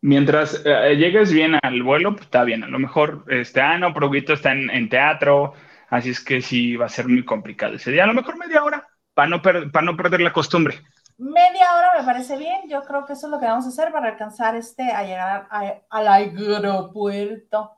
Mientras 0.00 0.62
eh, 0.64 0.94
llegues 0.96 1.32
bien 1.32 1.58
al 1.60 1.82
vuelo, 1.82 2.12
pues 2.12 2.26
está 2.26 2.44
bien. 2.44 2.62
A 2.62 2.68
lo 2.68 2.78
mejor, 2.78 3.24
este, 3.28 3.60
ah, 3.60 3.78
no, 3.78 3.92
Proguito 3.92 4.32
está 4.32 4.52
en, 4.52 4.88
teatro, 4.88 5.54
así 5.88 6.10
es 6.10 6.24
que 6.24 6.40
sí 6.40 6.76
va 6.76 6.86
a 6.86 6.90
ser 6.90 7.08
muy 7.08 7.24
complicado 7.24 7.74
ese 7.74 7.90
día. 7.90 8.04
A 8.04 8.06
lo 8.06 8.14
mejor 8.14 8.38
media 8.38 8.62
hora, 8.62 8.86
para 9.14 9.28
no, 9.28 9.42
para 9.42 9.82
no 9.82 9.96
perder 9.96 10.20
la 10.20 10.32
costumbre. 10.32 10.80
Media 11.18 11.74
hora 11.74 11.88
me 11.98 12.04
parece 12.04 12.36
bien. 12.38 12.60
Yo 12.68 12.84
creo 12.84 13.04
que 13.04 13.14
eso 13.14 13.26
es 13.26 13.30
lo 13.32 13.40
que 13.40 13.46
vamos 13.46 13.64
a 13.64 13.70
hacer 13.70 13.90
para 13.90 14.08
alcanzar 14.08 14.54
este 14.54 14.92
a 14.92 15.02
llegar 15.02 15.48
al 15.90 16.08
aeropuerto. 16.08 17.72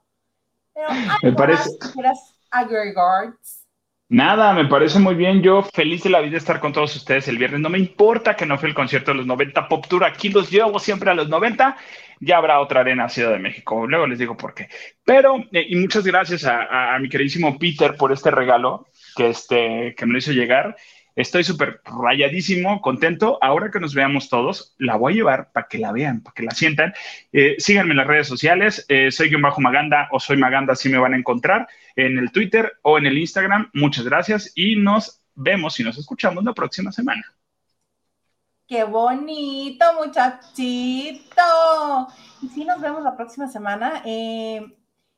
Pero, 0.75 0.89
me 1.23 1.33
parece. 1.33 1.71
Nada, 4.11 4.53
me 4.53 4.67
parece 4.67 4.99
muy 4.99 5.15
bien. 5.15 5.41
Yo 5.41 5.63
feliz 5.63 6.03
de 6.03 6.11
la 6.11 6.21
vida 6.21 6.37
estar 6.37 6.61
con 6.61 6.73
todos 6.73 6.95
ustedes 6.97 7.29
el 7.29 7.39
viernes. 7.39 7.61
No 7.61 7.71
me 7.71 7.79
importa 7.79 8.37
que 8.37 8.45
no 8.45 8.59
fue 8.59 8.69
el 8.69 8.75
concierto 8.75 9.13
de 9.13 9.19
los 9.19 9.27
90 9.27 9.69
Pop 9.69 9.87
Tour. 9.87 10.05
Aquí 10.05 10.29
los 10.29 10.51
llevo 10.51 10.79
siempre 10.79 11.11
a 11.11 11.15
los 11.15 11.29
90. 11.31 11.77
Ya 12.21 12.37
habrá 12.37 12.61
otra 12.61 12.81
arena 12.81 13.09
Ciudad 13.09 13.33
de 13.33 13.39
México. 13.39 13.87
Luego 13.87 14.07
les 14.07 14.19
digo 14.19 14.37
por 14.37 14.55
qué. 14.55 14.69
Pero, 15.05 15.37
eh, 15.53 15.67
y 15.69 15.77
muchas 15.77 16.05
gracias 16.05 16.45
a, 16.45 16.97
mi 17.01 17.09
queridísimo 17.09 17.59
Peter 17.59 17.97
por 17.97 18.13
este 18.13 18.31
regalo 18.31 18.87
que, 19.17 19.31
este, 19.31 19.95
que 19.97 20.07
me 20.07 20.13
lo 20.13 20.19
hizo 20.19 20.33
llegar. 20.33 20.77
Estoy 21.17 21.45
súper 21.45 21.81
rayadísimo, 21.85 22.81
contento. 22.81 23.39
Ahora 23.43 23.71
que 23.71 23.81
nos 23.81 23.95
veamos 23.95 24.29
todos, 24.29 24.75
la 24.79 24.97
voy 24.97 25.13
a 25.13 25.17
llevar 25.17 25.53
para 25.53 25.67
que 25.67 25.79
la 25.79 25.93
vean, 25.93 26.23
para 26.23 26.35
que 26.35 26.43
la 26.43 26.53
sientan. 26.53 26.95
Eh, 27.33 27.57
síganme 27.59 27.93
en 27.93 27.97
las 27.97 28.07
redes 28.07 28.29
sociales. 28.29 28.85
Eh, 28.89 29.11
soy 29.11 29.29
guion 29.29 29.43
bajo 29.43 29.61
Maganda 29.61 30.09
o 30.13 30.21
soy 30.21 30.37
Maganda, 30.37 30.75
así 30.75 30.89
me 30.89 30.99
van 30.99 31.15
a 31.15 31.19
encontrar 31.19 31.69
en 31.97 32.19
el 32.19 32.31
Twitter 32.33 32.73
o 32.83 32.99
en 32.99 33.07
el 33.07 33.19
Instagram. 33.19 33.71
Muchas 33.73 34.05
gracias 34.05 34.53
y 34.55 34.77
nos 34.77 35.23
vemos 35.35 35.81
y 35.81 35.85
nos 35.85 35.99
escuchamos 35.99 36.45
la 36.45 36.53
próxima 36.53 36.93
semana. 36.93 37.25
Qué 38.71 38.85
bonito, 38.85 39.85
muchachito. 39.99 41.43
Y 42.41 42.49
sí, 42.51 42.65
nos 42.65 42.81
vemos 42.81 43.03
la 43.03 43.17
próxima 43.17 43.49
semana. 43.49 44.01
Eh, 44.05 44.65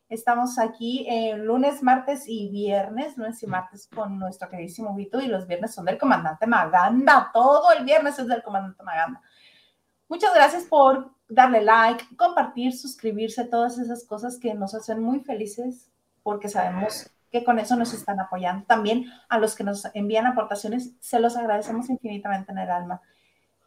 Estamos 0.09 0.59
aquí 0.59 1.07
eh, 1.09 1.36
lunes, 1.36 1.82
martes 1.82 2.24
y 2.26 2.50
viernes, 2.50 3.18
lunes 3.18 3.42
y 3.42 3.46
martes 3.46 3.88
con 3.94 4.18
nuestro 4.18 4.48
queridísimo 4.48 4.94
Vito 4.94 5.20
y 5.20 5.26
los 5.26 5.46
viernes 5.46 5.74
son 5.74 5.84
del 5.84 5.98
comandante 5.98 6.46
Maganda. 6.46 7.30
Todo 7.32 7.72
el 7.72 7.84
viernes 7.84 8.18
es 8.18 8.26
del 8.26 8.42
comandante 8.42 8.82
Maganda. 8.82 9.22
Muchas 10.09 10.34
gracias 10.34 10.64
por 10.64 11.12
darle 11.28 11.62
like, 11.62 12.16
compartir, 12.16 12.74
suscribirse, 12.74 13.44
todas 13.44 13.78
esas 13.78 14.05
cosas 14.05 14.38
que 14.38 14.55
nos 14.55 14.74
hacen 14.74 15.03
muy 15.03 15.20
felices 15.20 15.90
porque 16.22 16.48
sabemos 16.48 17.11
que 17.30 17.44
con 17.44 17.59
eso 17.59 17.76
nos 17.76 17.92
están 17.92 18.18
apoyando. 18.18 18.64
También 18.66 19.07
a 19.28 19.38
los 19.38 19.55
que 19.55 19.64
nos 19.64 19.86
envían 19.94 20.26
aportaciones, 20.26 20.92
se 21.00 21.20
los 21.20 21.36
agradecemos 21.36 21.90
infinitamente 21.90 22.53
en 22.53 22.59
el 22.59 22.70
alma. 22.70 23.00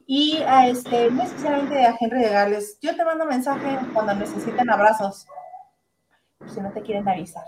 Y 0.08 0.38
a 0.48 0.68
este, 0.68 1.10
muy 1.10 1.26
especialmente 1.26 1.84
a 1.84 1.96
Henry 2.00 2.22
de 2.22 2.30
Gales, 2.30 2.78
yo 2.82 2.96
te 2.96 3.04
mando 3.04 3.26
mensaje 3.26 3.80
cuando 3.92 4.14
necesiten 4.14 4.70
abrazos 4.70 5.26
si 6.54 6.62
no 6.62 6.72
te 6.72 6.82
quieren 6.82 7.08
avisar. 7.08 7.44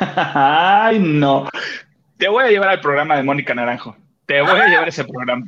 Ay, 0.34 0.98
no. 0.98 1.48
Te 2.16 2.28
voy 2.28 2.44
a 2.44 2.48
llevar 2.48 2.70
al 2.70 2.80
programa 2.80 3.16
de 3.16 3.22
Mónica 3.22 3.54
Naranjo. 3.54 3.96
Te 4.26 4.40
voy 4.40 4.58
a 4.58 4.68
llevar 4.68 4.88
ese 4.88 5.04
programa. 5.04 5.44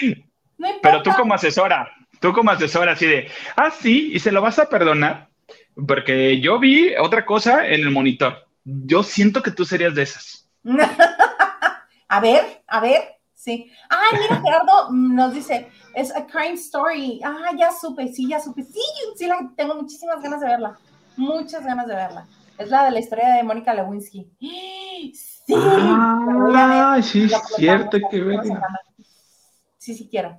Pero 0.82 1.02
tú 1.02 1.10
como 1.16 1.34
asesora, 1.34 1.90
tú 2.20 2.32
como 2.32 2.50
asesora 2.50 2.92
así 2.92 3.06
de, 3.06 3.30
ah, 3.56 3.70
sí, 3.70 4.12
y 4.14 4.20
se 4.20 4.32
lo 4.32 4.40
vas 4.40 4.58
a 4.58 4.70
perdonar, 4.70 5.28
porque 5.86 6.40
yo 6.40 6.58
vi 6.58 6.94
otra 6.96 7.26
cosa 7.26 7.66
en 7.66 7.82
el 7.82 7.90
monitor. 7.90 8.46
Yo 8.64 9.02
siento 9.02 9.42
que 9.42 9.50
tú 9.50 9.66
serías 9.66 9.94
de 9.94 10.02
esas. 10.02 10.48
a 12.08 12.20
ver, 12.20 12.62
a 12.66 12.80
ver, 12.80 13.15
sí. 13.46 13.72
Ay, 13.88 14.18
mira, 14.20 14.42
Gerardo 14.42 14.90
nos 14.90 15.32
dice, 15.32 15.70
es 15.94 16.14
a 16.14 16.26
crime 16.26 16.54
story. 16.54 17.20
Ah, 17.24 17.52
ya 17.56 17.72
supe, 17.72 18.08
sí, 18.08 18.28
ya 18.28 18.40
supe. 18.40 18.62
Sí, 18.62 18.82
sí, 19.16 19.26
la, 19.26 19.50
tengo 19.56 19.74
muchísimas 19.76 20.20
ganas 20.20 20.40
de 20.40 20.46
verla 20.48 20.78
muchas 21.16 21.64
ganas 21.64 21.86
de 21.86 21.94
verla. 21.94 22.26
Es 22.58 22.70
la 22.70 22.84
de 22.84 22.90
la 22.90 23.00
historia 23.00 23.34
de 23.34 23.42
Mónica 23.42 23.74
Lewinsky. 23.74 24.30
Sí, 24.38 25.54
ah, 25.54 26.98
sí, 27.02 27.24
es 27.24 27.32
cierto 27.56 27.98
que 28.10 28.20
verla. 28.20 28.62
Sí, 29.78 29.94
sí 29.94 30.08
quiero. 30.10 30.38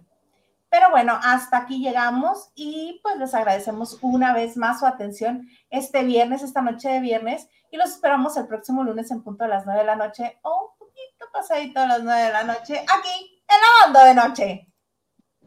Pero 0.70 0.90
bueno, 0.92 1.18
hasta 1.24 1.58
aquí 1.58 1.80
llegamos 1.80 2.52
y 2.54 3.00
pues 3.02 3.18
les 3.18 3.34
agradecemos 3.34 4.00
una 4.02 4.34
vez 4.34 4.58
más 4.58 4.80
su 4.80 4.86
atención 4.86 5.48
este 5.70 6.04
viernes, 6.04 6.44
esta 6.44 6.62
noche 6.62 6.90
de 6.90 7.00
viernes, 7.00 7.48
y 7.72 7.78
los 7.78 7.90
esperamos 7.92 8.36
el 8.36 8.48
próximo 8.48 8.84
lunes 8.84 9.10
en 9.12 9.24
punto 9.24 9.46
a 9.46 9.48
las 9.48 9.66
nueve 9.66 9.82
de 9.82 9.86
la 9.86 9.96
noche 9.96 10.38
o 10.42 10.76
poquito 10.98 11.32
pasadito 11.32 11.80
a 11.80 11.88
las 11.88 12.04
nueve 12.04 12.22
de 12.24 12.32
la 12.32 12.44
noche 12.44 12.80
aquí 12.80 13.44
en 13.48 13.62
la 13.62 13.86
banda 13.86 14.06
de 14.06 14.14
noche. 14.16 14.68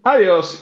Adiós. 0.05 0.59